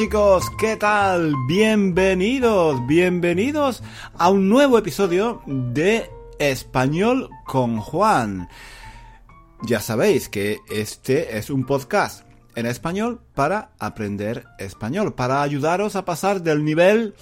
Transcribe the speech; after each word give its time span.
Chicos, 0.00 0.48
¿qué 0.58 0.78
tal? 0.78 1.34
Bienvenidos, 1.46 2.86
bienvenidos 2.86 3.82
a 4.16 4.30
un 4.30 4.48
nuevo 4.48 4.78
episodio 4.78 5.42
de 5.44 6.10
Español 6.38 7.28
con 7.44 7.76
Juan. 7.80 8.48
Ya 9.60 9.80
sabéis 9.80 10.30
que 10.30 10.60
este 10.70 11.36
es 11.36 11.50
un 11.50 11.66
podcast 11.66 12.24
en 12.54 12.64
español 12.64 13.20
para 13.34 13.72
aprender 13.78 14.46
español, 14.58 15.12
para 15.12 15.42
ayudaros 15.42 15.96
a 15.96 16.06
pasar 16.06 16.40
del 16.40 16.64
nivel 16.64 17.14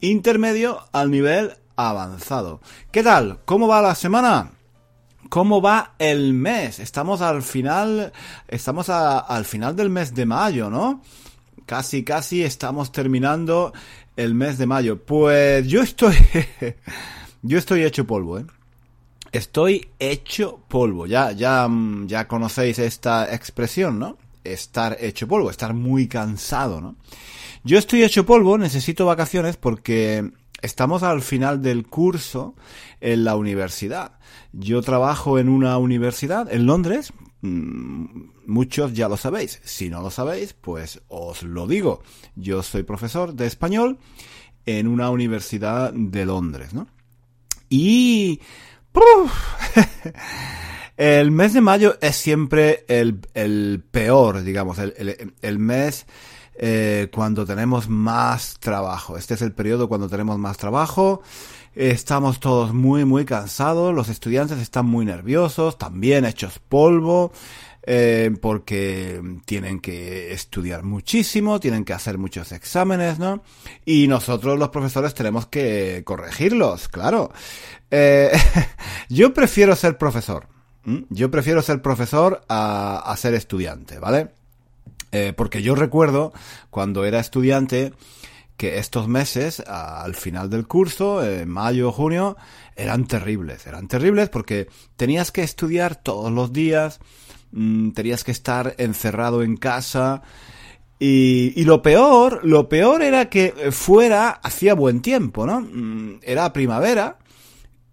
intermedio 0.00 0.84
al 0.92 1.10
nivel 1.10 1.54
avanzado. 1.74 2.60
¿Qué 2.92 3.02
tal? 3.02 3.40
¿Cómo 3.44 3.66
va 3.66 3.82
la 3.82 3.96
semana? 3.96 4.52
¿Cómo 5.30 5.60
va 5.60 5.96
el 5.98 6.32
mes? 6.32 6.78
Estamos 6.78 7.22
al 7.22 7.42
final, 7.42 8.12
estamos 8.46 8.88
al 8.88 9.44
final 9.44 9.74
del 9.74 9.90
mes 9.90 10.14
de 10.14 10.26
mayo, 10.26 10.70
¿no? 10.70 11.02
Casi, 11.66 12.04
casi 12.04 12.42
estamos 12.42 12.92
terminando 12.92 13.72
el 14.16 14.34
mes 14.34 14.58
de 14.58 14.66
mayo. 14.66 15.02
Pues 15.02 15.66
yo 15.66 15.82
estoy, 15.82 16.14
yo 17.42 17.58
estoy 17.58 17.84
hecho 17.84 18.06
polvo, 18.06 18.38
¿eh? 18.38 18.46
Estoy 19.32 19.88
hecho 19.98 20.60
polvo. 20.68 21.06
Ya, 21.06 21.32
ya, 21.32 21.68
ya 22.06 22.28
conocéis 22.28 22.78
esta 22.78 23.34
expresión, 23.34 23.98
¿no? 23.98 24.18
Estar 24.44 24.96
hecho 25.00 25.26
polvo, 25.26 25.50
estar 25.50 25.74
muy 25.74 26.06
cansado, 26.06 26.80
¿no? 26.80 26.96
Yo 27.64 27.78
estoy 27.78 28.02
hecho 28.04 28.26
polvo, 28.26 28.58
necesito 28.58 29.06
vacaciones 29.06 29.56
porque 29.56 30.30
estamos 30.60 31.02
al 31.02 31.22
final 31.22 31.62
del 31.62 31.86
curso 31.86 32.54
en 33.00 33.24
la 33.24 33.36
universidad. 33.36 34.12
Yo 34.52 34.82
trabajo 34.82 35.38
en 35.38 35.48
una 35.48 35.78
universidad 35.78 36.52
en 36.52 36.66
Londres. 36.66 37.12
Mm, 37.44 38.30
muchos 38.46 38.94
ya 38.94 39.06
lo 39.06 39.18
sabéis. 39.18 39.60
Si 39.64 39.90
no 39.90 40.00
lo 40.00 40.10
sabéis, 40.10 40.54
pues 40.54 41.02
os 41.08 41.42
lo 41.42 41.66
digo. 41.66 42.02
Yo 42.36 42.62
soy 42.62 42.84
profesor 42.84 43.34
de 43.34 43.46
español 43.46 43.98
en 44.64 44.88
una 44.88 45.10
universidad 45.10 45.92
de 45.92 46.24
Londres, 46.24 46.72
¿no? 46.72 46.88
Y... 47.68 48.40
el 50.96 51.32
mes 51.32 51.52
de 51.52 51.60
mayo 51.60 51.98
es 52.00 52.16
siempre 52.16 52.86
el, 52.88 53.82
peor, 53.90 54.42
digamos, 54.42 54.78
el 54.78 55.58
mes 55.58 56.06
eh, 56.56 57.08
cuando 57.12 57.44
tenemos 57.44 57.88
más 57.88 58.58
trabajo. 58.60 59.18
Este 59.18 59.34
es 59.34 59.42
el 59.42 59.52
periodo 59.52 59.88
cuando 59.88 60.08
tenemos 60.08 60.38
más 60.38 60.56
trabajo. 60.56 61.20
Estamos 61.74 62.38
todos 62.38 62.72
muy, 62.72 63.04
muy 63.04 63.24
cansados. 63.24 63.94
Los 63.94 64.08
estudiantes 64.08 64.58
están 64.58 64.86
muy 64.86 65.04
nerviosos, 65.04 65.76
también 65.76 66.24
hechos 66.24 66.58
polvo. 66.58 67.32
Eh, 67.86 68.30
porque 68.40 69.20
tienen 69.44 69.78
que 69.78 70.32
estudiar 70.32 70.84
muchísimo, 70.84 71.60
tienen 71.60 71.84
que 71.84 71.92
hacer 71.92 72.16
muchos 72.16 72.50
exámenes, 72.52 73.18
¿no? 73.18 73.42
Y 73.84 74.08
nosotros 74.08 74.58
los 74.58 74.70
profesores 74.70 75.12
tenemos 75.12 75.46
que 75.48 76.00
corregirlos, 76.02 76.88
claro. 76.88 77.30
Eh, 77.90 78.32
yo 79.10 79.34
prefiero 79.34 79.76
ser 79.76 79.98
profesor. 79.98 80.46
Yo 81.10 81.30
prefiero 81.30 81.60
ser 81.60 81.82
profesor 81.82 82.42
a, 82.48 83.02
a 83.04 83.16
ser 83.18 83.34
estudiante, 83.34 83.98
¿vale? 83.98 84.30
Eh, 85.14 85.32
porque 85.36 85.62
yo 85.62 85.76
recuerdo 85.76 86.32
cuando 86.70 87.04
era 87.04 87.20
estudiante 87.20 87.92
que 88.56 88.78
estos 88.78 89.08
meses, 89.08 89.60
al 89.60 90.14
final 90.14 90.48
del 90.48 90.66
curso, 90.66 91.24
en 91.24 91.48
mayo 91.48 91.88
o 91.88 91.92
junio, 91.92 92.36
eran 92.76 93.06
terribles. 93.06 93.66
Eran 93.66 93.88
terribles 93.88 94.28
porque 94.28 94.68
tenías 94.96 95.32
que 95.32 95.42
estudiar 95.42 95.96
todos 95.96 96.30
los 96.32 96.52
días, 96.52 97.00
mm, 97.52 97.90
tenías 97.90 98.24
que 98.24 98.32
estar 98.32 98.74
encerrado 98.78 99.42
en 99.42 99.56
casa. 99.56 100.22
Y, 100.98 101.52
y, 101.56 101.64
lo 101.64 101.82
peor, 101.82 102.40
lo 102.44 102.68
peor 102.68 103.02
era 103.02 103.28
que 103.28 103.52
fuera, 103.72 104.30
hacía 104.30 104.74
buen 104.74 105.02
tiempo, 105.02 105.46
¿no? 105.46 105.60
Mm, 105.60 106.20
era 106.22 106.52
primavera, 106.52 107.18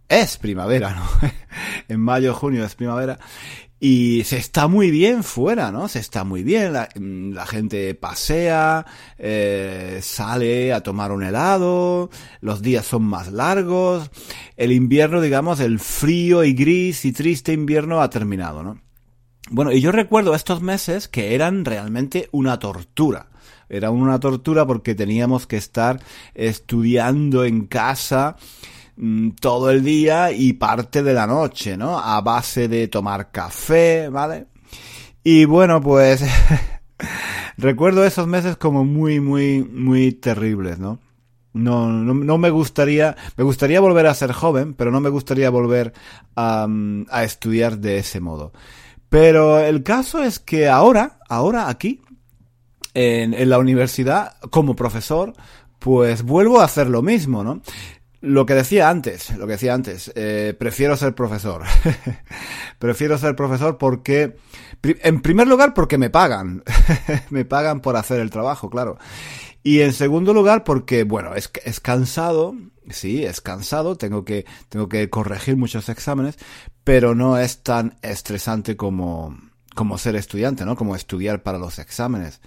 es 0.08 0.38
primavera, 0.38 0.94
¿no? 0.94 1.08
en 1.88 2.00
mayo, 2.00 2.34
junio 2.36 2.64
es 2.64 2.76
primavera. 2.76 3.18
Y 3.84 4.26
se 4.26 4.38
está 4.38 4.68
muy 4.68 4.92
bien 4.92 5.24
fuera, 5.24 5.72
¿no? 5.72 5.88
Se 5.88 5.98
está 5.98 6.24
muy 6.24 6.44
bien. 6.44 6.72
La, 6.72 6.88
mm, 6.94 7.34
gente 7.48 7.96
pasea, 7.96 8.86
eh, 9.18 9.98
sale 10.04 10.72
a 10.72 10.82
tomar 10.82 11.12
un 11.12 11.24
helado, 11.24 12.12
los 12.42 12.62
días 12.62 12.86
son 12.86 13.02
más 13.02 13.32
largos. 13.32 14.12
El 14.56 14.72
invierno, 14.72 15.20
digamos, 15.20 15.60
el 15.60 15.80
frío 15.80 16.44
y 16.44 16.54
gris 16.54 17.06
y 17.06 17.12
triste 17.12 17.54
invierno 17.54 18.04
ha 18.04 18.12
terminado, 18.12 18.62
¿no? 18.62 18.80
Bueno, 19.50 19.72
y 19.72 19.82
yo 19.82 19.92
recuerdo 19.92 20.36
estos 20.36 20.62
meses 20.62 21.08
que 21.08 21.34
eran 21.34 21.66
realmente 21.66 22.30
una 22.32 22.60
tortura. 22.60 23.32
Era 23.68 23.90
una 23.90 24.20
tortura 24.20 24.64
porque 24.68 24.94
teníamos 24.94 25.48
que 25.48 25.58
estar 25.58 26.00
estudiando 26.36 27.46
en 27.46 27.66
casa 27.66 28.36
todo 29.40 29.72
el 29.72 29.84
día 29.84 30.32
y 30.32 30.54
parte 30.54 31.02
de 31.02 31.14
la 31.14 31.26
noche, 31.26 31.76
¿no? 31.76 31.98
A 31.98 32.22
base 32.22 32.68
de 32.68 32.88
tomar 32.88 33.32
café, 33.32 34.10
¿vale? 34.10 34.46
Y 35.24 35.46
bueno, 35.46 35.82
pues 35.82 36.24
recuerdo 37.58 38.06
esos 38.06 38.28
meses 38.28 38.58
como 38.58 38.86
muy, 38.86 39.20
muy, 39.20 39.64
muy 39.64 40.12
terribles, 40.12 40.80
¿no? 40.80 41.00
No, 41.54 41.90
no, 41.92 42.38
me 42.38 42.50
gustaría, 42.50 43.18
me 43.36 43.44
gustaría 43.44 43.82
volver 43.82 44.08
a 44.08 44.14
ser 44.14 44.32
joven, 44.32 44.74
pero 44.74 44.90
no 44.90 45.02
me 45.02 45.10
gustaría 45.10 45.50
volver 45.50 45.94
a, 46.36 46.66
a 47.10 47.24
estudiar 47.24 47.80
de 47.80 47.98
ese 47.98 48.22
modo. 48.22 48.54
Pero 49.10 49.60
el 49.60 49.84
caso 49.84 50.24
es 50.24 50.40
que 50.40 50.70
ahora, 50.70 51.20
ahora 51.28 51.68
aquí, 51.68 52.02
en, 52.94 53.34
en 53.34 53.50
la 53.50 53.60
universidad, 53.60 54.38
como 54.50 54.78
profesor, 54.78 55.34
pues 55.80 56.24
vuelvo 56.24 56.62
a 56.62 56.66
hacer 56.66 56.88
lo 56.88 57.02
mismo, 57.02 57.44
¿no? 57.44 57.62
Lo 58.22 58.46
que 58.46 58.54
decía 58.54 58.88
antes, 58.90 59.36
lo 59.36 59.48
que 59.48 59.54
decía 59.54 59.74
antes, 59.74 60.12
eh, 60.16 60.56
prefiero 60.58 60.96
ser 60.96 61.16
profesor. 61.16 61.64
prefiero 62.80 63.18
ser 63.18 63.36
profesor 63.36 63.80
porque, 63.80 64.38
en 64.84 65.22
primer 65.24 65.48
lugar, 65.48 65.74
porque 65.74 65.98
me 65.98 66.12
pagan. 66.12 66.64
me 67.32 67.46
pagan 67.46 67.82
por 67.82 67.96
hacer 67.96 68.20
el 68.20 68.30
trabajo, 68.30 68.70
claro. 68.70 69.00
Y 69.64 69.82
en 69.82 69.94
segundo 69.94 70.34
lugar, 70.34 70.64
porque, 70.64 71.04
bueno, 71.04 71.34
es, 71.34 71.50
es 71.66 71.80
cansado, 71.80 72.56
sí, 72.92 73.24
es 73.26 73.42
cansado, 73.42 73.96
tengo 73.96 74.24
que, 74.24 74.46
tengo 74.70 74.88
que 74.88 75.10
corregir 75.10 75.58
muchos 75.58 75.90
exámenes, 75.90 76.38
pero 76.84 77.16
no 77.16 77.40
es 77.40 77.64
tan 77.64 77.98
estresante 78.04 78.78
como, 78.78 79.36
como 79.74 79.98
ser 79.98 80.16
estudiante, 80.16 80.64
¿no? 80.64 80.76
Como 80.76 80.96
estudiar 80.96 81.42
para 81.42 81.58
los 81.58 81.80
exámenes. 81.80 82.40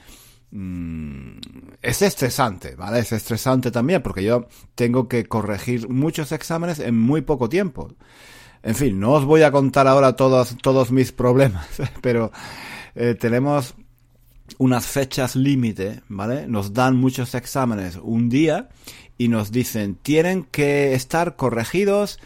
Mm, 0.56 1.38
es 1.82 2.00
estresante, 2.00 2.76
¿vale? 2.76 3.00
Es 3.00 3.10
estresante 3.10 3.72
también 3.72 4.02
porque 4.02 4.22
yo 4.22 4.46
tengo 4.76 5.08
que 5.08 5.24
corregir 5.24 5.88
muchos 5.88 6.30
exámenes 6.30 6.78
en 6.78 6.96
muy 6.96 7.22
poco 7.22 7.48
tiempo. 7.48 7.92
En 8.62 8.76
fin, 8.76 9.00
no 9.00 9.14
os 9.14 9.24
voy 9.24 9.42
a 9.42 9.50
contar 9.50 9.88
ahora 9.88 10.14
todos, 10.14 10.56
todos 10.62 10.92
mis 10.92 11.10
problemas, 11.10 11.66
pero 12.00 12.30
eh, 12.94 13.16
tenemos 13.18 13.74
unas 14.58 14.86
fechas 14.86 15.34
límite, 15.34 16.02
¿vale? 16.08 16.46
Nos 16.46 16.72
dan 16.72 16.96
muchos 16.96 17.34
exámenes 17.34 17.98
un 18.00 18.28
día 18.28 18.68
y 19.18 19.26
nos 19.26 19.50
dicen 19.50 19.96
tienen 19.96 20.44
que 20.44 20.94
estar 20.94 21.34
corregidos 21.34 22.20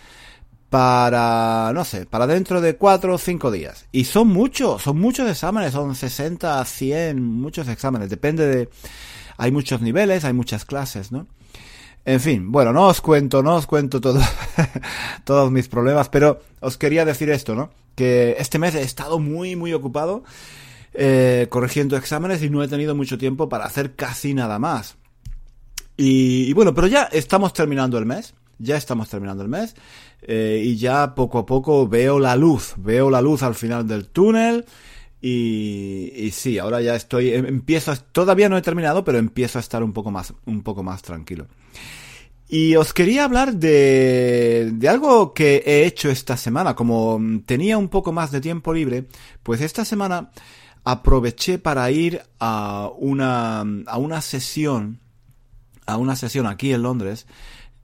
para, 0.71 1.73
no 1.73 1.85
sé, 1.85 2.07
para 2.07 2.27
dentro 2.27 2.61
de 2.61 2.77
cuatro 2.77 3.15
o 3.15 3.19
cinco 3.19 3.51
días. 3.51 3.87
Y 3.93 4.05
son 4.05 4.29
muchos, 4.29 4.83
son 4.83 4.99
muchos 4.99 5.29
exámenes, 5.29 5.73
son 5.73 5.95
60, 5.95 6.65
100, 6.65 7.23
muchos 7.23 7.69
exámenes, 7.69 8.11
depende 8.11 8.47
de... 8.47 8.69
Hay 9.37 9.53
muchos 9.53 9.81
niveles, 9.81 10.25
hay 10.25 10.33
muchas 10.33 10.65
clases, 10.65 11.13
¿no? 11.13 11.27
En 12.05 12.21
fin, 12.21 12.51
bueno, 12.51 12.73
no 12.73 12.87
os 12.89 13.01
cuento, 13.01 13.43
no 13.43 13.55
os 13.55 13.67
cuento 13.67 14.01
todo, 14.01 14.21
todos 15.25 15.51
mis 15.53 15.69
problemas, 15.69 16.09
pero 16.09 16.41
os 16.61 16.77
quería 16.77 17.05
decir 17.05 17.31
esto, 17.31 17.55
¿no? 17.55 17.71
Que 17.95 18.37
este 18.39 18.59
mes 18.59 18.75
he 18.75 18.83
estado 18.83 19.19
muy, 19.19 19.57
muy 19.57 19.73
ocupado 19.73 20.25
eh, 20.93 21.47
corrigiendo 21.51 21.97
exámenes 21.97 22.43
y 22.43 22.51
no 22.51 22.63
he 22.63 22.69
tenido 22.69 22.95
mucho 22.95 23.17
tiempo 23.17 23.49
para 23.49 23.65
hacer 23.65 23.95
casi 23.95 24.35
nada 24.35 24.59
más. 24.59 24.97
y 25.97 26.53
bueno, 26.53 26.75
pero 26.75 26.87
ya 26.87 27.05
estamos 27.05 27.53
terminando 27.53 27.99
el 27.99 28.07
mes, 28.07 28.35
ya 28.59 28.77
estamos 28.77 29.09
terminando 29.09 29.43
el 29.43 29.49
mes. 29.49 29.75
Eh, 30.23 30.63
y 30.65 30.77
ya 30.77 31.15
poco 31.15 31.39
a 31.39 31.47
poco 31.47 31.89
veo 31.89 32.19
la 32.19 32.37
luz, 32.37 32.75
veo 32.77 33.11
la 33.11 33.21
luz 33.21 33.43
al 33.43 33.55
final 33.55 33.87
del 33.87 34.09
túnel. 34.09 34.65
Y, 35.21 36.13
y 36.15 36.31
sí, 36.31 36.59
ahora 36.59 36.81
ya 36.81 36.95
estoy, 36.95 37.35
em, 37.35 37.47
empiezo, 37.47 37.93
todavía 38.13 38.49
no 38.49 38.57
he 38.57 38.63
terminado, 38.63 39.05
pero 39.05 39.19
empiezo 39.19 39.59
a 39.59 39.61
estar 39.61 39.83
un 39.83 39.93
poco 39.93 40.11
más, 40.11 40.33
un 40.47 40.63
poco 40.63 40.83
más 40.83 41.03
tranquilo. 41.03 41.47
Y 42.49 42.77
os 42.77 42.95
quería 42.95 43.25
hablar 43.25 43.55
de, 43.55 44.71
de 44.73 44.89
algo 44.89 45.35
que 45.35 45.63
he 45.67 45.85
hecho 45.85 46.09
esta 46.09 46.37
semana. 46.37 46.75
Como 46.75 47.21
tenía 47.45 47.77
un 47.77 47.89
poco 47.89 48.13
más 48.13 48.31
de 48.31 48.41
tiempo 48.41 48.73
libre, 48.73 49.05
pues 49.43 49.61
esta 49.61 49.85
semana 49.85 50.31
aproveché 50.85 51.59
para 51.59 51.91
ir 51.91 52.23
a 52.41 52.91
una, 52.97 53.61
a 53.87 53.99
una 53.99 54.23
sesión, 54.23 55.01
a 55.85 55.99
una 55.99 56.17
sesión 56.17 56.47
aquí 56.47 56.73
en 56.73 56.83
Londres, 56.83 57.27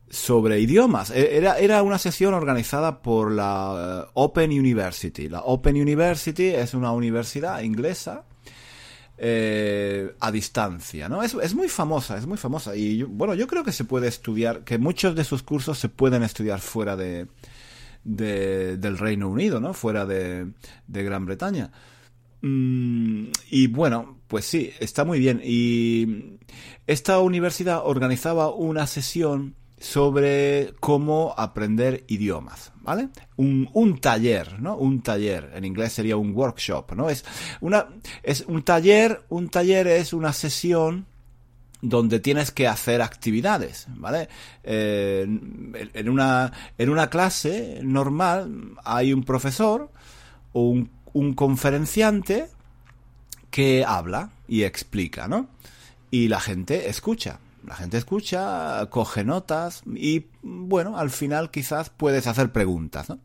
sobre 0.09 0.61
idiomas. 0.61 1.11
E, 1.11 1.37
era, 1.37 1.59
era 1.59 1.83
una 1.83 1.99
sesión 1.99 2.35
organizada 2.35 3.03
por 3.03 3.33
la 3.33 4.05
eh, 4.07 4.11
Open 4.15 4.51
University. 4.51 5.29
La 5.29 5.41
Open 5.41 5.77
University 5.77 6.49
es 6.49 6.75
una 6.75 6.93
universidad 6.93 7.61
inglesa 7.63 8.25
eh, 9.17 10.15
a 10.21 10.33
distancia, 10.33 11.09
¿no? 11.09 11.23
Es, 11.23 11.35
es, 11.35 11.55
muy 11.55 11.69
famosa, 11.69 12.19
es 12.19 12.27
muy 12.27 12.37
famosa. 12.37 12.75
Y 12.77 13.03
bueno, 13.05 13.35
yo 13.35 13.47
creo 13.47 13.65
que 13.65 13.73
se 13.73 13.85
puede 13.85 14.09
estudiar, 14.09 14.65
que 14.65 14.79
muchos 14.79 15.15
de 15.15 15.25
sus 15.25 15.43
cursos 15.43 15.79
se 15.79 15.89
pueden 15.89 16.23
estudiar 16.23 16.61
fuera 16.61 16.97
de, 16.97 17.29
de 18.03 18.77
del 18.77 18.99
Reino 18.99 19.29
Unido, 19.29 19.61
¿no? 19.61 19.73
Fuera 19.73 20.05
de, 20.05 20.49
de 20.87 21.05
Gran 21.05 21.27
Bretaña. 21.27 21.71
Mm, 22.43 23.29
y 23.51 23.69
bueno, 23.69 24.19
pues 24.29 24.45
sí, 24.45 24.73
está 24.81 25.05
muy 25.05 25.19
bien. 25.19 25.41
Y 25.45 26.39
esta 26.87 27.21
universidad 27.21 27.83
organizaba 27.85 28.53
una 28.53 28.87
sesión 28.87 29.55
sobre 29.85 30.73
cómo 30.81 31.35
aprender 31.37 32.05
idiomas, 32.09 32.73
¿vale? 32.81 33.11
Un, 33.37 33.69
un, 33.75 33.99
taller, 33.99 34.59
¿no? 34.59 34.77
Un 34.77 35.03
taller, 35.03 35.53
en 35.55 35.67
inglés 35.67 35.93
sería 35.93 36.17
un 36.17 36.35
workshop, 36.35 36.93
¿no? 36.93 37.11
Es 37.11 37.23
una, 37.61 37.89
es 38.23 38.45
un 38.49 38.63
taller, 38.63 39.25
un 39.29 39.51
taller 39.51 39.87
es 39.89 40.15
una 40.15 40.33
sesión 40.33 41.05
donde 41.83 42.19
tienes 42.19 42.51
que 42.51 42.67
hacer 42.67 43.03
actividades, 43.03 43.87
¿vale? 43.91 44.31
Eh, 44.63 45.27
en, 45.93 46.09
una, 46.09 46.51
en 46.79 46.89
una 46.89 47.11
clase 47.11 47.81
normal 47.83 48.73
hay 48.85 49.13
un 49.13 49.23
profesor 49.23 49.91
o 50.55 50.63
un, 50.63 50.91
un 51.13 51.35
conferenciante 51.35 52.47
que 53.51 53.85
habla 53.87 54.31
y 54.49 54.63
explica, 54.63 55.29
¿no? 55.29 55.47
Y 56.11 56.29
la 56.29 56.41
gente 56.41 56.89
escucha 56.89 57.39
la 57.67 57.75
gente 57.75 57.97
escucha, 57.97 58.87
coge 58.91 59.25
notas 59.25 59.83
y, 59.87 60.27
bueno, 60.43 60.99
al 60.99 61.11
final 61.11 61.51
quizás 61.51 61.91
puedes 61.91 62.27
hacer 62.27 62.53
preguntas, 62.53 63.09
¿no? 63.09 63.19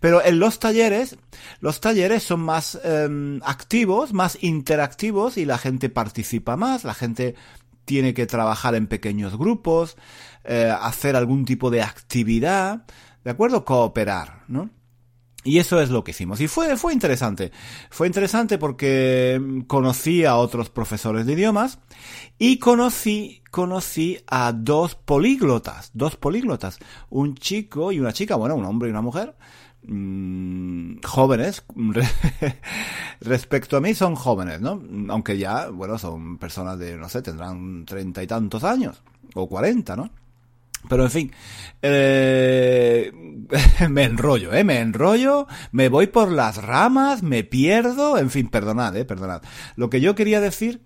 Pero 0.00 0.24
en 0.24 0.38
los 0.38 0.58
talleres, 0.58 1.16
los 1.60 1.80
talleres 1.80 2.22
son 2.22 2.40
más 2.40 2.78
em, 2.84 3.40
activos, 3.44 4.12
más 4.12 4.38
interactivos 4.42 5.36
y 5.36 5.44
la 5.44 5.58
gente 5.58 5.88
participa 5.88 6.56
más, 6.56 6.84
la 6.84 6.94
gente 6.94 7.34
tiene 7.84 8.14
que 8.14 8.26
trabajar 8.26 8.74
en 8.74 8.86
pequeños 8.86 9.36
grupos, 9.36 9.96
eh, 10.44 10.74
hacer 10.80 11.16
algún 11.16 11.44
tipo 11.44 11.70
de 11.70 11.82
actividad, 11.82 12.84
¿de 13.24 13.30
acuerdo? 13.30 13.64
Cooperar, 13.64 14.44
¿no? 14.48 14.70
Y 15.44 15.58
eso 15.58 15.78
es 15.80 15.90
lo 15.90 16.02
que 16.02 16.12
hicimos. 16.12 16.40
Y 16.40 16.48
fue, 16.48 16.76
fue 16.78 16.94
interesante. 16.94 17.52
Fue 17.90 18.06
interesante 18.06 18.56
porque 18.56 19.64
conocí 19.66 20.24
a 20.24 20.36
otros 20.36 20.70
profesores 20.70 21.26
de 21.26 21.34
idiomas 21.34 21.78
y 22.38 22.58
conocí, 22.58 23.42
conocí 23.50 24.18
a 24.26 24.52
dos 24.52 24.94
políglotas, 24.94 25.90
dos 25.92 26.16
políglotas. 26.16 26.78
Un 27.10 27.34
chico 27.34 27.92
y 27.92 28.00
una 28.00 28.14
chica, 28.14 28.36
bueno, 28.36 28.56
un 28.56 28.64
hombre 28.64 28.88
y 28.88 28.90
una 28.90 29.02
mujer. 29.02 29.36
Mmm, 29.86 30.96
jóvenes 31.04 31.62
respecto 33.20 33.76
a 33.76 33.82
mí 33.82 33.94
son 33.94 34.14
jóvenes, 34.14 34.62
¿no? 34.62 34.82
Aunque 35.10 35.36
ya, 35.36 35.68
bueno, 35.68 35.98
son 35.98 36.38
personas 36.38 36.78
de, 36.78 36.96
no 36.96 37.10
sé, 37.10 37.20
tendrán 37.20 37.84
treinta 37.84 38.22
y 38.22 38.26
tantos 38.26 38.64
años 38.64 39.02
o 39.34 39.46
cuarenta, 39.46 39.94
¿no? 39.94 40.10
Pero 40.88 41.04
en 41.04 41.10
fin, 41.10 41.32
eh, 41.82 43.12
me 43.88 44.04
enrollo, 44.04 44.52
¿eh? 44.52 44.64
Me 44.64 44.80
enrollo, 44.80 45.46
me 45.72 45.88
voy 45.88 46.06
por 46.06 46.30
las 46.30 46.62
ramas, 46.62 47.22
me 47.22 47.44
pierdo, 47.44 48.18
en 48.18 48.30
fin, 48.30 48.48
perdonad, 48.48 48.96
¿eh? 48.96 49.04
Perdonad. 49.04 49.42
Lo 49.76 49.90
que 49.90 50.00
yo 50.00 50.14
quería 50.14 50.40
decir 50.40 50.82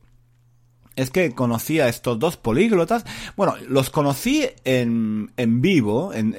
es 0.99 1.11
que 1.11 1.33
conocí 1.33 1.79
a 1.79 1.89
estos 1.89 2.19
dos 2.19 2.37
políglotas. 2.37 3.05
Bueno, 3.37 3.55
los 3.69 3.91
conocí 3.91 4.47
en, 4.65 5.31
en 5.37 5.61
vivo, 5.61 6.13
en, 6.13 6.35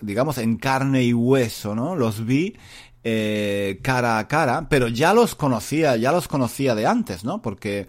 digamos, 0.00 0.38
en 0.38 0.56
carne 0.56 1.04
y 1.04 1.12
hueso, 1.12 1.74
¿no? 1.74 1.94
Los 1.94 2.24
vi 2.24 2.56
eh, 3.04 3.80
cara 3.82 4.18
a 4.18 4.26
cara, 4.26 4.66
pero 4.68 4.88
ya 4.88 5.12
los 5.12 5.34
conocía, 5.34 5.96
ya 5.96 6.10
los 6.10 6.26
conocía 6.26 6.74
de 6.74 6.86
antes, 6.86 7.22
¿no? 7.22 7.42
Porque 7.42 7.86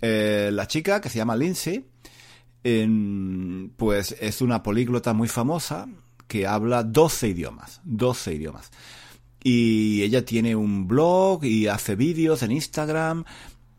eh, 0.00 0.50
la 0.52 0.66
chica 0.66 1.00
que 1.00 1.10
se 1.10 1.18
llama 1.18 1.36
Lindsay, 1.36 1.84
pues 3.76 4.16
es 4.20 4.40
una 4.40 4.62
políglota 4.62 5.12
muy 5.12 5.28
famosa 5.28 5.88
que 6.28 6.46
habla 6.46 6.82
12 6.82 7.28
idiomas, 7.28 7.80
12 7.84 8.34
idiomas. 8.34 8.70
Y 9.44 10.02
ella 10.02 10.24
tiene 10.24 10.54
un 10.54 10.86
blog 10.86 11.44
y 11.44 11.66
hace 11.66 11.96
vídeos 11.96 12.42
en 12.42 12.52
Instagram 12.52 13.24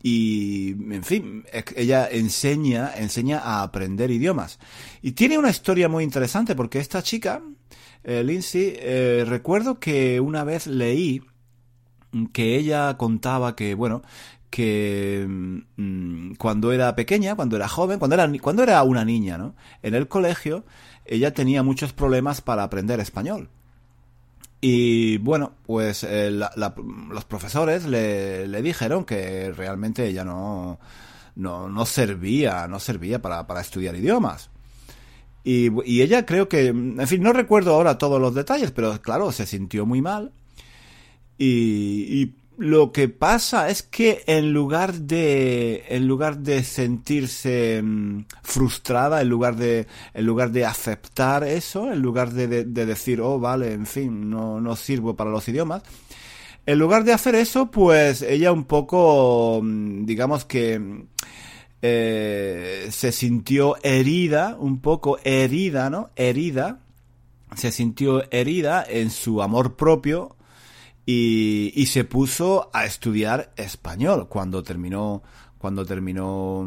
y, 0.06 0.72
en 0.72 1.02
fin, 1.02 1.44
ella 1.76 2.06
enseña, 2.10 2.92
enseña 2.94 3.38
a 3.38 3.62
aprender 3.62 4.10
idiomas. 4.10 4.58
Y 5.00 5.12
tiene 5.12 5.38
una 5.38 5.48
historia 5.48 5.88
muy 5.88 6.04
interesante 6.04 6.54
porque 6.54 6.78
esta 6.78 7.02
chica, 7.02 7.42
eh, 8.02 8.22
Lindsay, 8.22 8.74
eh, 8.76 9.24
recuerdo 9.26 9.80
que 9.80 10.20
una 10.20 10.44
vez 10.44 10.66
leí 10.66 11.22
que 12.34 12.56
ella 12.56 12.98
contaba 12.98 13.56
que, 13.56 13.74
bueno, 13.74 14.02
que 14.54 15.26
mm, 15.26 16.34
cuando 16.34 16.70
era 16.70 16.94
pequeña, 16.94 17.34
cuando 17.34 17.56
era 17.56 17.66
joven, 17.66 17.98
cuando 17.98 18.14
era, 18.14 18.30
cuando 18.40 18.62
era 18.62 18.80
una 18.84 19.04
niña, 19.04 19.36
¿no? 19.36 19.56
En 19.82 19.96
el 19.96 20.06
colegio, 20.06 20.64
ella 21.04 21.34
tenía 21.34 21.64
muchos 21.64 21.92
problemas 21.92 22.40
para 22.40 22.62
aprender 22.62 23.00
español. 23.00 23.48
Y 24.60 25.18
bueno, 25.18 25.54
pues 25.66 26.04
eh, 26.08 26.30
los 26.30 27.24
profesores 27.24 27.84
le, 27.86 28.62
dijeron 28.62 29.04
que 29.04 29.50
realmente 29.50 30.06
ella 30.06 30.24
no, 30.24 30.78
no, 31.34 31.68
no 31.68 31.84
servía, 31.84 32.68
no 32.68 32.78
servía 32.78 33.20
para, 33.20 33.48
para 33.48 33.60
estudiar 33.60 33.96
idiomas. 33.96 34.50
Y, 35.42 35.68
y, 35.84 36.02
ella 36.02 36.24
creo 36.26 36.48
que, 36.48 36.68
en 36.68 37.08
fin, 37.08 37.24
no 37.24 37.32
recuerdo 37.32 37.74
ahora 37.74 37.98
todos 37.98 38.20
los 38.20 38.36
detalles, 38.36 38.70
pero 38.70 39.02
claro, 39.02 39.32
se 39.32 39.46
sintió 39.46 39.84
muy 39.84 40.00
mal. 40.00 40.30
Y, 41.38 42.06
y 42.08 42.34
lo 42.56 42.92
que 42.92 43.08
pasa 43.08 43.68
es 43.68 43.82
que 43.82 44.22
en 44.26 44.52
lugar 44.52 44.94
de 44.94 45.84
en 45.88 46.06
lugar 46.06 46.38
de 46.38 46.62
sentirse 46.62 47.80
mm, 47.82 48.26
frustrada 48.42 49.20
en 49.20 49.28
lugar 49.28 49.56
de 49.56 49.86
en 50.12 50.26
lugar 50.26 50.52
de 50.52 50.64
aceptar 50.64 51.42
eso 51.44 51.92
en 51.92 52.00
lugar 52.00 52.30
de, 52.32 52.64
de, 52.64 52.86
decir 52.86 53.20
oh 53.20 53.40
vale 53.40 53.72
en 53.72 53.86
fin 53.86 54.30
no 54.30 54.60
no 54.60 54.76
sirvo 54.76 55.16
para 55.16 55.30
los 55.30 55.48
idiomas 55.48 55.82
en 56.66 56.78
lugar 56.78 57.04
de 57.04 57.12
hacer 57.12 57.34
eso 57.34 57.70
pues 57.70 58.22
ella 58.22 58.52
un 58.52 58.64
poco 58.64 59.60
mm, 59.62 60.04
digamos 60.04 60.44
que 60.44 61.06
eh, 61.82 62.88
se 62.90 63.12
sintió 63.12 63.76
herida 63.82 64.56
un 64.58 64.80
poco 64.80 65.18
herida 65.24 65.90
no 65.90 66.10
herida 66.14 66.78
se 67.56 67.72
sintió 67.72 68.30
herida 68.30 68.84
en 68.88 69.10
su 69.10 69.42
amor 69.42 69.74
propio 69.74 70.36
y, 71.06 71.86
se 71.86 72.04
puso 72.04 72.70
a 72.72 72.86
estudiar 72.86 73.52
español 73.56 74.28
cuando 74.28 74.62
terminó 74.62 75.22
cuando 75.58 75.84
terminó 75.84 76.64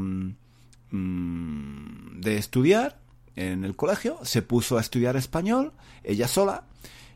mm, 0.91 2.19
de 2.19 2.37
estudiar 2.37 2.99
en 3.35 3.63
el 3.63 3.75
colegio 3.75 4.19
se 4.23 4.41
puso 4.41 4.77
a 4.77 4.81
estudiar 4.81 5.15
español 5.15 5.73
ella 6.03 6.27
sola 6.27 6.65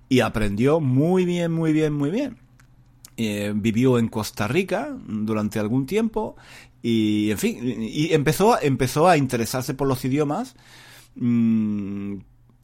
y 0.10 0.22
aprendió 0.22 0.80
muy 0.80 1.26
bien 1.26 1.52
muy 1.52 1.74
bien 1.74 1.94
muy 1.94 2.10
bien. 2.10 2.38
Eh, 3.18 3.52
vivió 3.54 4.00
en 4.00 4.08
Costa 4.08 4.48
Rica 4.48 4.98
durante 5.06 5.60
algún 5.60 5.86
tiempo 5.86 6.38
y 6.82 7.30
en 7.30 7.38
fin 7.38 7.60
y 7.82 8.14
empezó 8.14 8.60
empezó 8.60 9.08
a 9.08 9.18
interesarse 9.18 9.74
por 9.74 9.88
los 9.88 10.04
idiomas 10.06 10.56
mmm, 11.16 12.16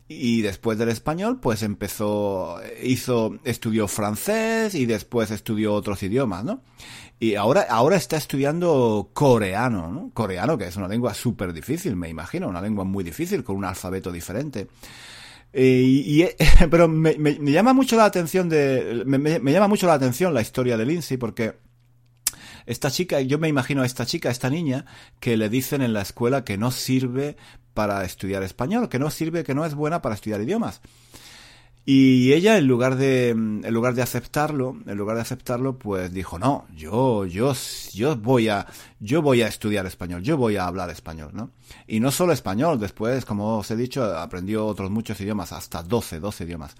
y 0.07 0.41
después 0.41 0.77
del 0.77 0.89
español, 0.89 1.39
pues 1.41 1.63
empezó, 1.63 2.59
hizo, 2.81 3.37
estudió 3.43 3.87
francés 3.87 4.73
y 4.73 4.85
después 4.85 5.31
estudió 5.31 5.73
otros 5.73 6.01
idiomas, 6.03 6.45
¿no? 6.45 6.61
Y 7.19 7.35
ahora, 7.35 7.65
ahora 7.69 7.97
está 7.97 8.15
estudiando 8.15 9.09
coreano, 9.13 9.91
¿no? 9.91 10.11
Coreano, 10.13 10.57
que 10.57 10.67
es 10.67 10.75
una 10.77 10.87
lengua 10.87 11.13
súper 11.13 11.51
difícil, 11.51 11.95
me 11.95 12.09
imagino, 12.09 12.47
una 12.47 12.61
lengua 12.61 12.85
muy 12.85 13.03
difícil, 13.03 13.43
con 13.43 13.57
un 13.57 13.65
alfabeto 13.65 14.11
diferente. 14.11 14.67
Y, 15.53 16.21
y, 16.21 16.29
pero 16.69 16.87
me, 16.87 17.15
me, 17.17 17.51
llama 17.51 17.73
mucho 17.73 17.97
la 17.97 18.05
atención 18.05 18.47
de, 18.47 19.03
me, 19.05 19.17
me, 19.17 19.51
llama 19.51 19.67
mucho 19.67 19.87
la 19.87 19.93
atención 19.93 20.33
la 20.33 20.41
historia 20.41 20.77
de 20.77 20.85
Lindsay 20.85 21.17
porque 21.17 21.55
esta 22.65 22.91
chica, 22.91 23.21
yo 23.21 23.39
me 23.39 23.47
imagino 23.47 23.81
a 23.81 23.85
esta 23.85 24.05
chica, 24.05 24.29
a 24.29 24.31
esta 24.31 24.49
niña, 24.49 24.85
que 25.19 25.37
le 25.37 25.49
dicen 25.49 25.81
en 25.81 25.93
la 25.93 26.01
escuela 26.01 26.43
que 26.43 26.57
no 26.57 26.71
sirve 26.71 27.37
para 27.73 28.03
estudiar 28.03 28.43
español, 28.43 28.89
que 28.89 28.99
no 28.99 29.11
sirve, 29.11 29.43
que 29.43 29.53
no 29.53 29.65
es 29.65 29.75
buena 29.75 30.01
para 30.01 30.15
estudiar 30.15 30.41
idiomas. 30.41 30.81
Y 31.89 32.33
ella, 32.33 32.57
en 32.57 32.67
lugar 32.67 32.97
de, 32.97 33.29
en 33.29 33.73
lugar 33.73 33.93
de 33.93 34.01
aceptarlo, 34.01 34.75
en 34.87 34.97
lugar 34.97 35.15
de 35.15 35.21
aceptarlo, 35.21 35.79
pues 35.79 36.11
dijo, 36.11 36.37
no, 36.37 36.65
yo, 36.75 37.23
yo, 37.25 37.53
yo 37.93 38.17
voy 38.17 38.49
a, 38.49 38.67
yo 38.99 39.21
voy 39.21 39.41
a 39.41 39.47
estudiar 39.47 39.85
español, 39.85 40.21
yo 40.21 40.35
voy 40.35 40.57
a 40.57 40.67
hablar 40.67 40.89
español, 40.89 41.29
¿no? 41.31 41.51
Y 41.87 42.01
no 42.01 42.11
solo 42.11 42.33
español, 42.33 42.77
después, 42.77 43.23
como 43.23 43.59
os 43.59 43.71
he 43.71 43.77
dicho, 43.77 44.03
aprendió 44.03 44.65
otros 44.65 44.91
muchos 44.91 45.21
idiomas, 45.21 45.53
hasta 45.53 45.81
12, 45.81 46.19
12 46.19 46.43
idiomas. 46.43 46.75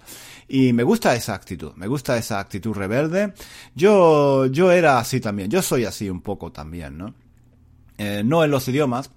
Y 0.46 0.74
me 0.74 0.82
gusta 0.82 1.14
esa 1.14 1.32
actitud, 1.32 1.72
me 1.76 1.86
gusta 1.86 2.18
esa 2.18 2.38
actitud 2.38 2.74
rebelde. 2.74 3.32
Yo, 3.74 4.44
yo 4.44 4.70
era 4.72 4.98
así 4.98 5.20
también, 5.20 5.48
yo 5.48 5.62
soy 5.62 5.86
así 5.86 6.10
un 6.10 6.20
poco 6.20 6.52
también, 6.52 6.98
¿no? 6.98 7.14
Eh, 7.96 8.22
no 8.22 8.44
en 8.44 8.50
los 8.50 8.68
idiomas, 8.68 9.10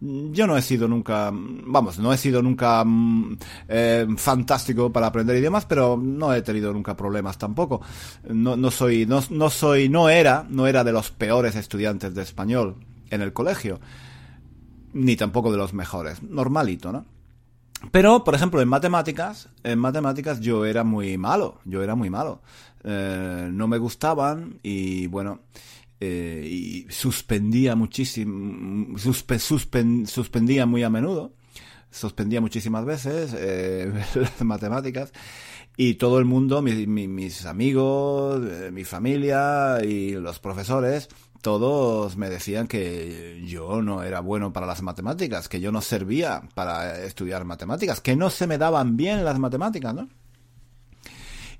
Yo 0.00 0.46
no 0.46 0.56
he 0.56 0.62
sido 0.62 0.86
nunca, 0.86 1.30
vamos, 1.32 1.98
no 1.98 2.12
he 2.12 2.16
sido 2.16 2.40
nunca 2.40 2.84
mm, 2.84 3.36
eh, 3.68 4.06
fantástico 4.16 4.92
para 4.92 5.08
aprender 5.08 5.36
idiomas, 5.36 5.66
pero 5.66 5.98
no 6.00 6.32
he 6.32 6.42
tenido 6.42 6.72
nunca 6.72 6.96
problemas 6.96 7.36
tampoco. 7.36 7.80
No, 8.28 8.56
no 8.56 8.70
soy, 8.70 9.06
no, 9.06 9.20
no 9.30 9.50
soy, 9.50 9.88
no 9.88 10.08
era, 10.08 10.46
no 10.48 10.68
era 10.68 10.84
de 10.84 10.92
los 10.92 11.10
peores 11.10 11.56
estudiantes 11.56 12.14
de 12.14 12.22
español 12.22 12.76
en 13.10 13.22
el 13.22 13.32
colegio, 13.32 13.80
ni 14.92 15.16
tampoco 15.16 15.50
de 15.50 15.58
los 15.58 15.74
mejores, 15.74 16.22
normalito, 16.22 16.92
¿no? 16.92 17.04
Pero, 17.92 18.24
por 18.24 18.34
ejemplo, 18.34 18.60
en 18.60 18.68
matemáticas, 18.68 19.48
en 19.62 19.78
matemáticas 19.78 20.40
yo 20.40 20.64
era 20.64 20.82
muy 20.84 21.16
malo, 21.16 21.60
yo 21.64 21.82
era 21.82 21.94
muy 21.94 22.10
malo. 22.10 22.40
Eh, 22.84 23.48
no 23.52 23.68
me 23.68 23.78
gustaban 23.78 24.58
y 24.62 25.06
bueno, 25.08 25.40
eh, 26.00 26.46
y 26.48 26.86
suspendía 26.90 27.74
muchísimo, 27.74 28.96
suspendía 28.98 30.66
muy 30.66 30.82
a 30.82 30.90
menudo, 30.90 31.32
suspendía 31.90 32.40
muchísimas 32.40 32.84
veces 32.84 33.34
eh, 33.36 33.92
las 34.14 34.42
matemáticas 34.42 35.12
y 35.76 35.94
todo 35.94 36.18
el 36.18 36.24
mundo, 36.24 36.60
mis 36.60 37.46
amigos, 37.46 38.42
mi 38.72 38.84
familia 38.84 39.78
y 39.84 40.12
los 40.12 40.40
profesores, 40.40 41.08
todos 41.40 42.16
me 42.16 42.30
decían 42.30 42.66
que 42.66 43.42
yo 43.46 43.80
no 43.80 44.02
era 44.02 44.20
bueno 44.20 44.52
para 44.52 44.66
las 44.66 44.82
matemáticas, 44.82 45.48
que 45.48 45.60
yo 45.60 45.70
no 45.70 45.80
servía 45.80 46.42
para 46.54 47.04
estudiar 47.04 47.44
matemáticas, 47.44 48.00
que 48.00 48.16
no 48.16 48.30
se 48.30 48.46
me 48.46 48.58
daban 48.58 48.96
bien 48.96 49.24
las 49.24 49.38
matemáticas, 49.38 49.94
¿no? 49.94 50.08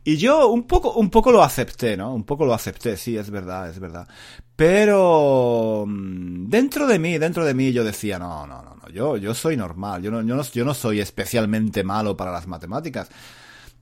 Y 0.08 0.16
yo 0.16 0.48
un 0.48 0.62
poco, 0.62 0.94
un 0.94 1.10
poco 1.10 1.30
lo 1.30 1.42
acepté, 1.42 1.94
¿no? 1.94 2.14
Un 2.14 2.24
poco 2.24 2.46
lo 2.46 2.54
acepté, 2.54 2.96
sí, 2.96 3.18
es 3.18 3.28
verdad, 3.28 3.68
es 3.68 3.78
verdad. 3.78 4.08
Pero 4.56 5.84
mm, 5.86 6.48
dentro 6.48 6.86
de 6.86 6.98
mí, 6.98 7.18
dentro 7.18 7.44
de 7.44 7.52
mí 7.52 7.74
yo 7.74 7.84
decía, 7.84 8.18
no, 8.18 8.46
no, 8.46 8.62
no, 8.62 8.74
no, 8.74 8.88
yo, 8.88 9.18
yo 9.18 9.34
soy 9.34 9.58
normal, 9.58 10.00
yo 10.00 10.10
no, 10.10 10.22
yo 10.22 10.34
no, 10.34 10.42
yo 10.42 10.64
no 10.64 10.72
soy 10.72 11.00
especialmente 11.00 11.84
malo 11.84 12.16
para 12.16 12.32
las 12.32 12.46
matemáticas. 12.46 13.10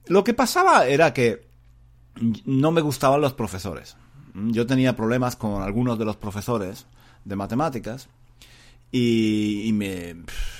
Lo 0.07 0.25
que 0.25 0.33
pasaba 0.33 0.85
era 0.85 1.13
que 1.13 1.47
no 2.43 2.71
me 2.71 2.81
gustaban 2.81 3.21
los 3.21 3.31
profesores. 3.31 3.95
Yo 4.33 4.67
tenía 4.67 4.97
problemas 4.97 5.37
con 5.37 5.61
algunos 5.61 5.97
de 5.97 6.03
los 6.03 6.17
profesores 6.17 6.87
de 7.23 7.37
matemáticas 7.37 8.09
y, 8.91 9.69
me 9.71 10.17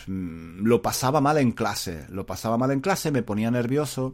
lo 0.08 0.82
pasaba 0.82 1.20
mal 1.20 1.40
en 1.40 1.52
clase. 1.52 2.06
Lo 2.08 2.26
pasaba 2.26 2.58
mal 2.58 2.72
en 2.72 2.80
clase, 2.80 3.12
me 3.12 3.22
ponía 3.22 3.52
nervioso 3.52 4.14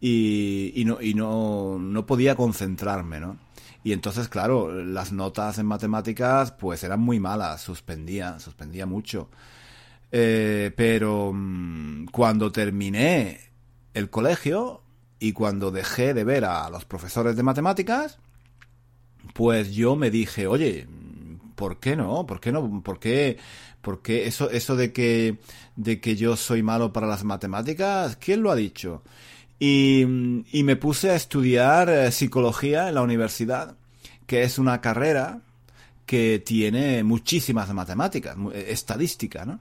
y, 0.00 0.82
no, 0.86 1.00
y 1.00 1.14
no, 1.14 1.78
no 1.78 2.06
podía 2.06 2.34
concentrarme, 2.34 3.20
¿no? 3.20 3.38
Y 3.82 3.92
entonces, 3.92 4.28
claro, 4.28 4.72
las 4.84 5.12
notas 5.12 5.58
en 5.58 5.66
matemáticas 5.66 6.52
pues 6.52 6.82
eran 6.82 7.00
muy 7.00 7.20
malas, 7.20 7.62
suspendía, 7.62 8.38
suspendía 8.40 8.84
mucho. 8.84 9.30
Eh, 10.10 10.72
pero 10.76 11.32
mm, 11.32 12.06
cuando 12.06 12.50
terminé 12.52 13.50
el 13.94 14.10
colegio 14.10 14.82
y 15.18 15.32
cuando 15.32 15.70
dejé 15.70 16.14
de 16.14 16.24
ver 16.24 16.44
a 16.44 16.68
los 16.70 16.84
profesores 16.84 17.36
de 17.36 17.42
matemáticas, 17.42 18.18
pues 19.34 19.72
yo 19.72 19.96
me 19.96 20.10
dije, 20.10 20.46
oye, 20.46 20.86
¿por 21.54 21.78
qué 21.78 21.96
no? 21.96 22.26
¿Por 22.26 22.40
qué 22.40 22.52
no? 22.52 22.82
¿Por 22.82 22.98
qué? 22.98 23.38
Porque 23.82 24.26
eso, 24.26 24.50
eso 24.50 24.76
de 24.76 24.92
que, 24.92 25.38
de 25.76 26.00
que 26.00 26.16
yo 26.16 26.36
soy 26.36 26.62
malo 26.62 26.92
para 26.92 27.06
las 27.06 27.24
matemáticas, 27.24 28.16
¿quién 28.16 28.42
lo 28.42 28.50
ha 28.50 28.56
dicho? 28.56 29.02
Y, 29.58 30.02
y 30.52 30.62
me 30.64 30.76
puse 30.76 31.10
a 31.10 31.16
estudiar 31.16 31.88
eh, 31.88 32.12
psicología 32.12 32.88
en 32.88 32.94
la 32.94 33.02
universidad, 33.02 33.76
que 34.26 34.42
es 34.42 34.58
una 34.58 34.80
carrera 34.80 35.40
que 36.04 36.42
tiene 36.44 37.02
muchísimas 37.02 37.72
matemáticas, 37.72 38.36
eh, 38.52 38.66
estadística, 38.68 39.44
¿no? 39.44 39.60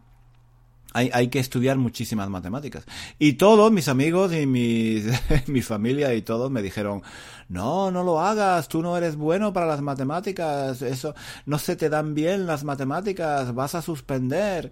hay, 0.95 1.09
hay 1.11 1.27
que 1.27 1.39
estudiar 1.39 1.77
muchísimas 1.77 2.29
matemáticas. 2.29 2.85
Y 3.19 3.33
todos 3.33 3.69
mis 3.69 3.89
amigos 3.89 4.33
y 4.33 4.45
mi 5.47 5.61
familia 5.61 6.13
y 6.13 6.21
todos 6.21 6.49
me 6.49 6.61
dijeron, 6.61 7.03
no, 7.49 7.91
no 7.91 8.01
lo 8.03 8.21
hagas, 8.21 8.69
tú 8.69 8.81
no 8.81 8.95
eres 8.95 9.17
bueno 9.17 9.51
para 9.51 9.65
las 9.65 9.81
matemáticas, 9.81 10.81
eso, 10.81 11.13
no 11.45 11.59
se 11.59 11.75
te 11.75 11.89
dan 11.89 12.15
bien 12.15 12.45
las 12.45 12.63
matemáticas, 12.63 13.53
vas 13.53 13.75
a 13.75 13.81
suspender. 13.81 14.71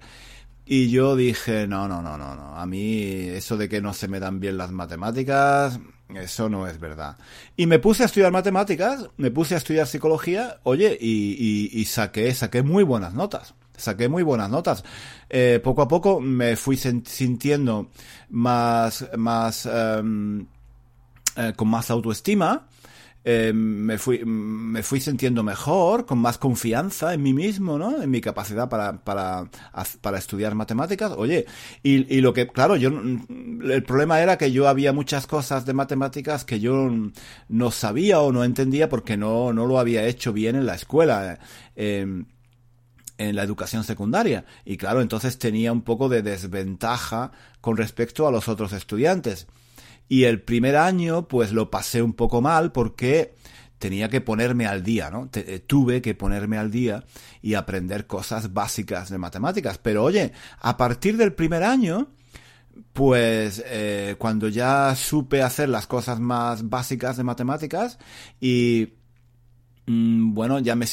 Y 0.66 0.90
yo 0.90 1.16
dije, 1.16 1.68
no, 1.68 1.88
no, 1.88 2.02
no, 2.02 2.18
no, 2.18 2.36
no, 2.36 2.56
a 2.58 2.66
mí 2.66 3.04
eso 3.04 3.58
de 3.58 3.68
que 3.68 3.82
no 3.82 3.94
se 3.94 4.08
me 4.08 4.20
dan 4.20 4.40
bien 4.40 4.58
las 4.58 4.72
matemáticas, 4.72 5.80
eso 6.16 6.50
no 6.50 6.68
es 6.68 6.80
verdad. 6.80 7.18
Y 7.58 7.66
me 7.66 7.80
puse 7.80 8.04
a 8.04 8.06
estudiar 8.06 8.32
matemáticas, 8.32 9.10
me 9.18 9.30
puse 9.30 9.56
a 9.56 9.58
estudiar 9.58 9.88
psicología, 9.88 10.60
oye, 10.64 10.98
y, 11.00 11.86
saqué, 11.86 12.34
saqué 12.34 12.64
muy 12.64 12.84
buenas 12.84 13.14
notas 13.14 13.54
saqué 13.76 14.08
muy 14.08 14.22
buenas 14.22 14.52
notas. 14.52 14.84
Eh, 15.30 15.60
poco 15.62 15.82
a 15.82 15.88
poco 15.88 16.22
me 16.22 16.56
fui 16.56 16.78
sintiendo 16.78 17.90
más, 18.30 19.10
más, 19.18 19.66
em, 19.66 20.46
eh, 21.36 21.54
con 21.56 21.68
más 21.68 21.90
autoestima. 21.90 22.68
Em, 23.26 23.56
me 23.56 23.98
fui 23.98 24.26
me 24.26 24.84
fui 24.84 25.00
sintiendo 25.00 25.44
mejor, 25.44 26.06
con 26.06 26.18
más 26.20 26.38
confianza 26.38 27.14
en 27.14 27.24
mí 27.24 27.34
mismo, 27.34 27.78
¿no? 27.78 28.02
En 28.02 28.12
mi 28.12 28.20
capacidad 28.20 28.68
para, 28.68 29.02
para, 29.04 29.50
para 30.02 30.18
estudiar 30.18 30.56
matemáticas. 30.56 31.14
Oye, 31.16 31.46
y, 31.84 32.14
y 32.14 32.20
lo 32.20 32.34
que, 32.34 32.48
claro, 32.48 32.76
yo, 32.76 32.90
el 32.90 33.84
problema 33.84 34.22
era 34.22 34.38
que 34.38 34.52
yo 34.52 34.68
había 34.68 34.92
muchas 34.92 35.26
cosas 35.26 35.66
de 35.66 35.74
matemáticas 35.74 36.44
que 36.44 36.60
yo 36.60 36.92
no 37.48 37.72
sabía 37.72 38.20
o 38.20 38.34
no 38.34 38.44
entendía 38.44 38.90
porque 38.90 39.16
no, 39.16 39.54
no 39.54 39.66
lo 39.68 39.80
había 39.80 40.06
hecho 40.06 40.34
bien 40.34 40.56
en 40.58 40.66
la 40.66 40.76
escuela. 40.76 41.40
Eh, 41.76 42.24
en 43.18 43.36
la 43.36 43.44
educación 43.44 43.84
secundaria. 43.84 44.44
Y 44.66 44.76
claro, 44.78 45.02
entonces 45.02 45.38
tenía 45.38 45.72
un 45.72 45.84
poco 45.84 46.10
de 46.10 46.24
desventaja 46.24 47.32
con 47.62 47.78
respecto 47.78 48.28
a 48.28 48.32
los 48.32 48.48
otros 48.48 48.74
estudiantes. 48.74 49.48
Y 50.08 50.26
el 50.26 50.42
primer 50.42 50.76
año, 50.76 51.28
pues 51.28 51.52
lo 51.52 51.72
pasé 51.72 52.02
un 52.02 52.14
poco 52.14 52.42
mal 52.42 52.72
porque 52.72 53.36
tenía 53.80 54.10
que 54.10 54.22
ponerme 54.22 54.66
al 54.66 54.84
día, 54.84 55.10
¿no? 55.10 55.30
Eh, 55.34 55.60
tuve 55.66 56.02
que 56.02 56.16
ponerme 56.16 56.58
al 56.58 56.72
día 56.72 57.04
y 57.42 57.56
aprender 57.56 58.08
cosas 58.08 58.54
básicas 58.54 59.10
de 59.10 59.18
matemáticas. 59.18 59.78
Pero 59.78 60.04
oye, 60.04 60.32
a 60.60 60.78
partir 60.78 61.18
del 61.18 61.34
primer 61.34 61.64
año, 61.64 62.08
pues 62.94 63.64
eh, 63.66 64.16
cuando 64.18 64.48
ya 64.48 64.96
supe 64.96 65.42
hacer 65.42 65.70
las 65.70 65.88
cosas 65.88 66.20
más 66.20 66.70
básicas 66.70 67.18
de 67.18 67.24
matemáticas 67.24 68.00
y 68.40 68.94
Mm, 69.86 70.34
bueno, 70.34 70.60
ya 70.60 70.76
me, 70.78 70.86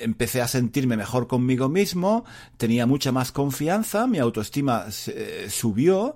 empecé 0.00 0.40
a 0.40 0.46
sentirme 0.46 0.96
mejor 0.96 1.26
conmigo 1.26 1.68
mismo, 1.68 2.24
tenía 2.56 2.86
mucha 2.86 3.10
más 3.10 3.32
confianza, 3.32 4.06
mi 4.06 4.18
autoestima 4.18 4.86
eh, 5.08 5.48
subió 5.50 6.14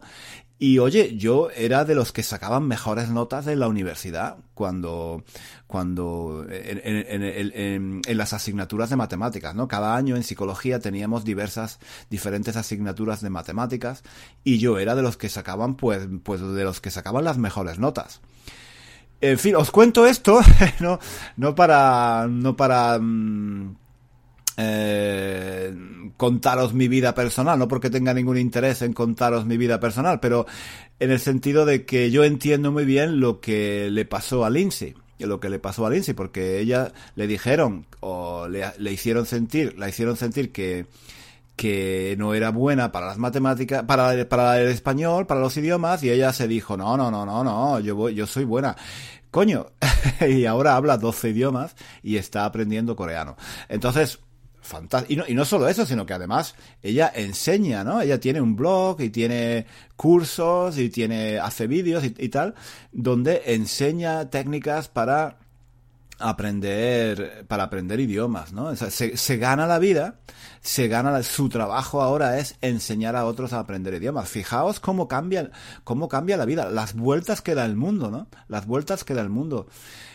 y 0.62 0.78
oye, 0.78 1.16
yo 1.16 1.50
era 1.50 1.84
de 1.84 1.96
los 1.96 2.12
que 2.12 2.22
sacaban 2.22 2.68
mejores 2.68 3.08
notas 3.08 3.44
de 3.44 3.56
la 3.56 3.66
universidad 3.66 4.36
cuando, 4.54 5.24
cuando 5.66 6.46
en, 6.48 8.00
las 8.06 8.32
asignaturas 8.32 8.88
de 8.88 8.94
matemáticas, 8.94 9.56
¿no? 9.56 9.66
Cada 9.66 9.96
año 9.96 10.14
en 10.14 10.22
psicología 10.22 10.78
teníamos 10.78 11.24
diversas, 11.24 11.80
diferentes 12.10 12.54
asignaturas 12.54 13.22
de 13.22 13.30
matemáticas 13.30 14.04
y 14.44 14.58
yo 14.58 14.78
era 14.78 14.94
de 14.94 15.02
los 15.02 15.16
que 15.16 15.28
sacaban, 15.28 15.74
pues, 15.74 16.06
pues 16.22 16.40
de 16.40 16.62
los 16.62 16.80
que 16.80 16.92
sacaban 16.92 17.24
las 17.24 17.38
mejores 17.38 17.80
notas. 17.80 18.20
En 19.20 19.40
fin, 19.40 19.56
os 19.56 19.72
cuento 19.72 20.06
esto, 20.06 20.42
no, 20.78 21.00
no 21.36 21.56
para, 21.56 22.28
no 22.30 22.54
para 22.54 23.00
mm, 23.00 23.78
eh, 24.56 25.74
contaros 26.16 26.74
mi 26.74 26.88
vida 26.88 27.14
personal, 27.14 27.58
no 27.58 27.68
porque 27.68 27.90
tenga 27.90 28.14
ningún 28.14 28.38
interés 28.38 28.82
en 28.82 28.92
contaros 28.92 29.46
mi 29.46 29.56
vida 29.56 29.80
personal, 29.80 30.20
pero 30.20 30.46
en 31.00 31.10
el 31.10 31.20
sentido 31.20 31.64
de 31.64 31.84
que 31.84 32.10
yo 32.10 32.24
entiendo 32.24 32.72
muy 32.72 32.84
bien 32.84 33.20
lo 33.20 33.40
que 33.40 33.88
le 33.90 34.04
pasó 34.04 34.44
a 34.44 34.50
Lindsay 34.50 34.94
lo 35.26 35.40
que 35.40 35.50
le 35.50 35.58
pasó 35.58 35.86
a 35.86 35.90
Lindsay, 35.90 36.14
porque 36.14 36.60
ella 36.60 36.92
le 37.14 37.26
dijeron 37.26 37.86
o 38.00 38.48
le, 38.48 38.92
hicieron 38.92 39.26
sentir, 39.26 39.78
la 39.78 39.88
hicieron 39.88 40.16
sentir 40.16 40.52
que 40.52 40.86
que 41.54 42.16
no 42.18 42.32
era 42.32 42.50
buena 42.50 42.90
para 42.92 43.06
las 43.06 43.18
matemáticas, 43.18 43.84
para, 43.84 44.26
para 44.26 44.58
el 44.60 44.68
español, 44.68 45.26
para 45.26 45.40
los 45.40 45.54
idiomas, 45.58 46.02
y 46.02 46.10
ella 46.10 46.32
se 46.32 46.48
dijo, 46.48 46.78
no, 46.78 46.96
no, 46.96 47.10
no, 47.10 47.26
no, 47.26 47.44
no, 47.44 47.78
yo, 47.78 47.94
voy, 47.94 48.14
yo 48.14 48.26
soy 48.26 48.44
buena. 48.44 48.74
Coño, 49.30 49.66
y 50.26 50.46
ahora 50.46 50.74
habla 50.76 50.96
12 50.96 51.28
idiomas 51.28 51.76
y 52.02 52.16
está 52.16 52.46
aprendiendo 52.46 52.96
coreano. 52.96 53.36
Entonces, 53.68 54.20
Y 55.08 55.16
no, 55.16 55.24
y 55.26 55.34
no 55.34 55.44
solo 55.44 55.68
eso, 55.68 55.84
sino 55.84 56.06
que 56.06 56.14
además 56.14 56.54
ella 56.82 57.12
enseña, 57.14 57.84
¿no? 57.84 58.00
Ella 58.00 58.20
tiene 58.20 58.40
un 58.40 58.56
blog 58.56 59.00
y 59.00 59.10
tiene 59.10 59.66
cursos 59.96 60.78
y 60.78 60.88
tiene, 60.88 61.38
hace 61.38 61.66
vídeos 61.66 62.04
y 62.04 62.28
tal, 62.28 62.54
donde 62.92 63.42
enseña 63.46 64.30
técnicas 64.30 64.88
para 64.88 65.38
aprender, 66.22 67.44
para 67.48 67.64
aprender 67.64 68.00
idiomas, 68.00 68.52
¿no? 68.52 68.74
se, 68.76 69.16
se, 69.16 69.36
gana 69.36 69.66
la 69.66 69.78
vida, 69.78 70.20
se 70.60 70.88
gana, 70.88 71.22
su 71.22 71.48
trabajo 71.48 72.00
ahora 72.00 72.38
es 72.38 72.56
enseñar 72.60 73.16
a 73.16 73.26
otros 73.26 73.52
a 73.52 73.58
aprender 73.58 73.94
idiomas. 73.94 74.28
Fijaos 74.28 74.80
cómo 74.80 75.08
cambia, 75.08 75.50
cómo 75.84 76.08
cambia 76.08 76.36
la 76.36 76.44
vida, 76.44 76.70
las 76.70 76.94
vueltas 76.94 77.42
que 77.42 77.54
da 77.54 77.64
el 77.64 77.76
mundo, 77.76 78.10
¿no? 78.10 78.28
Las 78.48 78.66
vueltas 78.66 79.04
que 79.04 79.14
da 79.14 79.22
el 79.22 79.30
mundo. 79.30 79.66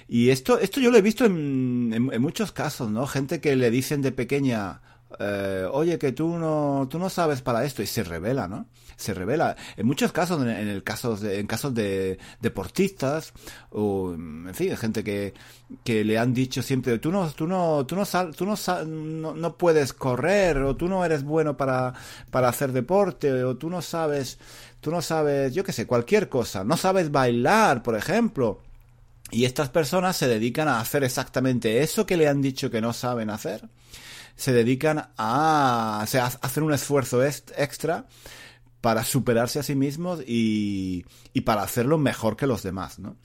Y 0.07 0.29
esto, 0.29 0.57
esto 0.59 0.79
yo 0.79 0.89
lo 0.89 0.97
he 0.97 1.01
visto 1.01 1.25
en, 1.25 1.91
en, 1.93 2.21
muchos 2.21 2.51
casos, 2.53 2.89
¿no? 2.89 3.05
Gente 3.07 3.41
que 3.41 3.55
le 3.57 3.69
dicen 3.69 4.01
de 4.01 4.13
pequeña, 4.13 4.81
eh, 5.19 5.67
oye, 5.71 5.97
que 5.97 6.13
tú 6.13 6.37
no, 6.37 6.87
tú 6.89 6.97
no 6.97 7.09
sabes 7.09 7.41
para 7.41 7.65
esto, 7.65 7.81
y 7.83 7.87
se 7.87 8.03
revela, 8.03 8.47
¿no? 8.47 8.67
Se 8.95 9.13
revela. 9.13 9.57
En 9.75 9.85
muchos 9.85 10.13
casos, 10.13 10.41
en, 10.41 10.47
el 10.49 10.83
casos 10.83 11.19
de, 11.19 11.39
en 11.39 11.47
casos 11.47 11.73
de 11.73 12.19
deportistas, 12.39 13.33
o, 13.69 14.13
en 14.13 14.53
fin, 14.53 14.77
gente 14.77 15.03
que, 15.03 15.33
que 15.83 16.05
le 16.05 16.17
han 16.17 16.33
dicho 16.33 16.61
siempre, 16.61 16.99
tú 16.99 17.11
no, 17.11 17.29
tú 17.31 17.45
no, 17.45 17.85
tú 17.85 17.97
no, 17.97 18.05
tú 18.31 18.45
no, 18.45 19.33
no, 19.35 19.57
puedes 19.57 19.91
correr, 19.91 20.57
o 20.59 20.77
tú 20.77 20.87
no 20.87 21.03
eres 21.03 21.23
bueno 21.23 21.57
para, 21.57 21.93
para 22.31 22.47
hacer 22.47 22.71
deporte, 22.71 23.43
o 23.43 23.57
tú 23.57 23.69
no 23.69 23.81
sabes, 23.81 24.39
tú 24.79 24.89
no 24.89 25.01
sabes, 25.01 25.53
yo 25.53 25.65
qué 25.65 25.73
sé, 25.73 25.85
cualquier 25.85 26.29
cosa, 26.29 26.63
no 26.63 26.77
sabes 26.77 27.11
bailar, 27.11 27.83
por 27.83 27.97
ejemplo. 27.97 28.61
Y 29.31 29.45
estas 29.45 29.69
personas 29.69 30.15
se 30.15 30.27
dedican 30.27 30.67
a 30.67 30.79
hacer 30.79 31.03
exactamente 31.03 31.81
eso 31.81 32.05
que 32.05 32.17
le 32.17 32.27
han 32.27 32.41
dicho 32.41 32.71
que 32.71 32.81
no 32.81 32.93
saben 32.93 33.29
hacer 33.29 33.69
se 34.37 34.53
dedican 34.53 35.09
a, 35.17 36.01
hacer 36.01 36.63
un 36.63 36.71
esfuerzo 36.71 37.25
extra 37.25 38.05
para 38.79 39.03
superarse 39.03 39.59
a 39.59 39.63
sí 39.63 39.75
mismos 39.75 40.21
y, 40.25 41.05
y 41.33 41.41
para 41.41 41.63
hacerlo 41.63 41.97
mejor 41.97 42.37
que 42.37 42.47
los 42.47 42.61
demás, 42.61 42.99
¿no? 42.99 43.17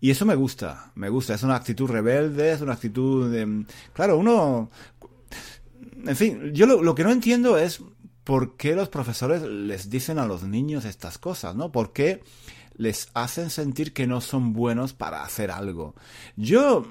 Y 0.00 0.10
eso 0.10 0.26
me 0.26 0.34
gusta, 0.34 0.92
me 0.96 1.08
gusta, 1.08 1.32
es 1.32 1.42
una 1.42 1.56
actitud 1.56 1.88
rebelde, 1.88 2.52
es 2.52 2.60
una 2.60 2.74
actitud 2.74 3.32
de... 3.32 3.64
Claro, 3.94 4.18
uno... 4.18 4.70
En 6.04 6.14
fin, 6.14 6.52
yo 6.52 6.66
lo, 6.66 6.82
lo 6.82 6.94
que 6.94 7.04
no 7.04 7.10
entiendo 7.10 7.56
es 7.56 7.80
por 8.22 8.58
qué 8.58 8.74
los 8.74 8.90
profesores 8.90 9.40
les 9.40 9.88
dicen 9.88 10.18
a 10.18 10.26
los 10.26 10.42
niños 10.42 10.84
estas 10.84 11.16
cosas, 11.16 11.56
¿no? 11.56 11.72
¿Por 11.72 11.94
qué 11.94 12.22
les 12.76 13.08
hacen 13.14 13.50
sentir 13.50 13.92
que 13.92 14.06
no 14.06 14.20
son 14.20 14.52
buenos 14.52 14.92
para 14.92 15.22
hacer 15.22 15.50
algo? 15.50 15.94
Yo 16.36 16.86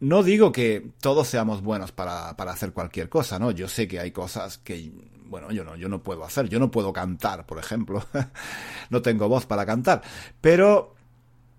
no 0.00 0.22
digo 0.22 0.52
que 0.52 0.90
todos 1.00 1.28
seamos 1.28 1.62
buenos 1.62 1.92
para, 1.92 2.36
para, 2.36 2.52
hacer 2.52 2.72
cualquier 2.72 3.08
cosa, 3.08 3.38
¿no? 3.38 3.50
Yo 3.50 3.68
sé 3.68 3.88
que 3.88 3.98
hay 3.98 4.10
cosas 4.10 4.58
que, 4.58 4.92
bueno, 5.28 5.50
yo 5.52 5.64
no, 5.64 5.76
yo 5.76 5.88
no 5.88 6.02
puedo 6.02 6.24
hacer. 6.24 6.48
Yo 6.48 6.58
no 6.58 6.70
puedo 6.70 6.92
cantar, 6.92 7.46
por 7.46 7.58
ejemplo. 7.58 8.04
no 8.90 9.02
tengo 9.02 9.28
voz 9.28 9.46
para 9.46 9.64
cantar. 9.64 10.02
Pero, 10.40 10.94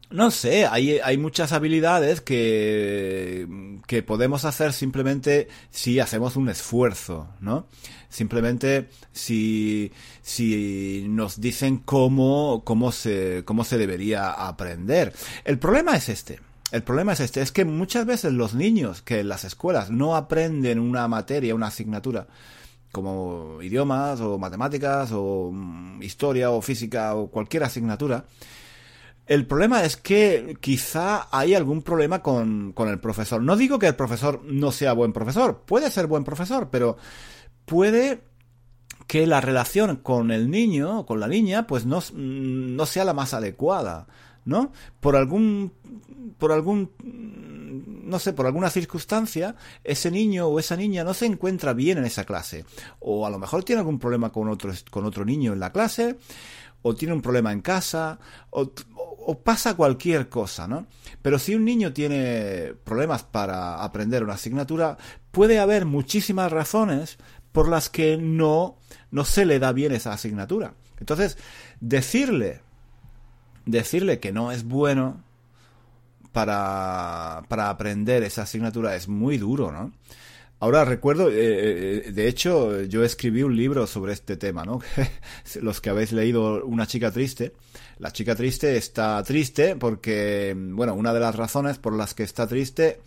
no 0.10 0.31
sé, 0.31 0.65
hay, 0.65 1.00
hay 1.00 1.17
muchas 1.17 1.51
habilidades 1.51 2.22
que, 2.22 3.79
que 3.88 4.03
podemos 4.03 4.46
hacer 4.46 4.74
simplemente 4.74 5.48
si 5.69 6.00
hacemos 6.00 6.36
un 6.36 6.50
esfuerzo, 6.50 7.29
¿no? 7.39 7.67
Simplemente 8.09 8.89
si, 9.11 9.91
si 10.21 11.05
nos 11.09 11.41
dicen 11.41 11.77
cómo, 11.77 12.63
cómo 12.63 12.91
se, 12.91 13.43
cómo 13.45 13.63
se 13.63 13.77
debería 13.77 14.31
aprender. 14.31 15.13
El 15.43 15.59
problema 15.59 15.95
es 15.95 16.09
este 16.09 16.39
el 16.71 16.83
problema 16.83 17.13
es 17.13 17.21
este, 17.21 17.41
es 17.41 17.53
que 17.53 17.63
muchas 17.63 18.05
veces 18.05 18.33
los 18.33 18.53
niños 18.53 19.01
que 19.01 19.21
en 19.21 19.29
las 19.29 19.45
escuelas 19.45 19.89
no 19.89 20.17
aprenden 20.17 20.79
una 20.79 21.07
materia, 21.07 21.55
una 21.55 21.67
asignatura, 21.67 22.27
como 22.91 23.61
idiomas 23.61 24.19
o 24.19 24.37
matemáticas 24.37 25.11
o 25.13 25.51
mm, 25.53 26.01
historia 26.03 26.51
o 26.51 26.61
física 26.61 27.15
o 27.15 27.29
cualquier 27.31 27.63
asignatura, 27.63 28.25
el 29.27 29.45
problema 29.45 29.83
es 29.83 29.97
que 29.97 30.57
quizá 30.59 31.27
hay 31.31 31.53
algún 31.53 31.81
problema 31.83 32.21
con, 32.21 32.73
con, 32.73 32.89
el 32.89 32.99
profesor. 32.99 33.41
No 33.41 33.55
digo 33.55 33.79
que 33.79 33.87
el 33.87 33.95
profesor 33.95 34.41
no 34.43 34.71
sea 34.71 34.93
buen 34.93 35.13
profesor, 35.13 35.63
puede 35.65 35.91
ser 35.91 36.07
buen 36.07 36.23
profesor, 36.23 36.69
pero 36.69 36.97
puede 37.67 38.24
que 39.07 39.27
la 39.27 39.41
relación 39.41 39.97
con 39.97 40.31
el 40.31 40.50
niño 40.50 41.01
o 41.01 41.05
con 41.05 41.19
la 41.19 41.27
niña 41.27 41.67
pues 41.67 41.86
no, 41.86 42.01
no 42.13 42.86
sea 42.88 43.05
la 43.05 43.13
más 43.13 43.36
adecuada. 43.36 44.07
¿no? 44.45 44.71
Por 45.01 45.17
algún, 45.17 45.74
por 46.38 46.53
algún, 46.53 46.89
no 48.05 48.17
sé, 48.17 48.31
por 48.31 48.45
alguna 48.45 48.69
circunstancia, 48.69 49.57
ese 49.83 50.09
niño 50.09 50.47
o 50.47 50.57
esa 50.57 50.77
niña 50.77 51.03
no 51.03 51.13
se 51.13 51.25
encuentra 51.25 51.74
bien 51.74 51.97
en 51.97 52.05
esa 52.05 52.24
clase. 52.24 52.63
O 53.00 53.27
a 53.27 53.29
lo 53.29 53.39
mejor 53.39 53.65
tiene 53.65 53.81
algún 53.81 54.00
problema 54.00 54.31
con 54.31 54.47
otro, 54.47 54.71
con 54.89 55.03
otro 55.03 55.25
niño 55.25 55.51
en 55.51 55.59
la 55.59 55.74
clase, 55.74 56.17
o 56.81 56.95
tiene 56.95 57.13
un 57.13 57.21
problema 57.21 57.51
en 57.51 57.59
casa, 57.59 58.19
o, 58.51 58.71
o 58.95 59.39
pasa 59.39 59.75
cualquier 59.75 60.30
cosa, 60.30 60.65
¿no? 60.65 60.88
Pero 61.21 61.39
si 61.39 61.53
un 61.53 61.65
niño 61.65 61.91
tiene 61.91 62.73
problemas 62.86 63.23
para 63.23 63.84
aprender 63.84 64.23
una 64.23 64.36
asignatura, 64.36 64.97
puede 65.32 65.60
haber 65.60 65.84
muchísimas 65.84 66.49
razones 66.53 67.17
por 67.58 67.70
las 67.70 67.89
que 67.89 68.17
no, 68.17 68.78
no 69.10 69.26
se 69.26 69.43
le 69.43 69.58
da 69.58 69.72
bien 69.72 69.91
esa 69.91 70.13
asignatura. 70.13 70.76
Entonces, 71.00 71.39
decirle 71.82 72.62
decirle 73.65 74.20
que 74.20 74.32
no 74.32 74.52
es 74.52 74.63
bueno 74.63 75.24
para, 76.34 77.41
para 77.48 77.72
aprender 77.72 78.22
esa 78.22 78.43
asignatura 78.43 78.96
es 78.96 79.08
muy 79.08 79.39
duro, 79.39 79.72
¿no? 79.72 79.91
Ahora 80.60 80.86
recuerdo, 80.86 81.30
eh, 81.32 81.34
eh, 82.06 82.12
de 82.12 82.28
hecho, 82.28 82.84
yo 82.84 83.04
escribí 83.04 83.41
un 83.41 83.58
libro 83.58 83.88
sobre 83.88 84.13
este 84.13 84.38
tema, 84.38 84.63
¿no? 84.63 84.80
Los 85.60 85.82
que 85.82 85.89
habéis 85.89 86.12
leído 86.12 86.63
Una 86.63 86.86
chica 86.86 87.10
triste. 87.10 87.54
La 87.98 88.12
chica 88.12 88.36
triste 88.36 88.78
está 88.78 89.24
triste 89.24 89.76
porque, 89.76 90.56
bueno, 90.56 90.93
una 90.93 91.12
de 91.12 91.22
las 91.22 91.36
razones 91.36 91.80
por 91.80 91.93
las 91.93 92.13
que 92.13 92.22
está 92.22 92.46
triste 92.46 93.00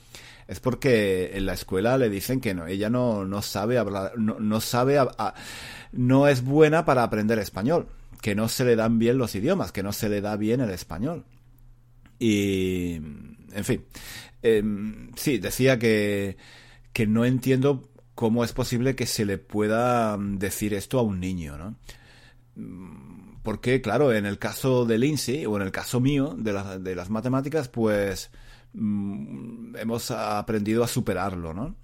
es 0.50 0.58
porque 0.58 1.30
en 1.34 1.46
la 1.46 1.52
escuela 1.52 1.96
le 1.96 2.10
dicen 2.10 2.40
que 2.40 2.54
no, 2.54 2.66
ella 2.66 2.90
no, 2.90 3.24
no 3.24 3.40
sabe 3.40 3.78
hablar, 3.78 4.18
no, 4.18 4.40
no 4.40 4.60
sabe, 4.60 4.98
no 5.92 6.26
es 6.26 6.42
buena 6.42 6.84
para 6.84 7.04
aprender 7.04 7.38
español 7.38 7.86
que 8.20 8.34
no 8.34 8.48
se 8.48 8.64
le 8.64 8.74
dan 8.74 8.98
bien 8.98 9.16
los 9.16 9.36
idiomas, 9.36 9.70
que 9.70 9.84
no 9.84 9.92
se 9.92 10.08
le 10.08 10.20
da 10.20 10.36
bien 10.36 10.60
el 10.60 10.70
español. 10.70 11.24
Y, 12.18 12.96
en 12.96 13.64
fin, 13.64 13.84
em, 14.42 15.12
sí, 15.14 15.38
decía 15.38 15.78
que, 15.78 16.36
que 16.92 17.06
no 17.06 17.24
entiendo 17.24 17.88
cómo 18.16 18.42
es 18.42 18.52
posible 18.52 18.96
que 18.96 19.06
se 19.06 19.24
le 19.24 19.38
pueda 19.38 20.18
decir 20.18 20.74
esto 20.74 20.98
a 20.98 21.02
un 21.02 21.20
niño, 21.20 21.58
¿no? 21.58 21.76
Porque, 23.44 23.80
claro, 23.80 24.12
en 24.12 24.26
el 24.26 24.40
caso 24.40 24.84
de 24.84 24.98
Lindsay, 24.98 25.46
o 25.46 25.56
en 25.56 25.62
el 25.62 25.70
caso 25.70 26.00
mío, 26.00 26.34
de, 26.36 26.52
de 26.80 26.96
las 26.96 27.08
matemáticas, 27.08 27.68
pues 27.68 28.32
mm, 28.72 29.76
hemos 29.76 30.10
aprendido 30.10 30.84
a 30.84 30.88
superarlo, 30.88 31.54
¿no? 31.54 31.76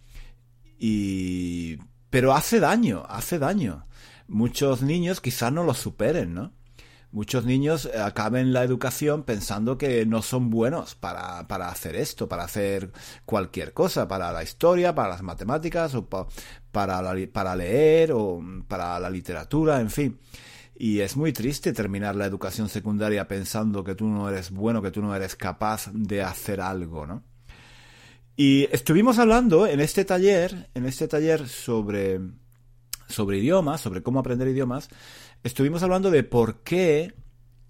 Y... 0.79 1.79
Pero 2.11 2.35
hace 2.35 2.61
daño, 2.61 3.05
hace 3.09 3.39
daño 3.39 3.87
muchos 4.29 4.83
niños 4.83 5.21
quizás 5.21 5.53
no 5.53 5.65
lo 5.65 5.75
superen, 5.75 6.35
¿no? 6.35 6.53
Muchos 7.13 7.45
niños 7.47 7.89
acaben 7.99 8.53
la 8.53 8.63
educación 8.63 9.23
pensando 9.23 9.79
que 9.79 10.05
no 10.05 10.23
son 10.23 10.51
buenos 10.51 10.95
para, 10.95 11.49
para 11.49 11.69
hacer 11.69 11.97
esto, 11.97 12.29
para 12.29 12.45
hacer 12.45 12.93
cualquier 13.25 13.73
cosa, 13.73 14.07
para 14.07 14.33
la 14.33 14.43
historia, 14.43 14.95
para 14.95 15.11
las 15.11 15.23
matemáticas, 15.23 15.95
o 15.95 16.07
para, 16.07 16.27
para 17.33 17.57
leer, 17.57 18.13
o 18.13 18.43
para 18.69 19.01
la 19.01 19.09
literatura, 19.09 19.81
en 19.81 19.91
fin. 19.91 20.19
Y 20.79 21.01
es 21.01 21.17
muy 21.17 21.33
triste 21.33 21.73
terminar 21.73 22.17
la 22.17 22.27
educación 22.27 22.69
secundaria 22.69 23.27
pensando 23.27 23.83
que 23.83 23.95
tú 23.95 24.07
no 24.07 24.29
eres 24.29 24.51
bueno, 24.51 24.83
que 24.83 24.91
tú 24.91 25.03
no 25.03 25.15
eres 25.15 25.37
capaz 25.37 25.91
de 25.93 26.23
hacer 26.23 26.61
algo, 26.61 27.07
¿no? 27.07 27.23
Y 28.37 28.69
estuvimos 28.71 29.19
hablando 29.19 29.67
en 29.67 29.81
este 29.81 30.05
taller, 30.05 30.69
en 30.75 30.85
este 30.85 31.09
taller 31.09 31.49
sobre 31.49 32.21
sobre 33.09 33.39
idiomas, 33.39 33.81
sobre 33.81 34.03
cómo 34.03 34.19
aprender 34.19 34.49
idiomas, 34.49 34.89
estuvimos 35.43 35.83
hablando 35.83 36.11
de 36.11 36.25
por 36.25 36.63
qué 36.63 37.15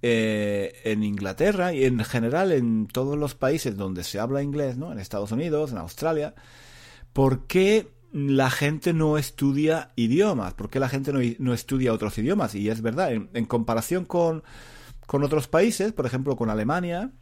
eh, 0.03 0.81
en 0.85 1.03
Inglaterra 1.05 1.73
y 1.73 1.85
en 1.85 2.03
general 2.05 2.53
en 2.53 2.87
todos 2.87 3.19
los 3.19 3.35
países 3.35 3.77
donde 3.77 4.05
se 4.05 4.19
habla 4.19 4.43
inglés, 4.43 4.77
¿no? 4.77 4.93
En 4.93 4.99
Estados 4.99 5.33
Unidos, 5.33 5.73
en 5.73 5.79
Australia, 5.79 6.35
por 7.13 7.47
qué 7.47 7.89
la 8.17 8.49
gente 8.49 8.95
no 8.95 9.19
estudia 9.19 9.93
idiomas, 9.95 10.55
por 10.55 10.71
qué 10.71 10.81
la 10.81 10.89
gente 10.89 11.37
no, 11.39 11.53
estudia 11.53 11.93
otros 11.93 12.17
idiomas. 12.17 12.55
Y 12.55 12.71
es 12.71 12.81
verdad, 12.81 13.13
en, 13.13 13.45
comparación 13.45 14.07
con, 14.07 14.43
con 15.07 15.23
otros 15.23 15.49
países, 15.49 15.93
por 15.93 16.07
ejemplo 16.07 16.35
con 16.35 16.49
Alemania, 16.49 17.13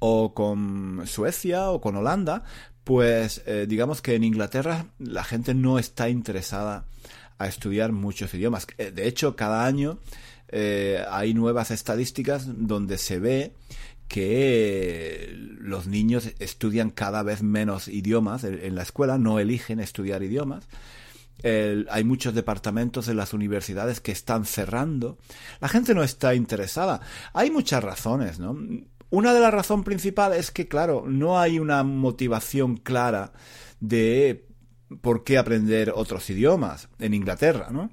o 0.00 0.34
con 0.34 1.02
Suecia 1.06 1.70
o 1.70 1.80
con 1.80 1.94
Holanda, 1.94 2.42
pues 2.82 3.42
eh, 3.46 3.66
digamos 3.68 4.02
que 4.02 4.16
en 4.16 4.24
Inglaterra 4.24 4.86
la 4.98 5.22
gente 5.22 5.54
no 5.54 5.78
está 5.78 6.08
interesada 6.08 6.84
a 7.38 7.46
estudiar 7.46 7.92
muchos 7.92 8.34
idiomas. 8.34 8.66
Eh, 8.78 8.90
de 8.90 9.06
hecho, 9.06 9.36
cada 9.36 9.64
año 9.64 10.00
eh, 10.48 11.04
hay 11.10 11.32
nuevas 11.32 11.70
estadísticas 11.70 12.46
donde 12.48 12.98
se 12.98 13.20
ve 13.20 13.54
que 14.12 15.34
los 15.58 15.86
niños 15.86 16.34
estudian 16.38 16.90
cada 16.90 17.22
vez 17.22 17.42
menos 17.42 17.88
idiomas 17.88 18.44
en, 18.44 18.74
la 18.74 18.82
escuela, 18.82 19.16
no 19.16 19.38
eligen 19.38 19.80
estudiar 19.80 20.22
idiomas. 20.22 20.68
hay 21.42 22.04
muchos 22.04 22.34
departamentos 22.34 23.08
en 23.08 23.16
las 23.16 23.32
universidades 23.32 24.00
que 24.00 24.12
están 24.12 24.44
cerrando. 24.44 25.16
La 25.62 25.68
gente 25.68 25.94
no 25.94 26.02
está 26.02 26.34
interesada. 26.34 27.00
Hay 27.32 27.50
muchas 27.50 27.82
razones, 27.82 28.38
¿no? 28.38 28.54
Una 29.08 29.32
de 29.32 29.40
las 29.40 29.54
razones 29.54 29.86
principales 29.86 30.40
es 30.40 30.50
que, 30.50 30.68
claro, 30.68 31.04
no 31.08 31.40
hay 31.40 31.58
una 31.58 31.82
motivación 31.82 32.76
clara 32.76 33.32
de 33.80 34.46
por 35.00 35.24
qué 35.24 35.38
aprender 35.38 35.90
otros 35.94 36.28
idiomas 36.28 36.90
en 36.98 37.14
Inglaterra, 37.14 37.68
¿no? 37.70 37.90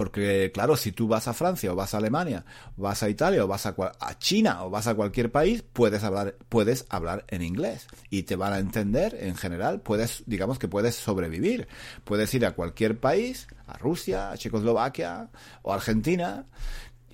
Porque, 0.00 0.50
claro, 0.50 0.78
si 0.78 0.92
tú 0.92 1.08
vas 1.08 1.28
a 1.28 1.34
Francia 1.34 1.70
o 1.70 1.76
vas 1.76 1.92
a 1.92 1.98
Alemania, 1.98 2.46
vas 2.78 3.02
a 3.02 3.10
Italia 3.10 3.44
o 3.44 3.46
vas 3.46 3.66
a, 3.66 3.74
a, 4.00 4.18
China 4.18 4.64
o 4.64 4.70
vas 4.70 4.86
a 4.86 4.94
cualquier 4.94 5.30
país, 5.30 5.62
puedes 5.74 6.02
hablar, 6.02 6.36
puedes 6.48 6.86
hablar 6.88 7.26
en 7.28 7.42
inglés 7.42 7.86
y 8.08 8.22
te 8.22 8.34
van 8.34 8.54
a 8.54 8.60
entender 8.60 9.14
en 9.20 9.36
general. 9.36 9.82
Puedes, 9.82 10.22
digamos 10.24 10.58
que 10.58 10.68
puedes 10.68 10.94
sobrevivir. 10.94 11.68
Puedes 12.02 12.32
ir 12.32 12.46
a 12.46 12.52
cualquier 12.52 12.98
país, 12.98 13.46
a 13.66 13.76
Rusia, 13.76 14.30
a 14.30 14.38
Checoslovaquia 14.38 15.28
o 15.60 15.70
Argentina. 15.70 16.46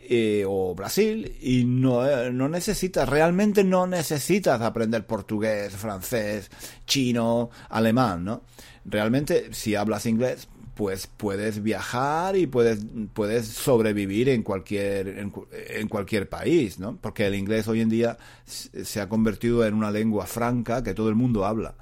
Eh, 0.08 0.44
o 0.46 0.72
Brasil 0.76 1.36
y 1.40 1.64
no, 1.64 2.06
eh, 2.06 2.30
no 2.30 2.48
necesitas, 2.48 3.08
realmente 3.08 3.64
no 3.64 3.88
necesitas 3.88 4.60
aprender 4.60 5.04
portugués, 5.04 5.74
francés, 5.74 6.48
chino, 6.86 7.50
alemán, 7.68 8.24
¿no? 8.24 8.42
Realmente 8.84 9.52
si 9.52 9.74
hablas 9.74 10.06
inglés 10.06 10.46
pues 10.76 11.06
puedes 11.06 11.62
viajar 11.62 12.36
y 12.36 12.46
puedes, 12.46 12.80
puedes 13.14 13.48
sobrevivir 13.48 14.28
en 14.28 14.42
cualquier, 14.42 15.08
en, 15.08 15.88
cualquier 15.88 16.28
país, 16.28 16.78
¿no? 16.78 16.98
Porque 16.98 17.26
el 17.26 17.34
inglés 17.34 17.66
hoy 17.66 17.80
en 17.80 17.88
día 17.88 18.18
se 18.44 19.00
ha 19.00 19.08
convertido 19.08 19.64
en 19.64 19.72
una 19.72 19.90
lengua 19.90 20.26
franca 20.26 20.82
que 20.82 20.92
todo 20.92 21.08
el 21.08 21.14
mundo 21.14 21.46
habla. 21.46 21.74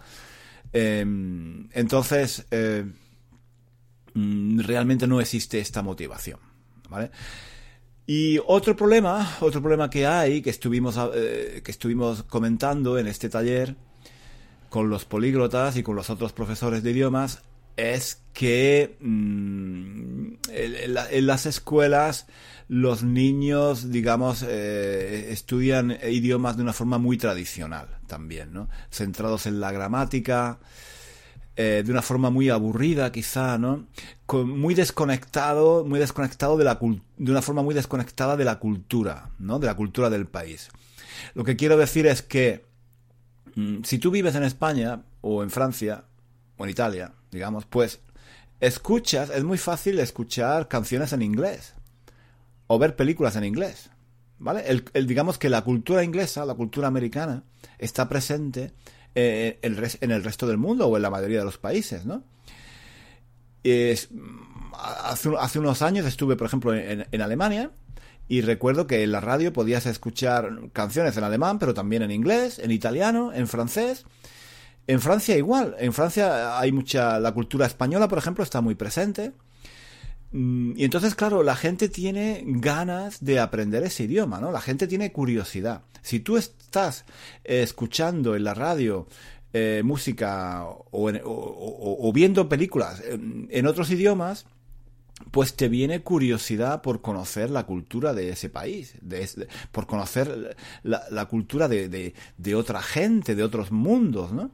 Em, 0.72 1.68
entonces, 1.72 2.46
eh, 2.52 2.84
mm, 4.14 4.60
realmente 4.60 5.08
no 5.08 5.20
existe 5.20 5.58
esta 5.58 5.82
motivación, 5.82 6.38
¿vale? 6.88 7.10
Y 8.06 8.38
otro 8.46 8.76
problema, 8.76 9.38
otro 9.40 9.60
problema 9.60 9.90
que 9.90 10.06
hay, 10.06 10.40
que 10.40 10.50
estuvimos, 10.50 10.96
eh, 11.14 11.62
que 11.64 11.70
estuvimos 11.72 12.22
comentando 12.22 12.96
en 12.96 13.08
este 13.08 13.28
taller 13.28 13.74
con 14.68 14.88
los 14.88 15.04
políglotas 15.04 15.76
y 15.76 15.82
con 15.82 15.96
los 15.96 16.10
otros 16.10 16.32
profesores 16.32 16.84
de 16.84 16.92
idiomas, 16.92 17.42
es 17.76 18.22
que 18.32 18.96
mm, 19.00 20.32
en, 20.48 21.26
las 21.26 21.46
escuelas 21.46 22.26
los 22.68 23.02
niños, 23.02 23.90
digamos, 23.90 24.44
eh, 24.46 25.28
estudian 25.30 25.98
idiomas 26.02 26.56
de 26.56 26.62
una 26.62 26.72
forma 26.72 26.98
muy 26.98 27.18
tradicional 27.18 27.88
también, 28.06 28.52
¿no? 28.52 28.68
Centrados 28.90 29.46
en 29.46 29.60
la 29.60 29.70
gramática, 29.70 30.58
eh, 31.56 31.82
de 31.84 31.92
una 31.92 32.02
forma 32.02 32.30
muy 32.30 32.48
aburrida 32.48 33.12
quizá, 33.12 33.58
¿no? 33.58 33.86
muy 34.32 34.74
desconectado, 34.74 35.84
muy 35.84 36.00
desconectado 36.00 36.56
de 36.56 36.64
la 36.64 36.80
de 36.80 37.30
una 37.30 37.42
forma 37.42 37.62
muy 37.62 37.74
desconectada 37.74 38.36
de 38.36 38.44
la 38.44 38.58
cultura, 38.58 39.30
¿no? 39.38 39.58
De 39.60 39.66
la 39.66 39.76
cultura 39.76 40.10
del 40.10 40.26
país. 40.26 40.70
Lo 41.34 41.44
que 41.44 41.54
quiero 41.54 41.76
decir 41.76 42.06
es 42.06 42.22
que 42.22 42.64
mm, 43.54 43.84
si 43.84 43.98
tú 43.98 44.10
vives 44.10 44.34
en 44.34 44.42
España 44.42 45.02
o 45.20 45.42
en 45.44 45.50
Francia 45.50 46.04
o 46.56 46.64
en 46.64 46.70
Italia, 46.70 47.12
digamos, 47.30 47.66
pues 47.66 48.00
escuchas, 48.60 49.30
es 49.30 49.44
muy 49.44 49.58
fácil 49.58 49.98
escuchar 49.98 50.68
canciones 50.68 51.12
en 51.12 51.22
inglés 51.22 51.74
o 52.66 52.78
ver 52.78 52.96
películas 52.96 53.36
en 53.36 53.44
inglés. 53.44 53.90
¿Vale? 54.38 54.64
El, 54.66 55.06
digamos 55.06 55.38
que 55.38 55.48
la 55.48 55.62
cultura 55.62 56.02
inglesa, 56.02 56.44
la 56.44 56.54
cultura 56.54 56.88
americana, 56.88 57.44
está 57.78 58.08
presente 58.08 58.72
eh, 59.14 59.58
en 59.62 60.10
el 60.10 60.24
resto 60.24 60.46
del 60.46 60.58
mundo 60.58 60.88
o 60.88 60.96
en 60.96 61.02
la 61.02 61.10
mayoría 61.10 61.38
de 61.38 61.44
los 61.44 61.56
países, 61.56 62.04
¿no? 62.04 62.24
Hace, 63.64 65.30
hace, 65.38 65.58
unos 65.58 65.80
años 65.80 66.04
estuve, 66.04 66.36
por 66.36 66.46
ejemplo, 66.46 66.74
en, 66.74 67.06
en, 67.10 67.20
Alemania 67.22 67.70
y 68.28 68.42
recuerdo 68.42 68.86
que 68.86 69.02
en 69.02 69.12
la 69.12 69.20
radio 69.20 69.54
podías 69.54 69.86
escuchar 69.86 70.50
canciones 70.74 71.16
en 71.16 71.24
alemán, 71.24 71.58
pero 71.58 71.72
también 71.72 72.02
en 72.02 72.10
inglés, 72.10 72.58
en 72.58 72.70
italiano, 72.70 73.32
en 73.32 73.48
francés 73.48 74.04
en 74.86 75.00
Francia 75.00 75.36
igual, 75.36 75.76
en 75.78 75.92
Francia 75.92 76.58
hay 76.58 76.72
mucha, 76.72 77.18
la 77.18 77.32
cultura 77.32 77.66
española, 77.66 78.08
por 78.08 78.18
ejemplo, 78.18 78.44
está 78.44 78.60
muy 78.60 78.74
presente. 78.74 79.32
Mm, 80.32 80.72
y 80.76 80.84
entonces, 80.84 81.14
claro, 81.14 81.42
la 81.42 81.56
gente 81.56 81.88
tiene 81.88 82.42
ganas 82.44 83.24
de 83.24 83.40
aprender 83.40 83.82
ese 83.84 84.04
idioma, 84.04 84.40
¿no? 84.40 84.50
La 84.52 84.60
gente 84.60 84.86
tiene 84.86 85.12
curiosidad. 85.12 85.82
Si 86.02 86.20
tú 86.20 86.36
estás 86.36 87.04
escuchando 87.44 88.36
en 88.36 88.44
la 88.44 88.52
radio 88.52 89.06
eh, 89.52 89.82
música 89.84 90.64
o, 90.66 92.12
viendo 92.12 92.48
películas 92.48 93.00
en, 93.06 93.66
otros 93.66 93.90
idiomas, 93.90 94.46
pues 95.30 95.54
te 95.54 95.68
viene 95.68 96.02
curiosidad 96.02 96.82
por 96.82 97.00
conocer 97.00 97.50
la 97.50 97.64
cultura 97.64 98.14
de 98.14 98.30
ese 98.30 98.50
país, 98.50 98.94
de, 99.00 99.48
por 99.72 99.86
conocer 99.86 100.56
la, 100.82 101.26
cultura 101.26 101.68
de, 101.68 102.14
de, 102.36 102.54
otra 102.54 102.82
gente, 102.82 103.34
de 103.34 103.42
otros 103.42 103.72
mundos, 103.72 104.32
¿no? 104.32 104.50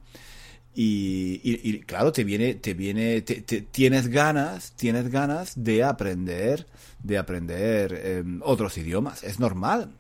Y, 0.72 1.80
claro, 1.80 2.12
te 2.12 2.24
viene, 2.24 2.54
te 2.54 2.74
viene, 2.74 3.22
tienes 3.22 4.08
ganas, 4.08 4.72
tienes 4.76 5.10
ganas 5.10 5.62
de 5.62 5.82
aprender, 5.82 6.66
de 7.02 7.18
aprender 7.18 7.92
em, 8.04 8.40
otros 8.42 8.78
idiomas. 8.78 9.24
Es 9.24 9.40
normal. 9.40 9.92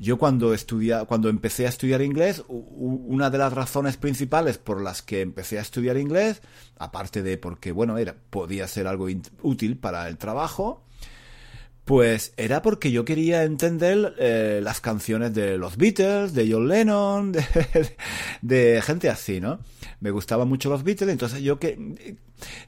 Yo 0.00 0.16
cuando 0.16 0.54
estudia, 0.54 1.04
cuando 1.04 1.28
empecé 1.28 1.66
a 1.66 1.68
estudiar 1.68 2.00
inglés, 2.00 2.42
una 2.48 3.28
de 3.28 3.36
las 3.36 3.52
razones 3.52 3.98
principales 3.98 4.56
por 4.56 4.80
las 4.80 5.02
que 5.02 5.20
empecé 5.20 5.58
a 5.58 5.60
estudiar 5.60 5.98
inglés, 5.98 6.40
aparte 6.78 7.22
de 7.22 7.36
porque 7.36 7.70
bueno 7.70 7.98
era, 7.98 8.16
podía 8.30 8.66
ser 8.66 8.86
algo 8.86 9.08
útil 9.42 9.76
para 9.76 10.08
el 10.08 10.16
trabajo, 10.16 10.82
pues 11.84 12.32
era 12.38 12.62
porque 12.62 12.90
yo 12.92 13.04
quería 13.04 13.42
entender 13.42 14.14
eh, 14.18 14.60
las 14.62 14.80
canciones 14.80 15.34
de 15.34 15.58
los 15.58 15.76
Beatles, 15.76 16.32
de 16.32 16.50
John 16.50 16.66
Lennon, 16.66 17.32
de, 18.40 18.82
gente 18.82 19.10
así, 19.10 19.38
¿no? 19.38 19.60
Me 20.00 20.10
gustaban 20.10 20.48
mucho 20.48 20.70
los 20.70 20.82
Beatles, 20.82 21.10
entonces 21.10 21.42
yo 21.42 21.58
que 21.58 22.16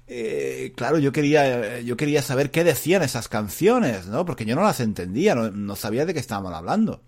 eh, 0.06 0.74
claro, 0.76 0.98
yo 0.98 1.12
quería 1.12 1.80
yo 1.80 1.96
quería 1.96 2.20
saber 2.20 2.50
qué 2.50 2.62
decían 2.62 3.02
esas 3.02 3.28
canciones, 3.28 4.06
¿no? 4.06 4.26
Porque 4.26 4.44
yo 4.44 4.54
no 4.54 4.64
las 4.64 4.80
entendía, 4.80 5.34
no, 5.34 5.50
no 5.50 5.76
sabía 5.76 6.04
de 6.04 6.12
qué 6.12 6.20
estaban 6.20 6.52
hablando. 6.52 7.00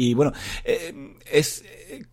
Y 0.00 0.14
bueno, 0.14 0.32
eh, 0.64 1.18
es 1.30 1.62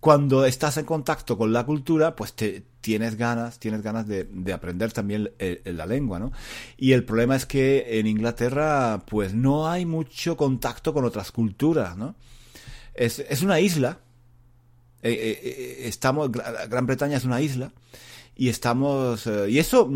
cuando 0.02 0.44
estás 0.44 0.76
en 0.76 0.84
contacto 0.84 1.38
con 1.38 1.54
la 1.54 1.66
cultura, 1.66 2.18
pues 2.18 2.34
te 2.34 2.66
tienes 2.82 3.16
ganas, 3.16 3.60
tienes 3.60 3.82
ganas 3.82 4.06
de, 4.08 4.28
aprender 4.52 4.92
también 4.92 5.32
la 5.64 5.86
lengua, 5.86 6.20
¿no? 6.20 6.34
Y 6.76 6.92
el 6.92 7.06
problema 7.06 7.38
es 7.38 7.46
que 7.46 7.98
en 7.98 8.08
Inglaterra, 8.08 9.06
pues 9.08 9.34
no 9.34 9.70
hay 9.70 9.86
mucho 9.86 10.36
contacto 10.36 10.94
con 10.94 11.06
otras 11.06 11.32
culturas, 11.32 11.96
¿no? 11.96 12.16
Es, 12.94 13.42
una 13.42 13.62
isla. 13.62 14.00
Eh, 15.02 15.40
eh, 15.42 15.88
estamos, 15.88 16.30
Gran 16.30 16.88
Bretaña 16.88 17.16
es 17.16 17.24
una 17.24 17.40
isla 17.40 17.72
y 18.36 18.50
estamos 18.50 19.30
y 19.48 19.60
eso 19.60 19.90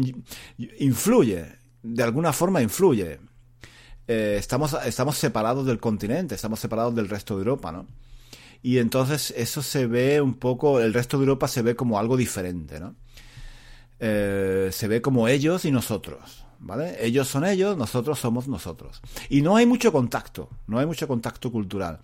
influye, 0.80 1.46
de 1.84 2.04
alguna 2.04 2.32
forma 2.32 2.62
influye 2.62 3.20
eh, 4.12 4.36
estamos, 4.38 4.76
estamos 4.86 5.18
separados 5.18 5.66
del 5.66 5.80
continente, 5.80 6.36
estamos 6.36 6.60
separados 6.60 6.94
del 6.94 7.08
resto 7.08 7.36
de 7.36 7.44
Europa, 7.44 7.72
¿no? 7.72 7.88
Y 8.62 8.80
entonces 8.80 9.34
eso 9.38 9.64
se 9.64 9.88
ve 9.88 10.20
un 10.20 10.34
poco, 10.34 10.82
el 10.82 10.94
resto 10.94 11.18
de 11.18 11.24
Europa 11.24 11.48
se 11.48 11.62
ve 11.62 11.78
como 11.78 11.98
algo 11.98 12.18
diferente, 12.18 12.82
¿no? 12.82 12.94
Eh, 14.00 14.70
se 14.74 14.88
ve 14.90 15.02
como 15.02 15.30
ellos 15.30 15.64
y 15.64 15.72
nosotros, 15.72 16.44
¿vale? 16.60 16.98
Ellos 17.06 17.30
son 17.30 17.46
ellos, 17.46 17.78
nosotros 17.78 18.20
somos 18.20 18.50
nosotros. 18.50 19.02
Y 19.30 19.42
no 19.42 19.56
hay 19.56 19.66
mucho 19.66 19.94
contacto, 19.94 20.50
no 20.68 20.78
hay 20.78 20.86
mucho 20.86 21.08
contacto 21.08 21.50
cultural. 21.50 22.00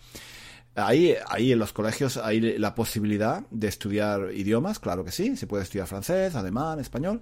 Ahí, 0.76 1.13
ahí 1.28 1.52
en 1.52 1.60
los 1.60 1.74
colegios 1.74 2.15
hay 2.15 2.58
la 2.58 2.74
posibilidad 2.74 3.43
de 3.52 3.67
estudiar 3.67 4.32
idiomas, 4.34 4.80
claro 4.80 5.04
que 5.04 5.12
sí, 5.12 5.36
se 5.36 5.46
puede 5.46 5.63
estudiar 5.63 5.88
francés, 5.88 6.36
alemán, 6.36 6.80
español. 6.80 7.22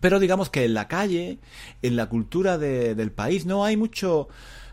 Pero 0.00 0.18
digamos 0.18 0.50
que 0.50 0.64
en 0.64 0.74
la 0.74 0.88
calle, 0.88 1.38
en 1.82 1.96
la 1.96 2.08
cultura 2.08 2.58
del 2.58 3.12
país, 3.12 3.46
no 3.46 3.64
hay 3.64 3.76
mucho, 3.76 4.28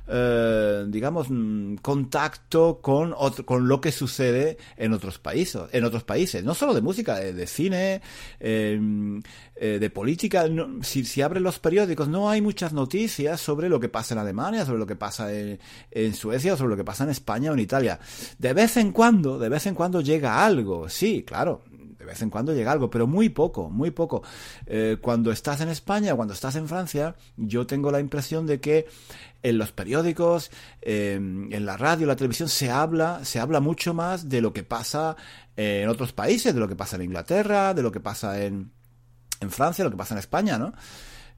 eh, 0.07 0.85
digamos, 0.87 1.27
mm, 1.29 1.75
contacto 1.75 2.79
con, 2.81 3.13
con 3.45 3.67
lo 3.67 3.81
que 3.81 3.91
sucede 3.91 4.57
en 4.77 4.93
otros 4.93 5.19
países, 5.19 5.61
en 5.71 5.83
otros 5.83 6.03
países, 6.03 6.43
no 6.43 6.53
solo 6.53 6.73
de 6.73 6.81
música, 6.81 7.19
de, 7.19 7.47
cine, 7.47 8.01
em, 8.39 9.21
eh, 9.55 9.77
de 9.79 9.89
política. 9.89 10.45
si, 10.81 11.05
si 11.05 11.21
abren 11.21 11.43
los 11.43 11.59
periódicos, 11.59 12.07
no 12.07 12.29
hay 12.29 12.41
muchas 12.41 12.73
noticias 12.73 13.39
sobre 13.39 13.69
lo 13.69 13.79
que 13.79 13.89
pasa 13.89 14.13
en 14.15 14.19
Alemania, 14.19 14.65
sobre 14.65 14.79
lo 14.79 14.87
que 14.87 14.95
pasa 14.95 15.33
en, 15.33 15.59
en 15.91 16.13
Suecia, 16.13 16.57
sobre 16.57 16.71
lo 16.71 16.77
que 16.77 16.83
pasa 16.83 17.03
en 17.03 17.11
España 17.11 17.51
o 17.51 17.53
en 17.53 17.59
Italia. 17.59 17.99
De 18.39 18.53
vez 18.53 18.77
en 18.77 18.91
cuando, 18.91 19.39
de 19.39 19.49
vez 19.49 19.65
en 19.65 19.75
cuando 19.75 20.01
llega 20.01 20.43
algo, 20.43 20.89
sí, 20.89 21.23
claro, 21.23 21.63
de 22.01 22.07
vez 22.07 22.21
en 22.23 22.31
cuando 22.31 22.53
llega 22.53 22.71
algo, 22.71 22.89
pero 22.89 23.05
muy 23.05 23.29
poco, 23.29 23.69
muy 23.69 23.91
poco. 23.91 24.23
Eh, 24.65 24.97
cuando 24.99 25.31
estás 25.31 25.61
en 25.61 25.69
España, 25.69 26.15
cuando 26.15 26.33
estás 26.33 26.55
en 26.55 26.67
Francia, 26.67 27.15
yo 27.37 27.67
tengo 27.67 27.91
la 27.91 27.99
impresión 27.99 28.47
de 28.47 28.59
que 28.59 28.87
en 29.43 29.59
los 29.59 29.71
periódicos, 29.71 30.49
em, 30.81 31.53
en 31.53 31.65
la 31.65 31.77
radio, 31.77 32.07
la 32.07 32.15
televisión, 32.15 32.49
se 32.49 32.71
habla, 32.71 33.23
se 33.23 33.39
habla 33.39 33.59
mucho 33.59 33.93
más 33.93 34.29
de 34.29 34.41
lo 34.41 34.51
que 34.51 34.63
pasa 34.63 35.15
en 35.55 35.87
otros 35.89 36.11
países, 36.11 36.55
de 36.55 36.59
lo 36.59 36.67
que 36.67 36.75
pasa 36.75 36.95
en 36.95 37.03
Inglaterra, 37.03 37.75
de 37.75 37.83
lo 37.83 37.91
que 37.91 37.99
pasa 37.99 38.43
en, 38.43 38.71
en 39.39 39.51
Francia, 39.51 39.83
lo 39.83 39.91
que 39.91 39.97
pasa 39.97 40.15
en 40.15 40.19
España, 40.19 40.57
¿no? 40.57 40.73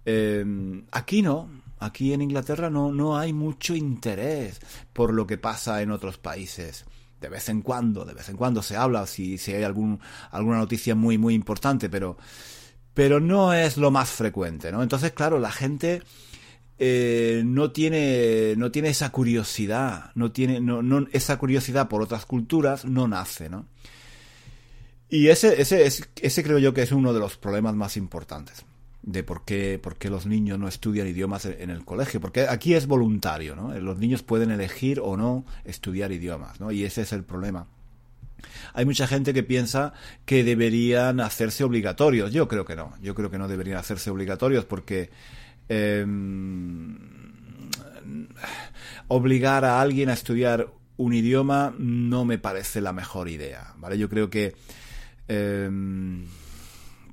Em, 0.05 0.85
aquí 0.91 1.21
no, 1.21 1.49
aquí 1.79 2.13
en 2.13 2.21
Inglaterra 2.21 2.69
no, 2.69 2.93
no 2.93 3.17
hay 3.17 3.33
mucho 3.33 3.75
interés 3.75 4.61
por 4.93 5.13
lo 5.13 5.27
que 5.27 5.37
pasa 5.37 5.81
en 5.81 5.91
otros 5.91 6.17
países 6.17 6.85
de 7.23 7.29
vez 7.29 7.47
en 7.47 7.61
cuando, 7.61 8.03
de 8.03 8.13
vez 8.13 8.27
en 8.27 8.35
cuando 8.35 8.61
se 8.61 8.75
habla 8.75 9.07
si, 9.07 9.37
si 9.37 9.53
hay 9.53 9.63
algún, 9.63 10.01
alguna 10.29 10.57
noticia 10.57 10.93
muy, 10.93 11.17
muy 11.17 11.33
importante, 11.33 11.89
pero, 11.89 12.17
pero 12.93 13.21
no 13.21 13.53
es 13.53 13.77
lo 13.77 13.91
más 13.91 14.09
frecuente, 14.09 14.73
¿no? 14.73 14.83
Entonces, 14.83 15.13
claro, 15.13 15.39
la 15.39 15.49
gente 15.49 16.03
eh, 16.77 17.41
no 17.45 17.71
tiene 17.71 18.55
no 18.57 18.71
tiene 18.71 18.89
esa 18.89 19.09
curiosidad, 19.09 20.11
no 20.15 20.33
tiene 20.33 20.59
no, 20.59 20.83
no, 20.83 21.07
esa 21.13 21.37
curiosidad 21.37 21.87
por 21.87 22.01
otras 22.01 22.25
culturas 22.25 22.83
no 22.83 23.07
nace, 23.07 23.47
¿no? 23.47 23.67
Y 25.07 25.29
ese, 25.29 25.61
ese, 25.61 25.85
ese 25.85 26.43
creo 26.43 26.59
yo 26.59 26.73
que 26.73 26.81
es 26.81 26.91
uno 26.91 27.13
de 27.13 27.21
los 27.21 27.37
problemas 27.37 27.73
más 27.75 27.95
importantes 27.95 28.65
de 29.03 29.21
por 29.23 29.43
qué, 29.43 29.79
por 29.83 29.97
qué 29.97 30.09
los 30.09 30.25
niños 30.25 30.57
no 30.57 30.67
estudian 30.67 31.07
idiomas 31.07 31.45
en 31.45 31.69
el 31.69 31.83
colegio, 31.83 32.21
porque 32.21 32.47
aquí 32.47 32.73
es 32.73 32.87
voluntario, 32.87 33.55
¿no? 33.55 33.77
Los 33.79 33.99
niños 33.99 34.23
pueden 34.23 34.49
elegir 34.49 34.99
o 35.01 35.17
no 35.17 35.45
estudiar 35.65 36.11
idiomas, 36.13 36.59
¿no? 36.61 36.71
Y 36.71 36.85
ese 36.85 37.01
es 37.01 37.11
el 37.11 37.23
problema. 37.23 37.67
Hay 38.73 38.85
mucha 38.85 39.05
gente 39.05 39.33
que 39.33 39.43
piensa 39.43 39.93
que 40.25 40.43
deberían 40.43 41.19
hacerse 41.19 41.63
obligatorios. 41.63 42.31
Yo 42.31 42.47
creo 42.47 42.65
que 42.65 42.75
no. 42.75 42.93
Yo 43.01 43.13
creo 43.13 43.29
que 43.29 43.37
no 43.37 43.47
deberían 43.47 43.77
hacerse 43.77 44.09
obligatorios 44.09 44.65
porque 44.65 45.09
em, 45.69 46.97
obligar 49.07 49.65
a 49.65 49.81
alguien 49.81 50.09
a 50.09 50.13
estudiar 50.13 50.67
un 50.97 51.13
idioma 51.13 51.73
no 51.77 52.25
me 52.25 52.37
parece 52.37 52.81
la 52.81 52.93
mejor 52.93 53.29
idea. 53.29 53.73
¿Vale? 53.77 53.97
Yo 53.97 54.09
creo 54.09 54.29
que 54.29 54.55
em, 55.27 56.25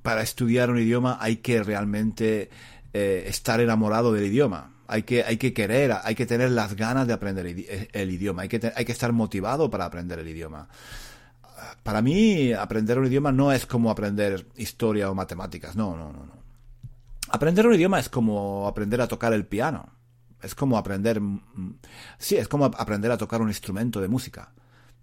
para 0.03 0.23
estudiar 0.23 0.71
un 0.71 0.79
idioma 0.79 1.19
hay 1.21 1.37
que 1.37 1.63
realmente 1.63 2.51
eh, 2.93 3.25
estar 3.27 3.61
enamorado 3.61 4.13
del 4.13 4.27
idioma. 4.27 4.75
Hay 4.89 5.05
que, 5.05 5.23
hay 5.23 5.37
que 5.37 5.53
querer, 5.53 5.95
hay 6.03 6.17
que 6.17 6.27
tener 6.27 6.51
las 6.51 6.75
ganas 6.75 7.07
de 7.07 7.13
aprender 7.13 7.47
el 7.47 8.11
idioma, 8.11 8.43
hay 8.43 8.49
que, 8.49 8.73
hay 8.75 8.85
que 8.85 8.91
estar 8.91 9.13
motivado 9.13 9.71
para 9.71 9.85
aprender 9.85 10.19
el 10.19 10.27
idioma. 10.27 10.69
Para 11.85 12.03
mí, 12.03 12.53
aprender 12.53 12.99
un 12.99 13.07
idioma 13.07 13.31
no 13.31 13.53
es 13.53 13.67
como 13.67 13.93
aprender 13.93 14.49
historia 14.57 15.09
o 15.09 15.15
matemáticas, 15.15 15.77
no, 15.77 15.97
no, 15.97 16.13
no, 16.13 16.27
no. 16.27 16.41
Aprender 17.29 17.69
un 17.69 17.75
idioma 17.75 18.01
es 18.01 18.09
como 18.09 18.67
aprender 18.67 19.01
a 19.01 19.07
tocar 19.07 19.33
el 19.33 19.47
piano, 19.47 19.91
es 20.43 20.57
como 20.57 20.77
aprender, 20.77 21.21
mm, 21.21 21.79
sí, 22.19 22.37
es 22.37 22.49
como 22.49 22.65
aprender 22.65 23.13
a 23.13 23.17
tocar 23.17 23.41
un 23.41 23.49
instrumento 23.49 24.01
de 24.01 24.09
música, 24.09 24.53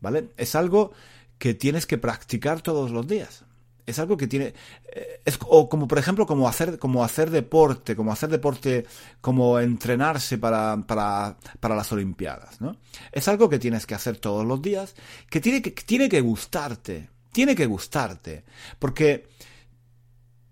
¿vale? 0.02 0.32
Es 0.36 0.54
algo 0.56 0.92
que 1.38 1.54
tienes 1.54 1.86
que 1.86 1.98
practicar 1.98 2.60
todos 2.60 2.92
los 2.92 3.08
días 3.08 3.46
es 3.88 3.98
algo 4.00 4.18
que 4.18 4.28
tiene 4.28 4.54
eh, 4.92 5.22
es 5.26 5.40
o 5.48 5.68
como 5.68 5.88
por 5.88 5.98
ejemplo 5.98 6.28
como 6.28 6.48
hacer 6.48 6.78
como 6.78 7.04
hacer 7.04 7.32
deporte 7.32 7.96
como 7.96 8.12
hacer 8.12 8.30
deporte 8.30 8.86
como 9.22 9.60
entrenarse 9.60 10.38
para, 10.38 10.84
para, 10.86 11.38
para 11.60 11.76
las 11.76 11.92
olimpiadas 11.92 12.62
no 12.62 12.78
es 13.12 13.28
algo 13.28 13.50
que 13.50 13.58
tienes 13.58 13.88
que 13.88 13.96
hacer 13.96 14.18
todos 14.18 14.46
los 14.46 14.62
días 14.62 14.94
que 15.30 15.42
tiene 15.42 15.62
que 15.62 15.72
tiene 15.72 16.10
que 16.10 16.22
gustarte 16.22 17.10
tiene 17.32 17.56
que 17.56 17.66
gustarte 17.66 18.44
porque 18.78 19.30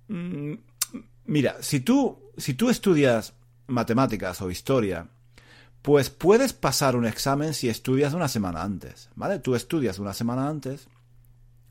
mm, 0.07 0.53
mira 1.25 1.57
si 1.61 1.81
tú 1.81 2.31
si 2.37 2.53
tú 2.53 2.69
estudias 2.69 3.33
matemáticas 3.67 4.41
o 4.41 4.49
historia 4.49 5.07
pues 5.81 6.09
puedes 6.09 6.53
pasar 6.53 6.95
un 6.95 7.05
examen 7.05 7.53
si 7.53 7.67
estudias 7.67 8.13
una 8.13 8.29
semana 8.29 8.63
antes 8.63 9.09
vale 9.15 9.39
tú 9.39 9.55
estudias 9.55 9.99
una 9.99 10.13
semana 10.13 10.47
antes 10.47 10.87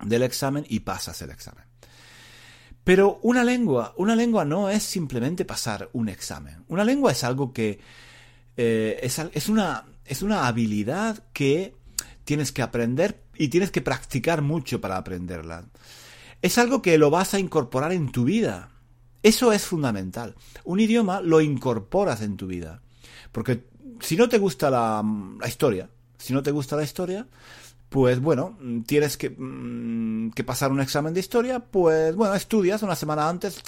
del 0.05 0.23
examen 0.23 0.65
y 0.69 0.81
pasas 0.81 1.21
el 1.23 1.31
examen. 1.31 1.65
Pero 2.85 3.19
una 3.23 3.43
lengua, 3.43 3.95
una 3.97 4.15
lengua 4.15 4.45
no 4.45 4.69
es 4.69 4.83
simplemente 4.83 5.47
pasar 5.47 5.89
un 5.95 6.11
examen. 6.11 6.65
Una 6.69 6.85
lengua 6.85 7.13
es 7.13 7.25
algo 7.25 7.53
que 7.53 7.81
eh, 8.57 9.01
es, 9.03 9.49
una, 9.49 9.87
es 10.05 10.23
una 10.23 10.47
habilidad 10.47 11.25
que 11.33 11.75
tienes 12.25 12.53
que 12.53 12.63
aprender 12.63 13.23
y 13.37 13.49
tienes 13.49 13.71
que 13.71 13.81
practicar 13.81 14.43
mucho 14.43 14.83
para 14.83 14.99
aprenderla. 14.99 15.65
Es 16.43 16.59
algo 16.59 16.83
que 16.83 16.99
lo 16.99 17.11
vas 17.11 17.33
a 17.33 17.39
incorporar 17.39 17.93
en 17.93 18.13
tu 18.13 18.25
vida. 18.25 18.71
Eso 19.23 19.53
es 19.53 19.63
fundamental. 19.63 20.35
Un 20.65 20.79
idioma 20.79 21.23
lo 21.23 21.41
incorporas 21.41 22.21
en 22.21 22.37
tu 22.37 22.47
vida. 22.47 22.83
Porque 23.33 23.65
si 24.01 24.17
no 24.17 24.29
te 24.29 24.37
gusta 24.37 24.69
la, 24.69 25.03
la 25.41 25.49
historia, 25.49 25.89
si 26.19 26.35
no 26.35 26.43
te 26.43 26.51
gusta 26.51 26.77
la 26.77 26.85
historia, 26.85 27.27
pues 27.95 28.21
bueno, 28.21 28.59
tienes 28.87 29.17
que, 29.17 29.31
mm, 29.31 30.33
que, 30.33 30.43
pasar 30.43 30.73
un 30.73 30.81
examen 30.81 31.15
de 31.15 31.21
historia, 31.21 31.61
pues 31.61 32.17
bueno, 32.17 32.35
estudias 32.35 32.83
una 32.83 32.97
semana 32.97 33.29
antes, 33.29 33.63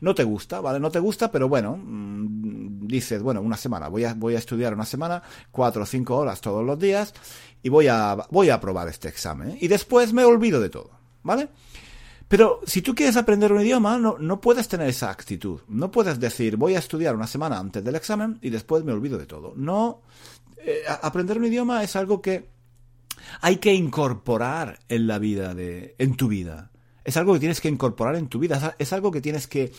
no 0.00 0.14
te 0.14 0.24
gusta, 0.24 0.62
¿vale? 0.62 0.80
No 0.80 0.90
te 0.90 0.98
gusta, 0.98 1.30
pero 1.30 1.46
bueno, 1.46 1.76
mm, 1.76 2.86
dices, 2.86 3.22
bueno, 3.22 3.42
una 3.42 3.58
semana, 3.58 3.88
voy 3.88 4.04
a, 4.04 4.14
voy 4.14 4.34
a 4.34 4.38
estudiar 4.38 4.72
una 4.72 4.86
semana, 4.86 5.22
cuatro 5.50 5.82
o 5.82 5.86
cinco 5.86 6.16
horas 6.16 6.40
todos 6.40 6.64
los 6.64 6.78
días, 6.78 7.12
y 7.62 7.68
voy 7.68 7.88
a, 7.88 8.16
voy 8.30 8.48
a 8.48 8.54
aprobar 8.54 8.88
este 8.88 9.08
examen, 9.08 9.58
y 9.60 9.68
después 9.68 10.14
me 10.14 10.24
olvido 10.24 10.58
de 10.58 10.70
todo, 10.70 10.92
¿vale? 11.22 11.50
Pero 12.28 12.60
si 12.64 12.80
tú 12.80 12.94
quieres 12.94 13.18
aprender 13.18 13.52
un 13.52 13.60
idioma, 13.60 13.98
no, 13.98 14.16
no 14.18 14.40
puedes 14.40 14.68
tener 14.68 14.88
esa 14.88 15.10
actitud. 15.10 15.60
No 15.68 15.90
puedes 15.90 16.18
decir, 16.18 16.56
voy 16.56 16.76
a 16.76 16.78
estudiar 16.78 17.14
una 17.14 17.26
semana 17.26 17.58
antes 17.58 17.84
del 17.84 17.94
examen 17.94 18.38
y 18.40 18.48
después 18.48 18.84
me 18.84 18.92
olvido 18.92 19.18
de 19.18 19.26
todo. 19.26 19.52
No, 19.54 20.00
eh, 20.56 20.82
aprender 21.02 21.36
un 21.36 21.44
idioma 21.44 21.84
es 21.84 21.94
algo 21.94 22.22
que 22.22 22.55
hay 23.40 23.56
que 23.56 23.74
incorporar 23.74 24.80
en 24.88 25.06
la 25.06 25.18
vida 25.18 25.54
de, 25.54 25.94
en 25.98 26.16
tu 26.16 26.28
vida. 26.28 26.70
Es 27.04 27.16
algo 27.16 27.34
que 27.34 27.40
tienes 27.40 27.60
que 27.60 27.68
incorporar 27.68 28.16
en 28.16 28.28
tu 28.28 28.38
vida. 28.38 28.74
Es 28.78 28.92
algo 28.92 29.10
que 29.12 29.20
tienes 29.20 29.46
que 29.46 29.72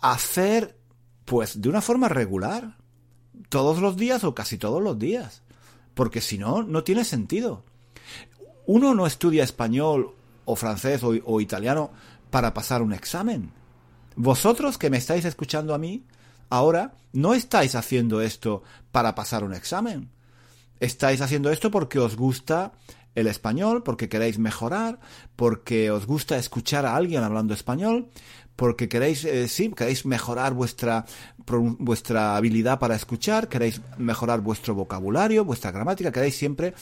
hacer, 0.00 0.78
pues, 1.24 1.60
de 1.60 1.68
una 1.68 1.80
forma 1.80 2.08
regular. 2.08 2.78
Todos 3.48 3.80
los 3.80 3.96
días 3.96 4.24
o 4.24 4.34
casi 4.34 4.58
todos 4.58 4.82
los 4.82 4.98
días. 4.98 5.42
Porque 5.94 6.20
si 6.20 6.38
no, 6.38 6.62
no 6.62 6.82
tiene 6.84 7.04
sentido. 7.04 7.64
Uno 8.66 8.94
no 8.94 9.06
estudia 9.06 9.44
español 9.44 10.14
o 10.44 10.56
francés 10.56 11.02
o, 11.04 11.40
italiano 11.40 11.90
para 12.30 12.54
pasar 12.54 12.82
un 12.82 12.92
examen. 12.92 13.52
Vosotros 14.16 14.78
que 14.78 14.90
me 14.90 14.96
estáis 14.96 15.24
escuchando 15.24 15.74
a 15.74 15.78
mí, 15.78 16.04
ahora 16.48 16.94
no 17.12 17.34
estáis 17.34 17.74
haciendo 17.74 18.20
esto 18.20 18.62
para 18.90 19.14
pasar 19.14 19.44
un 19.44 19.54
examen 19.54 20.10
estáis 20.80 21.20
haciendo 21.20 21.50
esto 21.50 21.70
porque 21.70 21.98
os 21.98 22.16
gusta 22.16 22.72
el 23.14 23.26
español, 23.26 23.82
porque 23.82 24.08
queréis 24.08 24.38
mejorar, 24.38 24.98
porque 25.36 25.90
os 25.90 26.06
gusta 26.06 26.36
escuchar 26.36 26.84
a 26.84 26.96
alguien 26.96 27.22
hablando 27.22 27.54
español, 27.54 28.08
porque 28.56 28.88
queréis, 28.88 29.24
eh, 29.24 29.48
sí, 29.48 29.72
queréis 29.76 30.06
mejorar 30.06 30.54
vuestra, 30.54 31.04
vuestra 31.46 32.36
habilidad 32.36 32.78
para 32.78 32.94
escuchar, 32.94 33.48
queréis 33.48 33.80
mejorar 33.98 34.40
vuestro 34.40 34.74
vocabulario, 34.74 35.44
vuestra 35.44 35.72
gramática, 35.72 36.12
queréis 36.12 36.36
siempre 36.36 36.74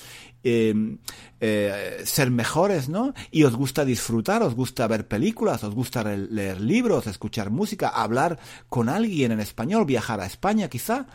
em, 0.45 0.99
eh, 1.41 2.03
ser 2.05 2.31
mejores, 2.31 2.89
¿no? 2.89 3.15
Y 3.31 3.45
os 3.45 3.55
gusta 3.57 3.85
disfrutar, 3.85 4.43
os 4.43 4.55
gusta 4.55 4.87
ver 4.87 5.09
películas, 5.09 5.65
os 5.65 5.75
gusta 5.75 6.03
leer 6.05 6.61
libros, 6.61 7.07
escuchar 7.07 7.51
música, 7.51 7.89
hablar 7.89 8.39
con 8.69 8.89
alguien 8.89 9.33
en 9.33 9.41
español, 9.41 9.87
viajar 9.87 10.21
a 10.21 10.27
España 10.27 10.69
quizá. 10.69 11.07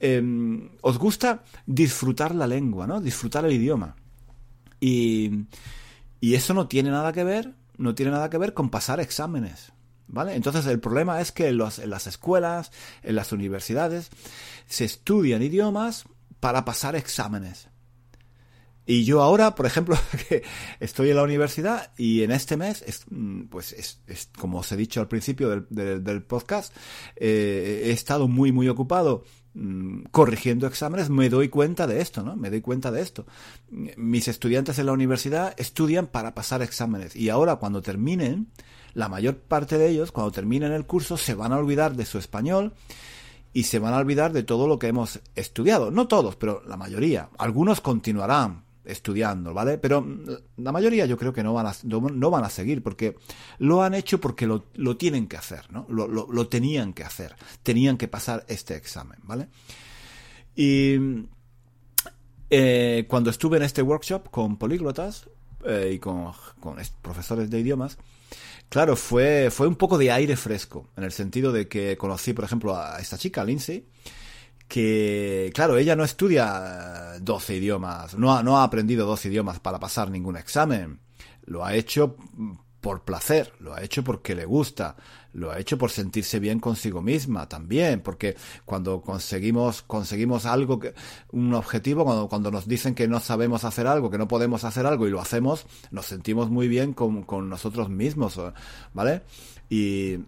Em, 0.00 0.70
os 0.82 0.98
gusta 0.98 1.44
disfrutar 1.66 2.34
la 2.34 2.46
lengua, 2.46 2.86
¿no? 2.86 3.00
Disfrutar 3.00 3.44
el 3.44 3.52
idioma. 3.52 3.96
Y, 4.80 5.46
y 6.20 6.34
eso 6.34 6.54
no 6.54 6.68
tiene 6.68 6.90
nada 6.90 7.12
que 7.12 7.24
ver, 7.24 7.54
no 7.76 7.94
tiene 7.94 8.12
nada 8.12 8.30
que 8.30 8.38
ver 8.38 8.54
con 8.54 8.70
pasar 8.70 9.00
exámenes. 9.00 9.72
¿Vale? 10.06 10.34
Entonces 10.34 10.66
el 10.66 10.80
problema 10.80 11.20
es 11.20 11.32
que 11.32 11.48
en, 11.48 11.58
las 11.58 12.06
escuelas, 12.06 12.70
en 13.02 13.16
las 13.16 13.32
universidades, 13.32 14.10
se 14.66 14.84
estudian 14.84 15.42
idiomas 15.42 16.04
para 16.40 16.64
pasar 16.64 16.94
exámenes. 16.94 17.68
Y 18.86 19.04
yo 19.04 19.22
ahora, 19.22 19.54
por 19.54 19.64
ejemplo, 19.64 19.96
que 20.28 20.42
estoy 20.78 21.10
en 21.10 21.16
la 21.16 21.22
universidad 21.22 21.92
y 21.96 22.22
en 22.22 22.32
este 22.32 22.56
mes, 22.56 22.84
mm, 23.10 23.44
pues 23.44 23.72
es, 23.72 24.30
como 24.38 24.58
os 24.58 24.70
he 24.72 24.76
dicho 24.76 25.00
al 25.00 25.08
principio 25.08 25.48
del, 25.48 26.04
del, 26.04 26.22
podcast, 26.22 26.74
eh, 27.16 27.84
he 27.86 27.90
estado 27.92 28.28
muy, 28.28 28.52
muy 28.52 28.68
ocupado 28.68 29.24
corrigiendo 30.10 30.66
exámenes, 30.66 31.10
me 31.10 31.28
doy 31.28 31.48
cuenta 31.48 31.86
de 31.86 32.00
esto, 32.00 32.22
¿no? 32.22 32.34
Me 32.34 32.50
doy 32.50 32.60
cuenta 32.60 32.90
de 32.90 33.02
esto. 33.02 33.24
Mis 33.70 34.26
estudiantes 34.26 34.78
en 34.78 34.86
la 34.86 34.92
universidad 34.92 35.54
estudian 35.56 36.08
para 36.08 36.34
pasar 36.34 36.62
exámenes 36.62 37.14
y 37.14 37.28
ahora 37.28 37.56
cuando 37.56 37.80
terminen, 37.80 38.48
la 38.94 39.08
mayor 39.08 39.36
parte 39.38 39.78
de 39.78 39.88
ellos, 39.88 40.12
cuando 40.12 40.32
terminen 40.32 40.72
el 40.72 40.86
curso, 40.86 41.16
se 41.16 41.34
van 41.34 41.52
a 41.52 41.58
olvidar 41.58 41.94
de 41.94 42.04
su 42.04 42.18
español 42.18 42.72
y 43.52 43.64
se 43.64 43.78
van 43.78 43.94
a 43.94 43.98
olvidar 43.98 44.32
de 44.32 44.42
todo 44.42 44.66
lo 44.66 44.78
que 44.78 44.88
hemos 44.88 45.20
estudiado. 45.36 45.92
No 45.92 46.08
todos, 46.08 46.34
pero 46.34 46.62
la 46.66 46.76
mayoría. 46.76 47.30
Algunos 47.38 47.80
continuarán, 47.80 48.63
estudiando, 48.84 49.54
¿vale? 49.54 49.78
Pero 49.78 50.06
la 50.56 50.72
mayoría 50.72 51.06
yo 51.06 51.16
creo 51.16 51.32
que 51.32 51.42
no 51.42 51.52
van 51.54 51.66
a, 51.66 51.74
no, 51.84 52.30
van 52.30 52.44
a 52.44 52.50
seguir 52.50 52.82
porque 52.82 53.16
lo 53.58 53.82
han 53.82 53.94
hecho 53.94 54.20
porque 54.20 54.46
lo, 54.46 54.66
lo 54.74 54.96
tienen 54.96 55.26
que 55.26 55.36
hacer, 55.36 55.70
¿no? 55.72 55.86
Lo, 55.88 56.06
lo, 56.06 56.26
lo, 56.30 56.48
tenían 56.48 56.92
que 56.92 57.04
hacer, 57.04 57.34
tenían 57.62 57.96
que 57.96 58.08
pasar 58.08 58.44
este 58.48 58.76
examen, 58.76 59.18
¿vale? 59.22 59.48
Y 60.54 60.96
eh, 62.50 63.04
cuando 63.08 63.30
estuve 63.30 63.56
en 63.56 63.62
este 63.62 63.82
workshop 63.82 64.30
con 64.30 64.56
políglotas 64.56 65.28
eh, 65.64 65.92
y 65.94 65.98
con, 65.98 66.32
con 66.60 66.76
profesores 67.02 67.50
de 67.50 67.60
idiomas, 67.60 67.98
claro, 68.68 68.96
fue, 68.96 69.50
fue 69.50 69.66
un 69.66 69.76
poco 69.76 69.98
de 69.98 70.12
aire 70.12 70.36
fresco, 70.36 70.88
en 70.96 71.04
el 71.04 71.12
sentido 71.12 71.52
de 71.52 71.68
que 71.68 71.96
conocí, 71.96 72.32
por 72.32 72.44
ejemplo, 72.44 72.76
a 72.76 72.98
esta 72.98 73.18
chica, 73.18 73.44
Lindsay, 73.44 73.86
que, 74.68 75.50
claro, 75.54 75.76
ella 75.76 75.96
no 75.96 76.04
estudia 76.04 77.18
12 77.20 77.56
idiomas, 77.56 78.16
no 78.16 78.34
ha, 78.34 78.42
no 78.42 78.58
ha 78.58 78.64
aprendido 78.64 79.06
12 79.06 79.28
idiomas 79.28 79.60
para 79.60 79.78
pasar 79.78 80.10
ningún 80.10 80.36
examen. 80.36 81.00
Lo 81.44 81.64
ha 81.64 81.74
hecho 81.74 82.16
por 82.80 83.02
placer, 83.02 83.52
lo 83.60 83.74
ha 83.74 83.82
hecho 83.82 84.04
porque 84.04 84.34
le 84.34 84.44
gusta, 84.44 84.96
lo 85.32 85.50
ha 85.50 85.58
hecho 85.58 85.78
por 85.78 85.90
sentirse 85.90 86.38
bien 86.38 86.60
consigo 86.60 87.00
misma 87.00 87.48
también, 87.48 88.00
porque 88.00 88.36
cuando 88.66 89.00
conseguimos, 89.00 89.80
conseguimos 89.82 90.44
algo, 90.44 90.78
que, 90.78 90.94
un 91.32 91.54
objetivo, 91.54 92.04
cuando, 92.04 92.28
cuando 92.28 92.50
nos 92.50 92.68
dicen 92.68 92.94
que 92.94 93.08
no 93.08 93.20
sabemos 93.20 93.64
hacer 93.64 93.86
algo, 93.86 94.10
que 94.10 94.18
no 94.18 94.28
podemos 94.28 94.64
hacer 94.64 94.84
algo 94.84 95.06
y 95.06 95.10
lo 95.10 95.20
hacemos, 95.20 95.66
nos 95.90 96.04
sentimos 96.04 96.50
muy 96.50 96.68
bien 96.68 96.92
con, 96.92 97.22
con 97.22 97.48
nosotros 97.48 97.88
mismos, 97.88 98.38
¿vale? 98.92 99.22
Y, 99.70 100.18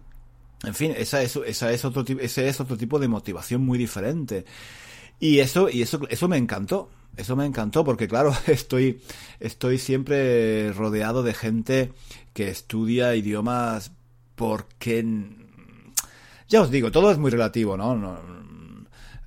en 0.64 0.74
fin, 0.74 0.94
esa 0.96 1.22
es, 1.22 1.36
esa 1.36 1.72
es 1.72 1.84
otro, 1.84 2.04
ese 2.20 2.48
es 2.48 2.60
otro 2.60 2.76
tipo 2.76 2.98
de 2.98 3.08
motivación 3.08 3.62
muy 3.62 3.78
diferente. 3.78 4.44
Y 5.18 5.38
eso, 5.38 5.68
y 5.68 5.82
eso, 5.82 6.00
eso 6.08 6.28
me 6.28 6.36
encantó. 6.36 6.90
Eso 7.16 7.34
me 7.34 7.46
encantó 7.46 7.84
porque, 7.84 8.08
claro, 8.08 8.34
estoy, 8.46 9.00
estoy 9.40 9.78
siempre 9.78 10.72
rodeado 10.72 11.22
de 11.22 11.34
gente 11.34 11.92
que 12.32 12.48
estudia 12.48 13.14
idiomas 13.14 13.92
porque... 14.34 15.04
Ya 16.48 16.60
os 16.60 16.70
digo, 16.70 16.92
todo 16.92 17.10
es 17.10 17.18
muy 17.18 17.30
relativo, 17.30 17.76
¿no? 17.76 17.96
no 17.96 18.46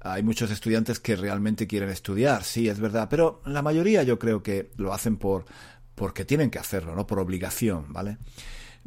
hay 0.02 0.24
muchos 0.24 0.50
estudiantes 0.52 1.00
que 1.00 1.16
realmente 1.16 1.68
quieren 1.68 1.90
estudiar, 1.90 2.44
sí, 2.44 2.70
es 2.70 2.80
verdad, 2.80 3.08
pero 3.10 3.42
la 3.46 3.62
mayoría 3.62 4.04
yo 4.04 4.18
creo 4.18 4.42
que 4.42 4.72
lo 4.78 4.94
hacen 4.94 5.18
por 5.18 5.46
porque 5.96 6.24
tienen 6.24 6.50
que 6.50 6.60
hacerlo, 6.60 6.96
no 6.96 7.06
por 7.06 7.20
obligación, 7.20 7.92
¿vale? 7.92 8.18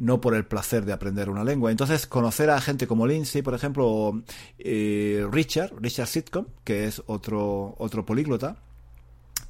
No 0.03 0.21
por 0.21 0.35
el 0.35 0.45
placer 0.45 0.85
de 0.85 0.93
aprender 0.93 1.31
una 1.31 1.45
lengua. 1.45 1.71
Entonces, 1.71 2.09
conocer 2.09 2.51
a 2.51 2.61
gente 2.61 2.89
como 2.89 3.07
Lindsay, 3.07 3.41
por 3.41 3.55
ejemplo, 3.55 3.87
o, 3.89 4.23
eh, 4.59 5.25
Richard, 5.31 5.73
Richard 5.81 6.09
Sitcom, 6.09 6.47
que 6.65 6.87
es 6.87 7.01
otro, 7.07 7.77
otro 7.79 8.05
políglota, 8.05 8.57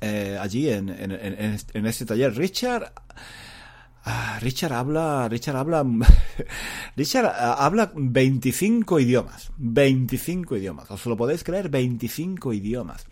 eh, 0.03 0.37
allí 0.39 0.69
en, 0.69 0.91
en, 0.91 1.11
en, 1.13 1.87
este 1.87 2.05
taller. 2.05 2.37
Richard... 2.37 2.93
Ah, 4.05 4.41
Richard 4.41 4.73
habla, 4.73 5.29
Richard 5.29 5.57
habla, 5.57 5.87
Richard 6.97 7.25
ah, 7.27 7.65
habla 7.65 7.93
25 7.95 8.99
idiomas, 8.99 9.53
25 9.59 10.57
idiomas, 10.57 10.91
os 10.91 11.07
lo 11.07 11.17
podéis 11.17 11.45
creer, 11.45 11.69
25 11.69 12.53
idiomas. 12.53 13.07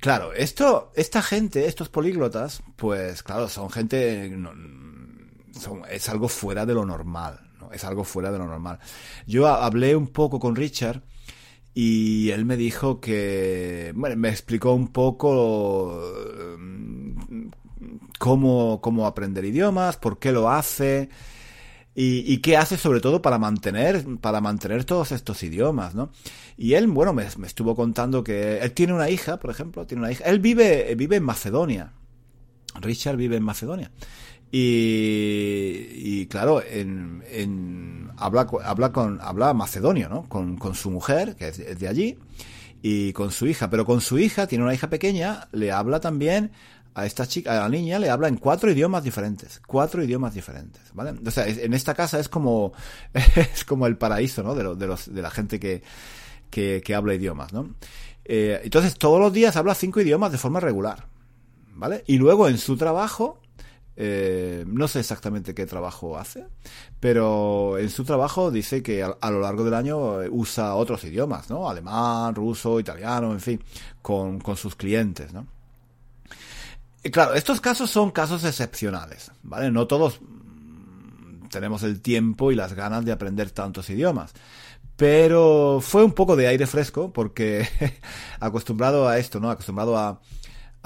Claro, 0.00 0.32
esto, 0.32 0.92
esta 0.96 1.20
gente, 1.20 1.66
estos 1.66 1.90
políglotas, 1.90 2.62
pues 2.76 3.22
claro, 3.22 3.50
son 3.50 3.68
gente, 3.70 4.30
es 5.90 6.08
algo 6.08 6.28
fuera 6.28 6.66
de 6.66 6.74
lo 6.74 6.84
normal, 6.84 7.40
¿no? 7.60 7.72
es 7.72 7.84
algo 7.84 8.04
fuera 8.04 8.30
de 8.30 8.38
lo 8.38 8.46
normal. 8.46 8.78
Yo 9.26 9.46
hablé 9.46 9.96
un 9.96 10.08
poco 10.08 10.38
con 10.38 10.56
Richard 10.56 11.02
y 11.74 12.30
él 12.30 12.44
me 12.44 12.56
dijo 12.56 13.00
que, 13.00 13.92
bueno, 13.96 14.16
me 14.16 14.28
explicó 14.28 14.72
un 14.72 14.88
poco 14.88 16.00
mm, 16.58 17.48
cómo, 18.18 18.80
cómo 18.80 19.06
aprender 19.06 19.44
idiomas, 19.44 19.96
por 19.96 20.18
qué 20.18 20.32
lo 20.32 20.50
hace. 20.50 21.08
Y, 21.96 22.38
qué 22.38 22.56
hace 22.56 22.76
sobre 22.76 23.00
todo 23.00 23.22
para 23.22 23.38
mantener, 23.38 24.04
para 24.20 24.40
mantener 24.40 24.84
todos 24.84 25.12
estos 25.12 25.44
idiomas, 25.44 25.94
¿no? 25.94 26.10
Y 26.56 26.74
él, 26.74 26.88
bueno, 26.88 27.12
me, 27.12 27.24
me, 27.38 27.46
estuvo 27.46 27.76
contando 27.76 28.24
que 28.24 28.58
él 28.58 28.72
tiene 28.72 28.94
una 28.94 29.10
hija, 29.10 29.36
por 29.36 29.50
ejemplo, 29.50 29.86
tiene 29.86 30.02
una 30.02 30.10
hija. 30.10 30.24
Él 30.24 30.40
vive, 30.40 30.92
vive 30.96 31.16
en 31.16 31.22
Macedonia. 31.22 31.92
Richard 32.80 33.16
vive 33.16 33.36
en 33.36 33.44
Macedonia. 33.44 33.92
Y, 34.50 36.26
claro, 36.26 36.62
en, 36.62 38.10
habla, 38.16 38.46
habla, 38.64 38.92
con, 38.92 39.20
habla 39.20 39.52
macedonio, 39.52 40.08
¿no? 40.08 40.28
Con, 40.28 40.74
su 40.74 40.90
mujer, 40.90 41.34
que 41.36 41.48
es 41.48 41.78
de 41.78 41.88
allí, 41.88 42.18
y 42.82 43.12
con 43.12 43.30
su 43.30 43.46
hija. 43.46 43.68
Pero 43.68 43.84
con 43.84 44.00
su 44.00 44.18
hija, 44.18 44.46
tiene 44.46 44.64
una 44.64 44.74
hija 44.74 44.88
pequeña, 44.88 45.48
le 45.52 45.72
habla 45.72 46.00
también 46.00 46.52
a 46.94 47.06
esta 47.06 47.26
chica, 47.26 47.52
a 47.52 47.62
la 47.62 47.68
niña, 47.68 47.98
le 47.98 48.08
habla 48.08 48.28
en 48.28 48.36
cuatro 48.36 48.70
idiomas 48.70 49.02
diferentes. 49.02 49.60
Cuatro 49.66 50.02
idiomas 50.02 50.34
diferentes, 50.34 50.82
¿vale? 50.94 51.18
O 51.26 51.30
sea, 51.30 51.46
en 51.46 51.74
esta 51.74 51.94
casa 51.94 52.20
es 52.20 52.28
como, 52.28 52.72
es 53.34 53.64
como 53.64 53.86
el 53.86 53.96
paraíso, 53.96 54.42
¿no? 54.42 54.54
De, 54.54 54.76
de, 54.76 54.86
los, 54.86 55.12
de 55.12 55.22
la 55.22 55.30
gente 55.30 55.58
que, 55.58 55.82
que, 56.50 56.94
habla 56.94 57.14
idiomas, 57.14 57.52
¿no? 57.52 57.74
Eh, 58.24 58.60
entonces, 58.62 58.96
todos 58.96 59.20
los 59.20 59.32
días 59.32 59.56
habla 59.56 59.74
cinco 59.74 60.00
idiomas 60.00 60.30
de 60.30 60.38
forma 60.38 60.60
regular, 60.60 61.06
¿vale? 61.74 62.04
Y 62.06 62.18
luego 62.18 62.48
en 62.48 62.58
su 62.58 62.76
trabajo, 62.76 63.40
eh, 63.96 64.64
no 64.66 64.88
sé 64.88 65.00
exactamente 65.00 65.54
qué 65.54 65.66
trabajo 65.66 66.18
hace, 66.18 66.46
pero 66.98 67.78
en 67.78 67.90
su 67.90 68.04
trabajo 68.04 68.50
dice 68.50 68.82
que 68.82 69.02
a, 69.02 69.30
lo 69.30 69.40
largo 69.40 69.64
del 69.64 69.74
año 69.74 70.22
eh, 70.22 70.28
usa 70.30 70.74
otros 70.74 71.04
idiomas, 71.04 71.48
¿no? 71.50 71.68
Alemán, 71.68 72.34
ruso, 72.34 72.80
italiano, 72.80 73.32
en 73.32 73.40
fin, 73.40 73.62
con, 74.02 74.40
con 74.40 74.56
sus 74.56 74.74
clientes, 74.74 75.32
¿no? 75.32 75.46
Claro, 77.12 77.34
estos 77.34 77.60
casos 77.60 77.90
son 77.90 78.10
casos 78.10 78.44
excepcionales, 78.44 79.30
¿vale? 79.42 79.70
No 79.70 79.86
todos 79.86 80.20
mm, 80.20 81.48
tenemos 81.48 81.82
el 81.82 82.00
tiempo 82.00 82.50
y 82.50 82.54
las 82.54 82.72
ganas 82.72 83.04
de 83.04 83.12
aprender 83.12 83.50
tantos 83.50 83.90
idiomas. 83.90 84.32
Pero 84.96 85.80
fue 85.82 86.04
un 86.04 86.12
poco 86.12 86.36
de 86.36 86.46
aire 86.46 86.66
fresco 86.66 87.12
porque 87.12 87.68
acostumbrado 88.40 89.08
a 89.08 89.18
esto, 89.18 89.38
¿no? 89.40 89.50
Acostumbrado 89.50 89.98
a, 89.98 90.20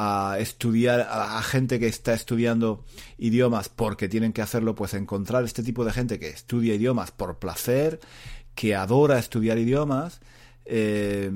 a 0.00 0.36
estudiar, 0.38 1.08
a, 1.10 1.42
gente 1.42 1.80
que 1.80 1.88
está 1.88 2.14
estudiando 2.14 2.84
idiomas 3.18 3.68
porque 3.68 4.08
tienen 4.08 4.32
que 4.32 4.40
hacerlo, 4.40 4.76
pues 4.76 4.94
encontrar 4.94 5.42
este 5.44 5.64
tipo 5.64 5.84
de 5.84 5.90
gente 5.90 6.20
que 6.20 6.28
estudia 6.28 6.76
idiomas 6.76 7.10
por 7.10 7.40
placer, 7.40 7.98
que 8.54 8.76
adora 8.76 9.18
estudiar 9.18 9.58
idiomas, 9.58 10.20
eh, 10.64 11.32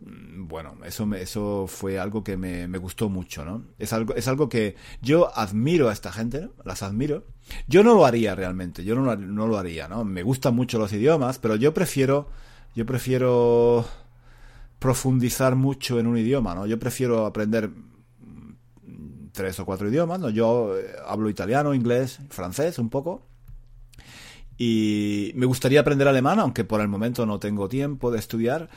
bueno, 0.00 0.78
eso, 0.86 1.12
eso 1.14 1.66
fue 1.68 1.98
algo 1.98 2.24
que 2.24 2.38
me, 2.38 2.66
gustó 2.78 3.10
mucho, 3.10 3.44
¿no? 3.44 3.64
Es 3.78 3.92
algo, 3.92 4.14
es 4.14 4.26
algo 4.28 4.48
que 4.48 4.76
yo 5.02 5.36
admiro 5.36 5.90
a 5.90 5.92
esta 5.92 6.10
gente, 6.10 6.48
las 6.64 6.82
admiro. 6.82 7.24
Yo 7.68 7.84
no 7.84 7.94
lo 7.94 8.06
haría 8.06 8.34
realmente, 8.34 8.82
yo 8.82 8.94
no 8.94 9.14
no 9.14 9.46
lo 9.46 9.58
haría, 9.58 9.88
¿no? 9.88 10.04
Me 10.04 10.22
gustan 10.22 10.54
mucho 10.54 10.78
los 10.78 10.90
idiomas, 10.90 11.38
pero 11.38 11.56
yo 11.56 11.74
prefiero, 11.74 12.30
yo 12.74 12.86
prefiero 12.86 13.84
profundizar 14.78 15.54
mucho 15.54 15.98
en 15.98 16.06
un 16.06 16.16
idioma, 16.16 16.54
¿no? 16.54 16.66
Yo 16.66 16.78
prefiero 16.78 17.26
aprender 17.26 17.70
tres 19.36 19.60
o 19.60 19.64
cuatro 19.64 19.88
idiomas. 19.88 20.18
¿no? 20.18 20.30
Yo 20.30 20.76
eh, 20.76 20.96
hablo 21.06 21.30
italiano, 21.30 21.74
inglés, 21.74 22.18
francés 22.30 22.80
un 22.80 22.90
poco. 22.90 23.24
Y 24.58 25.32
me 25.34 25.46
gustaría 25.46 25.80
aprender 25.80 26.08
alemán, 26.08 26.40
aunque 26.40 26.64
por 26.64 26.80
el 26.80 26.88
momento 26.88 27.26
no 27.26 27.38
tengo 27.38 27.68
tiempo 27.68 28.10
de 28.10 28.18
estudiar. 28.18 28.68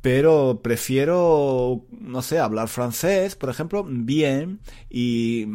Pero 0.00 0.60
prefiero, 0.62 1.84
no 1.90 2.22
sé, 2.22 2.38
hablar 2.38 2.68
francés, 2.68 3.34
por 3.34 3.50
ejemplo, 3.50 3.84
bien 3.84 4.60
y 4.88 5.46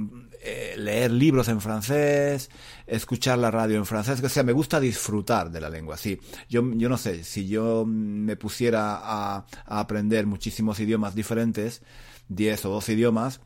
eh, 0.42 0.74
leer 0.78 1.12
libros 1.12 1.48
en 1.48 1.62
francés, 1.62 2.50
escuchar 2.86 3.38
la 3.38 3.50
radio 3.50 3.78
en 3.78 3.86
francés, 3.86 4.22
o 4.22 4.28
sea, 4.28 4.44
me 4.44 4.52
gusta 4.52 4.82
disfrutar 4.82 5.52
de 5.52 5.62
la 5.62 5.70
lengua, 5.70 5.96
sí. 5.96 6.20
Yo, 6.50 6.70
yo 6.74 6.90
no 6.90 6.98
sé, 6.98 7.24
si 7.24 7.48
yo 7.48 7.86
me 7.86 8.36
pusiera 8.36 8.98
a, 8.98 9.46
a 9.66 9.80
aprender 9.80 10.26
muchísimos 10.26 10.82
idiomas 10.82 11.16
diferentes, 11.16 11.82
10 12.28 12.66
o 12.66 12.70
12 12.72 12.94
idiomas, 12.94 13.40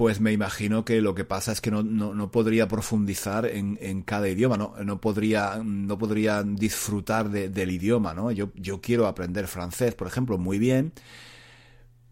pues 0.00 0.18
me 0.18 0.32
imagino 0.32 0.82
que 0.82 1.02
lo 1.02 1.14
que 1.14 1.26
pasa 1.26 1.52
es 1.52 1.60
que 1.60 1.70
no, 1.70 1.82
no, 1.82 2.30
podría 2.30 2.66
profundizar 2.66 3.44
en, 3.44 3.78
en, 3.82 4.00
cada 4.00 4.30
idioma, 4.30 4.56
¿no? 4.56 4.74
No 4.82 4.98
podría, 4.98 5.60
no 5.62 5.98
podría 5.98 6.42
disfrutar 6.42 7.28
del 7.28 7.70
idioma, 7.70 8.14
¿no? 8.14 8.30
Yo, 8.30 8.50
yo 8.54 8.80
quiero 8.80 9.06
aprender 9.06 9.46
francés, 9.46 9.94
por 9.94 10.06
ejemplo, 10.06 10.38
muy 10.38 10.58
bien 10.58 10.94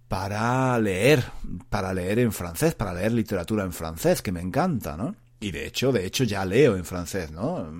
para 0.06 0.78
leer, 0.78 1.24
para 1.70 1.94
leer 1.94 2.18
en 2.18 2.30
francés, 2.30 2.74
para 2.74 2.92
leer 2.92 3.12
literatura 3.12 3.64
en 3.64 3.72
francés, 3.72 4.20
que 4.20 4.32
me 4.32 4.42
encanta, 4.42 4.94
¿no? 4.98 5.16
Y 5.40 5.50
de 5.50 5.66
hecho, 5.66 5.90
de 5.90 6.04
hecho 6.04 6.24
ya 6.24 6.44
leo 6.44 6.76
en 6.76 6.84
francés, 6.84 7.30
¿no? 7.30 7.72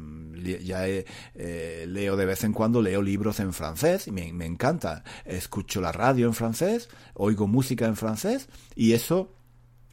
Ya 0.43 0.89
eh, 0.89 1.05
leo 1.87 2.17
de 2.17 2.25
vez 2.25 2.45
en 2.45 2.55
cuando, 2.55 2.81
leo 2.81 3.03
libros 3.03 3.41
en 3.41 3.53
francés 3.53 4.09
y 4.09 4.13
me, 4.13 4.33
me 4.33 4.47
encanta. 4.47 5.05
Escucho 5.27 5.83
la 5.83 5.93
radio 5.93 6.29
en 6.29 6.33
francés, 6.33 6.89
oigo 7.13 7.47
música 7.47 7.85
en 7.85 7.97
francés 7.97 8.49
y 8.75 8.95
eso 8.95 9.35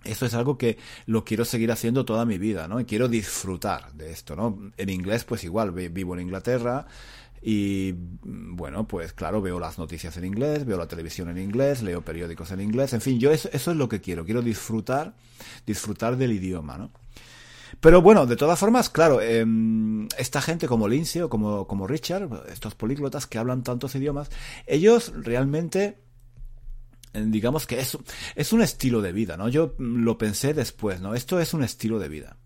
eso 0.06 0.26
es 0.26 0.34
algo 0.34 0.58
que 0.58 0.78
lo 1.06 1.26
quiero 1.26 1.46
seguir 1.46 1.72
haciendo 1.72 2.06
toda 2.06 2.26
mi 2.26 2.38
vida, 2.38 2.68
¿no? 2.68 2.80
Y 2.80 2.86
quiero 2.86 3.08
disfrutar 3.08 3.92
de 3.94 4.12
esto, 4.12 4.36
¿no? 4.36 4.72
En 4.78 4.90
inglés, 4.90 5.26
pues 5.26 5.44
igual, 5.44 5.72
vivo 5.72 6.14
en 6.16 6.22
Inglaterra 6.22 6.88
y, 7.48 7.94
bueno, 8.24 8.88
pues 8.88 9.14
claro, 9.14 9.40
veo 9.40 9.60
las 9.60 9.78
noticias 9.78 10.18
en 10.18 10.26
inglés, 10.26 10.66
veo 10.66 10.80
la 10.80 10.88
televisión 10.88 11.30
en 11.30 11.38
inglés, 11.38 11.84
leo 11.84 12.02
periódicos 12.02 12.50
en 12.50 12.60
inglés, 12.60 12.94
en 12.94 13.02
fin, 13.02 13.20
yo 13.20 13.30
eso, 13.30 13.50
es 13.52 13.68
lo 13.68 13.88
que 13.88 14.02
quiero, 14.02 14.26
quiero 14.26 14.42
disfrutar, 14.42 15.14
disfrutar 15.64 16.18
del 16.18 16.32
idioma, 16.32 16.80
¿no? 16.80 16.90
Pero 17.82 18.02
bueno, 18.02 18.26
de 18.26 18.36
todas 18.36 18.58
formas, 18.58 18.90
claro, 18.90 19.22
em, 19.22 20.08
esta 20.18 20.42
gente 20.42 20.68
como 20.68 20.88
Lindsay 20.88 21.22
o 21.22 21.30
como, 21.30 21.68
como 21.68 21.86
Richard, 21.86 22.30
estos 22.52 22.74
políglotas 22.74 23.28
que 23.28 23.38
hablan 23.38 23.64
tantos 23.64 23.94
idiomas, 23.94 24.32
ellos 24.66 25.14
realmente 25.16 26.00
digamos 27.26 27.68
que 27.68 27.80
es, 27.80 27.98
es 28.36 28.54
un 28.54 28.62
estilo 28.62 29.02
de 29.02 29.12
vida, 29.12 29.38
¿no? 29.38 29.50
Yo 29.50 29.76
lo 29.78 30.18
pensé 30.18 30.54
después, 30.54 31.02
¿no? 31.02 31.16
Esto 31.16 31.40
es 31.40 31.54
un 31.54 31.64
estilo 31.64 32.00
de 32.00 32.10
vida. 32.10 32.38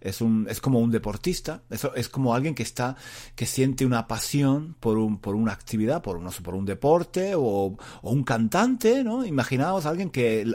Es 0.00 0.20
un, 0.20 0.46
es 0.48 0.60
como 0.60 0.80
un 0.80 0.90
deportista, 0.90 1.62
eso 1.70 1.94
es 1.94 2.08
como 2.08 2.34
alguien 2.34 2.54
que 2.54 2.62
está, 2.62 2.96
que 3.34 3.46
siente 3.46 3.86
una 3.86 4.06
pasión 4.06 4.76
por 4.80 4.98
un, 4.98 5.18
por 5.18 5.34
una 5.34 5.52
actividad, 5.52 6.02
por 6.02 6.20
no 6.20 6.30
sé, 6.30 6.42
por 6.42 6.54
un 6.54 6.64
deporte 6.64 7.34
o, 7.34 7.76
o 8.02 8.10
un 8.10 8.24
cantante, 8.24 9.04
¿no? 9.04 9.24
Imaginaos 9.24 9.86
alguien 9.86 10.10
que, 10.10 10.46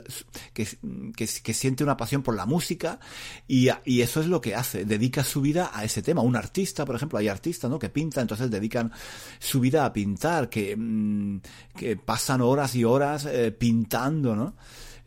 que, 0.54 0.68
que, 1.16 1.28
que, 1.28 1.54
siente 1.54 1.84
una 1.84 1.98
pasión 1.98 2.24
por 2.24 2.36
la 2.36 2.46
música 2.46 3.00
y, 3.48 3.70
y 3.86 4.02
eso 4.02 4.22
es 4.22 4.28
lo 4.28 4.42
que 4.42 4.56
hace, 4.56 4.86
dedica 4.86 5.24
su 5.24 5.42
vida 5.42 5.72
a 5.74 5.84
ese 5.84 6.02
tema. 6.02 6.22
Un 6.22 6.36
artista, 6.36 6.86
por 6.86 6.96
ejemplo, 6.96 7.20
hay 7.20 7.28
artistas, 7.28 7.70
¿no? 7.70 7.80
Que 7.80 7.90
pintan, 7.90 8.24
entonces 8.24 8.50
dedican 8.50 8.92
su 9.40 9.60
vida 9.60 9.86
a 9.86 9.94
pintar, 9.94 10.50
que, 10.50 10.76
mm, 10.78 11.42
que 11.76 11.98
pasan 11.98 12.42
horas 12.42 12.76
y 12.76 12.84
horas 12.84 13.26
eh, 13.26 13.52
pintando, 13.52 14.36
¿no? 14.36 14.56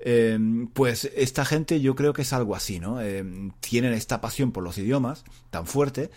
Eh, 0.06 0.38
pues 0.74 1.10
esta 1.16 1.46
gente 1.46 1.80
yo 1.80 1.94
creo 1.94 2.12
que 2.12 2.22
es 2.22 2.32
algo 2.34 2.54
así, 2.54 2.78
¿no? 2.78 3.00
Eh, 3.00 3.24
tienen 3.60 3.94
esta 3.94 4.20
pasión 4.20 4.52
por 4.52 4.62
los 4.62 4.76
idiomas 4.76 5.24
tan 5.48 5.66
fuerte 5.66 6.10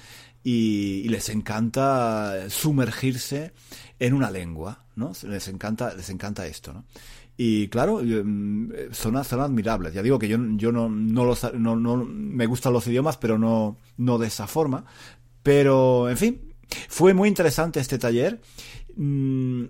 y, 0.44 1.08
les 1.08 1.30
encanta 1.30 2.50
sumergirse 2.50 3.54
en 4.00 4.14
una 4.14 4.30
lengua, 4.30 4.84
¿no? 4.98 5.14
Les 5.24 5.48
encanta, 5.48 5.94
les 5.94 6.10
encanta 6.10 6.46
esto, 6.48 6.74
¿no? 6.74 6.84
Y 7.38 7.70
claro, 7.70 8.02
mm, 8.04 8.92
son, 8.92 9.24
son 9.24 9.40
admirables. 9.40 9.94
Ya 9.94 10.02
digo 10.02 10.20
que 10.20 10.28
yo, 10.28 10.38
yo 10.58 10.74
no, 10.74 10.90
no, 10.90 11.24
los, 11.24 11.54
no, 11.54 11.78
no 11.78 11.96
me 11.98 12.46
gustan 12.46 12.74
los 12.74 12.88
idiomas, 12.88 13.16
pero 13.16 13.38
no, 13.38 13.78
no 13.96 14.18
de 14.18 14.28
esa 14.28 14.48
forma. 14.48 14.86
Pero, 15.44 16.10
en 16.10 16.18
fin, 16.18 16.42
fue 16.90 17.14
muy 17.14 17.30
interesante 17.30 17.80
este 17.80 17.98
taller. 17.98 18.42
Mm, 18.98 19.64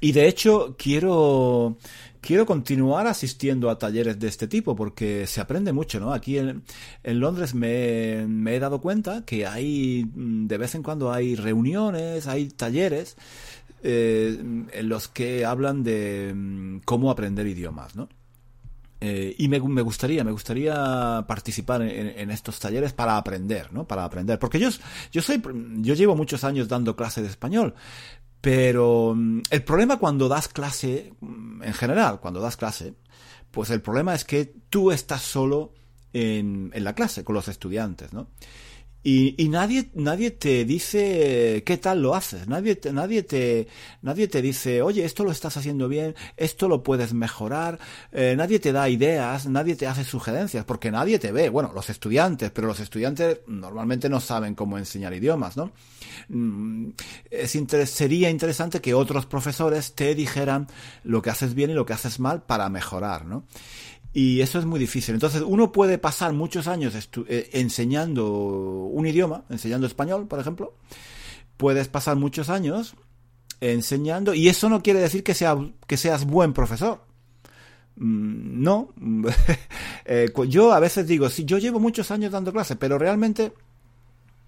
y 0.00 0.12
de 0.12 0.26
hecho, 0.26 0.74
quiero, 0.78 1.76
quiero 2.22 2.46
continuar 2.46 3.06
asistiendo 3.06 3.68
a 3.68 3.78
talleres 3.78 4.18
de 4.18 4.28
este 4.28 4.48
tipo 4.48 4.74
porque 4.74 5.26
se 5.26 5.40
aprende 5.42 5.72
mucho, 5.72 6.00
¿no? 6.00 6.14
Aquí 6.14 6.38
en, 6.38 6.62
en 7.02 7.20
Londres 7.20 7.52
me, 7.52 8.22
he 8.22 8.58
dado 8.60 8.80
cuenta 8.80 9.24
que 9.26 9.46
hay, 9.46 10.08
mm, 10.14 10.46
de 10.46 10.58
vez 10.58 10.74
en 10.74 10.82
cuando 10.82 11.12
hay 11.12 11.34
reuniones, 11.34 12.26
hay 12.28 12.48
talleres 12.48 13.16
eh, 13.82 14.38
en 14.72 14.88
los 14.88 15.08
que 15.08 15.44
hablan 15.44 15.82
de 15.82 16.32
mm, 16.34 16.78
cómo 16.84 17.10
aprender 17.10 17.46
idiomas, 17.46 17.96
¿no? 17.96 18.08
Eh, 19.04 19.34
y 19.36 19.48
me, 19.48 19.58
me, 19.58 19.82
gustaría, 19.82 20.22
me 20.22 20.30
gustaría 20.30 21.24
participar 21.26 21.82
en, 21.82 22.16
en, 22.16 22.30
estos 22.30 22.60
talleres 22.60 22.92
para 22.92 23.16
aprender, 23.16 23.72
¿no? 23.72 23.84
Para 23.84 24.04
aprender. 24.04 24.38
Porque 24.38 24.60
yo, 24.60 24.68
yo 25.10 25.22
soy, 25.22 25.42
yo 25.78 25.94
llevo 25.94 26.14
muchos 26.14 26.44
años 26.44 26.68
dando 26.68 26.94
clases 26.94 27.24
de 27.24 27.30
español, 27.30 27.74
pero 28.42 29.14
mm, 29.16 29.42
el 29.50 29.62
problema 29.62 29.96
cuando 29.96 30.28
das 30.28 30.48
clase, 30.48 31.14
mm, 31.20 31.62
en 31.62 31.72
general, 31.72 32.20
cuando 32.20 32.40
das 32.40 32.58
clase, 32.58 32.92
pues 33.50 33.70
el 33.70 33.80
problema 33.80 34.14
es 34.14 34.24
que 34.24 34.52
tú 34.68 34.90
estás 34.90 35.22
solo 35.22 35.72
en, 36.12 36.70
en 36.74 36.84
la 36.84 36.94
clase 36.94 37.24
con 37.24 37.34
los 37.34 37.48
estudiantes, 37.48 38.12
¿no? 38.12 38.26
Y, 39.04 39.34
y, 39.42 39.48
nadie, 39.48 39.90
nadie 39.94 40.30
te 40.30 40.64
dice 40.64 41.62
qué 41.66 41.76
tal 41.76 42.02
lo 42.02 42.14
haces, 42.14 42.46
nadie 42.46 42.76
te, 42.76 42.92
nadie 42.92 43.24
te, 43.24 43.66
nadie 44.00 44.28
te 44.28 44.40
dice, 44.40 44.80
oye, 44.80 45.04
esto 45.04 45.24
lo 45.24 45.32
estás 45.32 45.56
haciendo 45.56 45.88
bien, 45.88 46.14
esto 46.36 46.68
lo 46.68 46.84
puedes 46.84 47.12
mejorar, 47.12 47.80
eh, 48.12 48.34
nadie 48.36 48.60
te 48.60 48.70
da 48.70 48.88
ideas, 48.88 49.46
nadie 49.46 49.74
te 49.74 49.88
hace 49.88 50.04
sugerencias, 50.04 50.64
porque 50.64 50.92
nadie 50.92 51.18
te 51.18 51.32
ve, 51.32 51.48
bueno, 51.48 51.72
los 51.74 51.90
estudiantes, 51.90 52.52
pero 52.52 52.68
los 52.68 52.78
estudiantes 52.78 53.40
normalmente 53.48 54.08
no 54.08 54.20
saben 54.20 54.54
cómo 54.54 54.78
enseñar 54.78 55.12
idiomas, 55.14 55.56
¿no? 55.56 55.72
Mm, 56.28 56.90
es 57.30 57.58
sería 57.86 58.30
interesante 58.30 58.80
que 58.80 58.94
otros 58.94 59.26
profesores 59.26 59.94
te 59.94 60.14
dijeran 60.14 60.68
lo 61.04 61.22
que 61.22 61.30
haces 61.30 61.54
bien 61.54 61.70
y 61.70 61.74
lo 61.74 61.86
que 61.86 61.92
haces 61.92 62.20
mal 62.20 62.42
para 62.42 62.68
mejorar, 62.68 63.24
¿no? 63.24 63.44
Y 64.14 64.40
eso 64.40 64.58
es 64.58 64.64
muy 64.66 64.78
difícil. 64.78 65.14
Entonces, 65.14 65.42
uno 65.46 65.72
puede 65.72 65.98
pasar 65.98 66.32
muchos 66.32 66.68
años 66.68 66.94
eh, 67.28 67.50
enseñando 67.52 68.30
un 68.30 69.06
idioma, 69.06 69.44
enseñando 69.48 69.86
español, 69.86 70.26
por 70.28 70.38
ejemplo. 70.38 70.74
Puedes 71.56 71.88
pasar 71.88 72.16
muchos 72.16 72.50
años 72.50 72.94
enseñando, 73.60 74.34
y 74.34 74.48
eso 74.48 74.68
no 74.68 74.82
quiere 74.82 75.00
decir 75.00 75.22
que, 75.22 75.34
sea, 75.34 75.56
que 75.86 75.96
seas 75.96 76.26
buen 76.26 76.52
profesor. 76.52 77.00
Mm, 77.96 78.62
no. 78.62 78.92
eh, 80.04 80.30
yo 80.48 80.72
a 80.72 80.80
veces 80.80 81.06
digo, 81.06 81.28
sí, 81.30 81.44
yo 81.44 81.58
llevo 81.58 81.78
muchos 81.78 82.10
años 82.10 82.32
dando 82.32 82.52
clases, 82.52 82.76
pero 82.78 82.98
realmente 82.98 83.52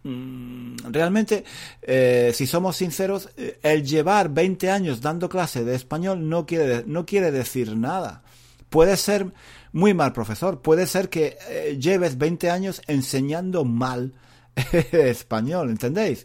mm, 0.03 0.77
realmente, 0.91 1.45
eh, 1.83 2.33
si 2.35 2.47
somos 2.47 2.77
sinceros, 2.77 3.31
eh, 3.37 3.59
el 3.63 3.85
llevar 3.85 4.31
20 4.31 4.71
años 4.71 5.01
dando 5.01 5.29
clase 5.29 5.65
de 5.65 5.75
español 5.75 6.29
no 6.29 6.45
quiere, 6.47 6.85
no 6.87 7.07
quiere 7.07 7.31
decir 7.31 7.77
nada. 7.77 8.23
Puede 8.71 8.97
ser 8.97 9.33
muy 9.73 9.95
mal 9.95 10.13
profesor, 10.13 10.63
puede 10.63 10.87
ser 10.87 11.09
que 11.09 11.37
eh, 11.49 11.77
lleves 11.81 12.19
20 12.19 12.51
años 12.51 12.83
enseñando 12.87 13.65
mal 13.65 14.15
español, 14.93 15.71
¿entendéis? 15.71 16.25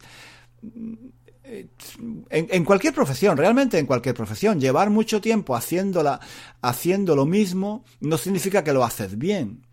En, 1.43 1.71
en, 2.29 2.65
cualquier 2.65 2.93
profesión, 2.93 3.35
realmente 3.35 3.79
en 3.79 3.87
cualquier 3.87 4.13
profesión, 4.13 4.59
llevar 4.59 4.91
mucho 4.91 5.19
tiempo 5.19 5.55
haciéndola, 5.55 6.19
haciendo 6.61 7.15
lo 7.15 7.25
mismo, 7.25 7.83
no 8.01 8.17
significa 8.17 8.63
que 8.63 8.73
lo 8.73 8.83
haces 8.83 9.17
bien. 9.17 9.65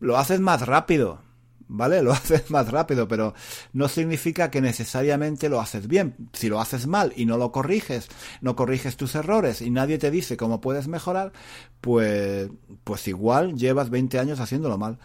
Lo 0.00 0.16
haces 0.16 0.40
más 0.40 0.66
rápido, 0.66 1.22
¿vale? 1.68 2.02
Lo 2.08 2.12
haces 2.12 2.50
más 2.50 2.70
rápido, 2.70 3.06
pero 3.06 3.34
no 3.72 3.88
significa 3.88 4.50
que 4.50 4.60
necesariamente 4.60 5.48
lo 5.48 5.60
haces 5.60 5.86
bien. 5.86 6.16
Si 6.32 6.48
lo 6.48 6.60
haces 6.60 6.86
mal 6.86 7.12
y 7.16 7.26
no 7.26 7.36
lo 7.38 7.52
corriges, 7.52 8.08
no 8.40 8.56
corriges 8.56 8.96
tus 8.96 9.14
errores 9.14 9.60
y 9.62 9.70
nadie 9.70 9.98
te 9.98 10.10
dice 10.10 10.36
cómo 10.36 10.60
puedes 10.60 10.88
mejorar, 10.88 11.32
pues, 11.80 12.50
pues 12.84 13.06
igual 13.08 13.56
llevas 13.56 13.90
20 13.90 14.18
años 14.18 14.40
haciéndolo 14.40 14.78
mal. 14.78 14.98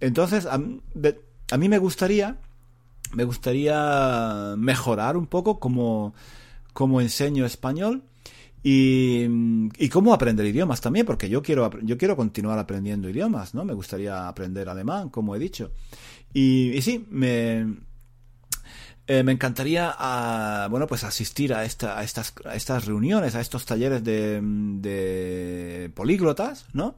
Entonces, 0.00 0.46
a, 0.46 0.60
a 1.50 1.56
mí 1.56 1.68
me 1.68 1.78
gustaría, 1.78 2.38
me 3.12 3.24
gustaría 3.24 4.54
mejorar 4.56 5.16
un 5.16 5.26
poco 5.26 5.58
como, 5.58 6.14
como 6.72 7.00
enseño 7.00 7.46
español. 7.46 8.04
Y, 8.62 9.24
y, 9.78 9.88
cómo 9.88 10.12
aprender 10.12 10.44
idiomas 10.44 10.80
también, 10.80 11.06
porque 11.06 11.28
yo 11.28 11.42
quiero, 11.42 11.70
yo 11.82 11.96
quiero 11.96 12.16
continuar 12.16 12.58
aprendiendo 12.58 13.08
idiomas, 13.08 13.54
¿no? 13.54 13.64
Me 13.64 13.72
gustaría 13.72 14.26
aprender 14.26 14.68
alemán, 14.68 15.10
como 15.10 15.36
he 15.36 15.38
dicho. 15.38 15.70
Y, 16.34 16.80
sí, 16.82 17.06
me, 17.08 17.76
eh, 19.06 19.22
me 19.22 19.32
encantaría 19.32 19.94
ah, 19.96 20.66
bueno 20.70 20.86
pues 20.86 21.04
asistir 21.04 21.54
a, 21.54 21.64
esta, 21.64 21.98
a, 21.98 22.02
estas, 22.02 22.34
a 22.44 22.56
estas 22.56 22.84
reuniones, 22.86 23.34
a 23.34 23.40
estos 23.40 23.64
talleres 23.64 24.02
de, 24.04 24.40
de 24.42 25.90
políglotas, 25.94 26.66
¿no? 26.72 26.96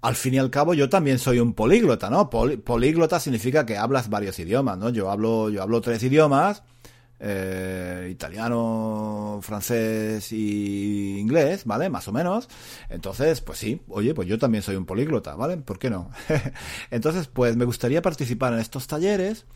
Al 0.00 0.16
fin 0.16 0.34
y 0.34 0.38
al 0.38 0.50
cabo 0.50 0.74
yo 0.74 0.90
también 0.90 1.18
soy 1.18 1.38
un 1.38 1.54
políglota, 1.54 2.10
¿no? 2.10 2.28
políglota 2.28 3.18
significa 3.20 3.64
que 3.64 3.78
hablas 3.78 4.10
varios 4.10 4.38
idiomas, 4.38 4.76
¿no? 4.76 4.90
Yo 4.90 5.10
hablo, 5.10 5.48
yo 5.48 5.62
hablo 5.62 5.80
tres 5.80 6.02
idiomas, 6.02 6.62
eh, 7.20 8.08
italiano, 8.10 9.38
francés 9.42 10.32
y 10.32 11.18
inglés, 11.18 11.64
¿vale? 11.64 11.88
Más 11.88 12.08
o 12.08 12.12
menos. 12.12 12.48
Entonces, 12.88 13.40
pues 13.40 13.58
sí, 13.58 13.80
oye, 13.88 14.14
pues 14.14 14.28
yo 14.28 14.38
también 14.38 14.62
soy 14.62 14.76
un 14.76 14.86
políglota, 14.86 15.34
¿vale? 15.34 15.56
¿Por 15.58 15.78
qué 15.78 15.90
no? 15.90 16.10
Entonces, 16.90 17.28
pues 17.28 17.56
me 17.56 17.64
gustaría 17.64 18.02
participar 18.02 18.52
en 18.52 18.60
estos 18.60 18.86
talleres 18.86 19.46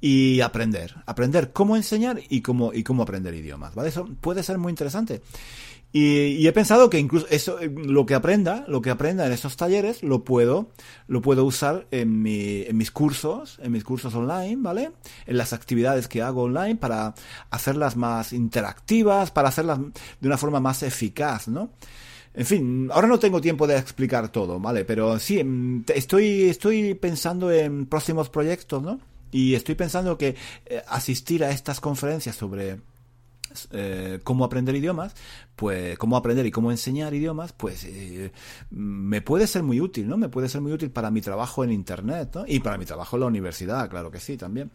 y 0.00 0.40
aprender, 0.40 0.96
aprender 1.06 1.52
cómo 1.52 1.76
enseñar 1.76 2.20
y 2.28 2.42
cómo, 2.42 2.72
y 2.72 2.82
cómo 2.82 3.04
aprender 3.04 3.34
idiomas, 3.34 3.74
¿vale? 3.74 3.90
Eso 3.90 4.08
puede 4.20 4.42
ser 4.42 4.58
muy 4.58 4.70
interesante. 4.70 5.22
Y, 5.94 6.46
he 6.46 6.52
pensado 6.52 6.88
que 6.88 6.98
incluso 6.98 7.26
eso, 7.28 7.60
eh, 7.60 7.70
lo 7.70 8.06
que 8.06 8.14
aprenda, 8.14 8.64
lo 8.66 8.80
que 8.80 8.88
aprenda 8.88 9.26
en 9.26 9.32
esos 9.32 9.56
talleres, 9.56 10.02
lo 10.02 10.24
puedo, 10.24 10.70
lo 11.06 11.20
puedo 11.20 11.44
usar 11.44 11.86
en, 11.90 12.22
mi, 12.22 12.62
en 12.62 12.76
mis 12.78 12.90
cursos, 12.90 13.58
en 13.62 13.72
mis 13.72 13.84
cursos 13.84 14.14
online, 14.14 14.56
¿vale? 14.58 14.92
En 15.26 15.36
las 15.36 15.52
actividades 15.52 16.08
que 16.08 16.22
hago 16.22 16.44
online 16.44 16.76
para 16.76 17.14
hacerlas 17.50 17.96
más 17.96 18.32
interactivas, 18.32 19.30
para 19.30 19.48
hacerlas 19.48 19.80
de 20.20 20.26
una 20.26 20.38
forma 20.38 20.60
más 20.60 20.82
eficaz, 20.82 21.48
¿no? 21.48 21.70
En 22.34 22.46
fin, 22.46 22.88
ahora 22.90 23.08
no 23.08 23.18
tengo 23.18 23.42
tiempo 23.42 23.66
de 23.66 23.76
explicar 23.76 24.30
todo, 24.30 24.58
¿vale? 24.58 24.86
Pero 24.86 25.18
sí, 25.18 25.40
em, 25.40 25.84
estoy, 25.94 26.44
estoy 26.44 26.94
pensando 26.94 27.52
en 27.52 27.84
próximos 27.84 28.30
proyectos, 28.30 28.82
¿no? 28.82 28.98
Y 29.30 29.54
estoy 29.54 29.74
pensando 29.74 30.16
que 30.16 30.36
eh, 30.66 30.82
asistir 30.88 31.44
a 31.44 31.50
estas 31.50 31.80
conferencias 31.80 32.36
sobre 32.36 32.80
eh, 33.72 34.20
cómo 34.24 34.44
aprender 34.44 34.74
idiomas, 34.74 35.14
pues 35.56 35.98
cómo 35.98 36.16
aprender 36.16 36.46
y 36.46 36.50
cómo 36.50 36.70
enseñar 36.70 37.14
idiomas, 37.14 37.52
pues 37.52 37.84
eh, 37.84 38.32
me 38.70 39.20
puede 39.20 39.46
ser 39.46 39.62
muy 39.62 39.80
útil, 39.80 40.08
¿no? 40.08 40.16
Me 40.16 40.28
puede 40.28 40.48
ser 40.48 40.60
muy 40.60 40.72
útil 40.72 40.90
para 40.90 41.10
mi 41.10 41.20
trabajo 41.20 41.64
en 41.64 41.72
internet, 41.72 42.30
¿no? 42.34 42.44
Y 42.46 42.60
para 42.60 42.78
mi 42.78 42.84
trabajo 42.84 43.16
en 43.16 43.20
la 43.20 43.26
universidad, 43.26 43.88
claro 43.88 44.10
que 44.10 44.20
sí, 44.20 44.36
también. 44.36 44.70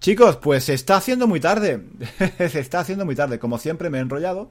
Chicos, 0.00 0.36
pues 0.36 0.64
se 0.64 0.74
está 0.74 0.96
haciendo 0.96 1.26
muy 1.26 1.40
tarde, 1.40 1.82
se 2.38 2.60
está 2.60 2.80
haciendo 2.80 3.04
muy 3.04 3.14
tarde, 3.14 3.38
como 3.38 3.58
siempre 3.58 3.90
me 3.90 3.98
he 3.98 4.00
enrollado. 4.00 4.50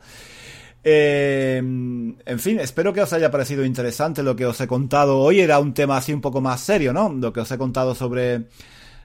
Eh, 0.84 1.58
en 1.58 2.40
fin, 2.40 2.60
espero 2.60 2.94
que 2.94 3.02
os 3.02 3.12
haya 3.12 3.30
parecido 3.30 3.66
interesante 3.66 4.24
lo 4.24 4.36
que 4.36 4.46
os 4.46 4.62
he 4.62 4.68
contado. 4.68 5.20
Hoy 5.20 5.42
era 5.42 5.60
un 5.60 5.74
tema 5.74 5.98
así 5.98 6.14
un 6.14 6.22
poco 6.22 6.40
más 6.40 6.62
serio, 6.62 6.94
¿no? 6.94 7.10
Lo 7.10 7.34
que 7.34 7.42
os 7.42 7.52
he 7.52 7.58
contado 7.58 7.94
sobre, 7.94 8.48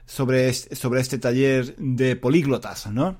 sobre, 0.05 0.53
sobre 0.53 1.01
este 1.01 1.17
taller 1.17 1.75
de 1.77 2.15
políglotas, 2.15 2.87
¿no? 2.87 3.17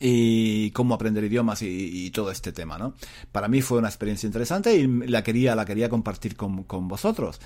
Y 0.00 0.70
cómo 0.70 0.94
aprender 0.94 1.22
idiomas 1.24 1.60
y, 1.62 2.10
todo 2.10 2.30
este 2.30 2.52
tema, 2.52 2.78
¿no? 2.78 2.94
Para 3.30 3.46
mí 3.48 3.60
fue 3.60 3.78
una 3.78 3.88
experiencia 3.88 4.26
interesante 4.26 4.74
y 4.74 4.86
la 4.86 5.22
quería, 5.22 5.54
la 5.54 5.66
quería 5.66 5.88
compartir 5.88 6.36
con, 6.36 6.64
con 6.64 6.88
vosotros. 6.88 7.38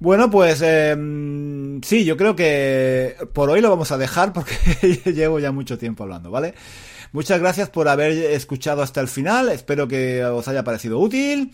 Bueno, 0.00 0.30
pues 0.30 0.60
mm, 0.60 1.78
sí, 1.82 2.04
yo 2.04 2.16
creo 2.16 2.34
que 2.34 3.16
por 3.32 3.48
hoy 3.48 3.60
lo 3.60 3.70
vamos 3.70 3.92
a 3.92 3.98
dejar 3.98 4.32
porque 4.32 4.54
llevo 5.14 5.38
ya 5.38 5.52
mucho 5.52 5.78
tiempo 5.78 6.02
hablando, 6.02 6.30
¿vale? 6.30 6.54
Muchas 7.12 7.38
gracias 7.38 7.70
por 7.70 7.88
haber 7.88 8.10
escuchado 8.10 8.82
hasta 8.82 9.00
el 9.00 9.06
final. 9.06 9.48
Espero 9.48 9.86
que 9.86 10.24
os 10.24 10.48
haya 10.48 10.64
parecido 10.64 10.98
útil. 10.98 11.52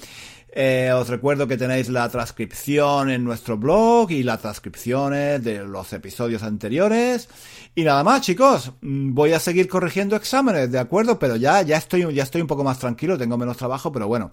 Eh, 0.53 0.91
os 0.93 1.09
recuerdo 1.09 1.47
que 1.47 1.57
tenéis 1.57 1.89
la 1.89 2.09
transcripción 2.09 3.09
en 3.11 3.23
nuestro 3.25 3.57
blog 3.57 4.11
y 4.11 4.25
las 4.25 4.41
transcripciones 4.41 5.43
de 5.45 5.65
los 5.65 5.93
episodios 5.93 6.43
anteriores. 6.43 7.29
Y 7.75 7.85
nada 7.85 8.03
más, 8.03 8.23
chicos, 8.23 8.73
mm, 8.81 9.15
voy 9.15 9.33
a 9.33 9.39
seguir 9.39 9.69
corrigiendo 9.69 10.17
exámenes, 10.17 10.73
¿de 10.73 10.79
acuerdo? 10.79 11.19
Pero 11.19 11.37
ya, 11.37 11.63
ya 11.63 11.77
estoy, 11.77 12.13
ya 12.13 12.25
estoy 12.25 12.41
un 12.41 12.49
poco 12.49 12.65
más 12.65 12.81
tranquilo, 12.81 13.17
tengo 13.17 13.39
menos 13.39 13.57
trabajo, 13.57 13.93
pero 13.93 14.09
bueno, 14.09 14.33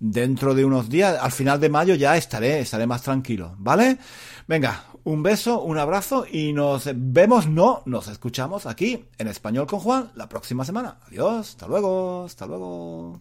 dentro 0.00 0.54
de 0.54 0.64
unos 0.64 0.88
días, 0.88 1.18
al 1.20 1.32
final 1.32 1.60
de 1.60 1.68
mayo 1.68 1.94
ya 1.94 2.16
estaré, 2.16 2.60
estaré 2.60 2.86
más 2.86 3.02
tranquilo, 3.02 3.54
¿vale? 3.58 3.98
Venga, 4.46 4.84
un 5.04 5.22
beso, 5.22 5.60
un 5.60 5.76
abrazo 5.76 6.24
y 6.30 6.54
nos 6.54 6.88
vemos, 6.94 7.46
no, 7.46 7.82
nos 7.84 8.08
escuchamos 8.08 8.64
aquí 8.64 9.04
en 9.18 9.28
Español 9.28 9.66
con 9.66 9.80
Juan 9.80 10.10
la 10.14 10.28
próxima 10.28 10.64
semana. 10.64 10.98
Adiós, 11.06 11.50
hasta 11.50 11.66
luego, 11.66 12.24
hasta 12.24 12.46
luego. 12.46 13.20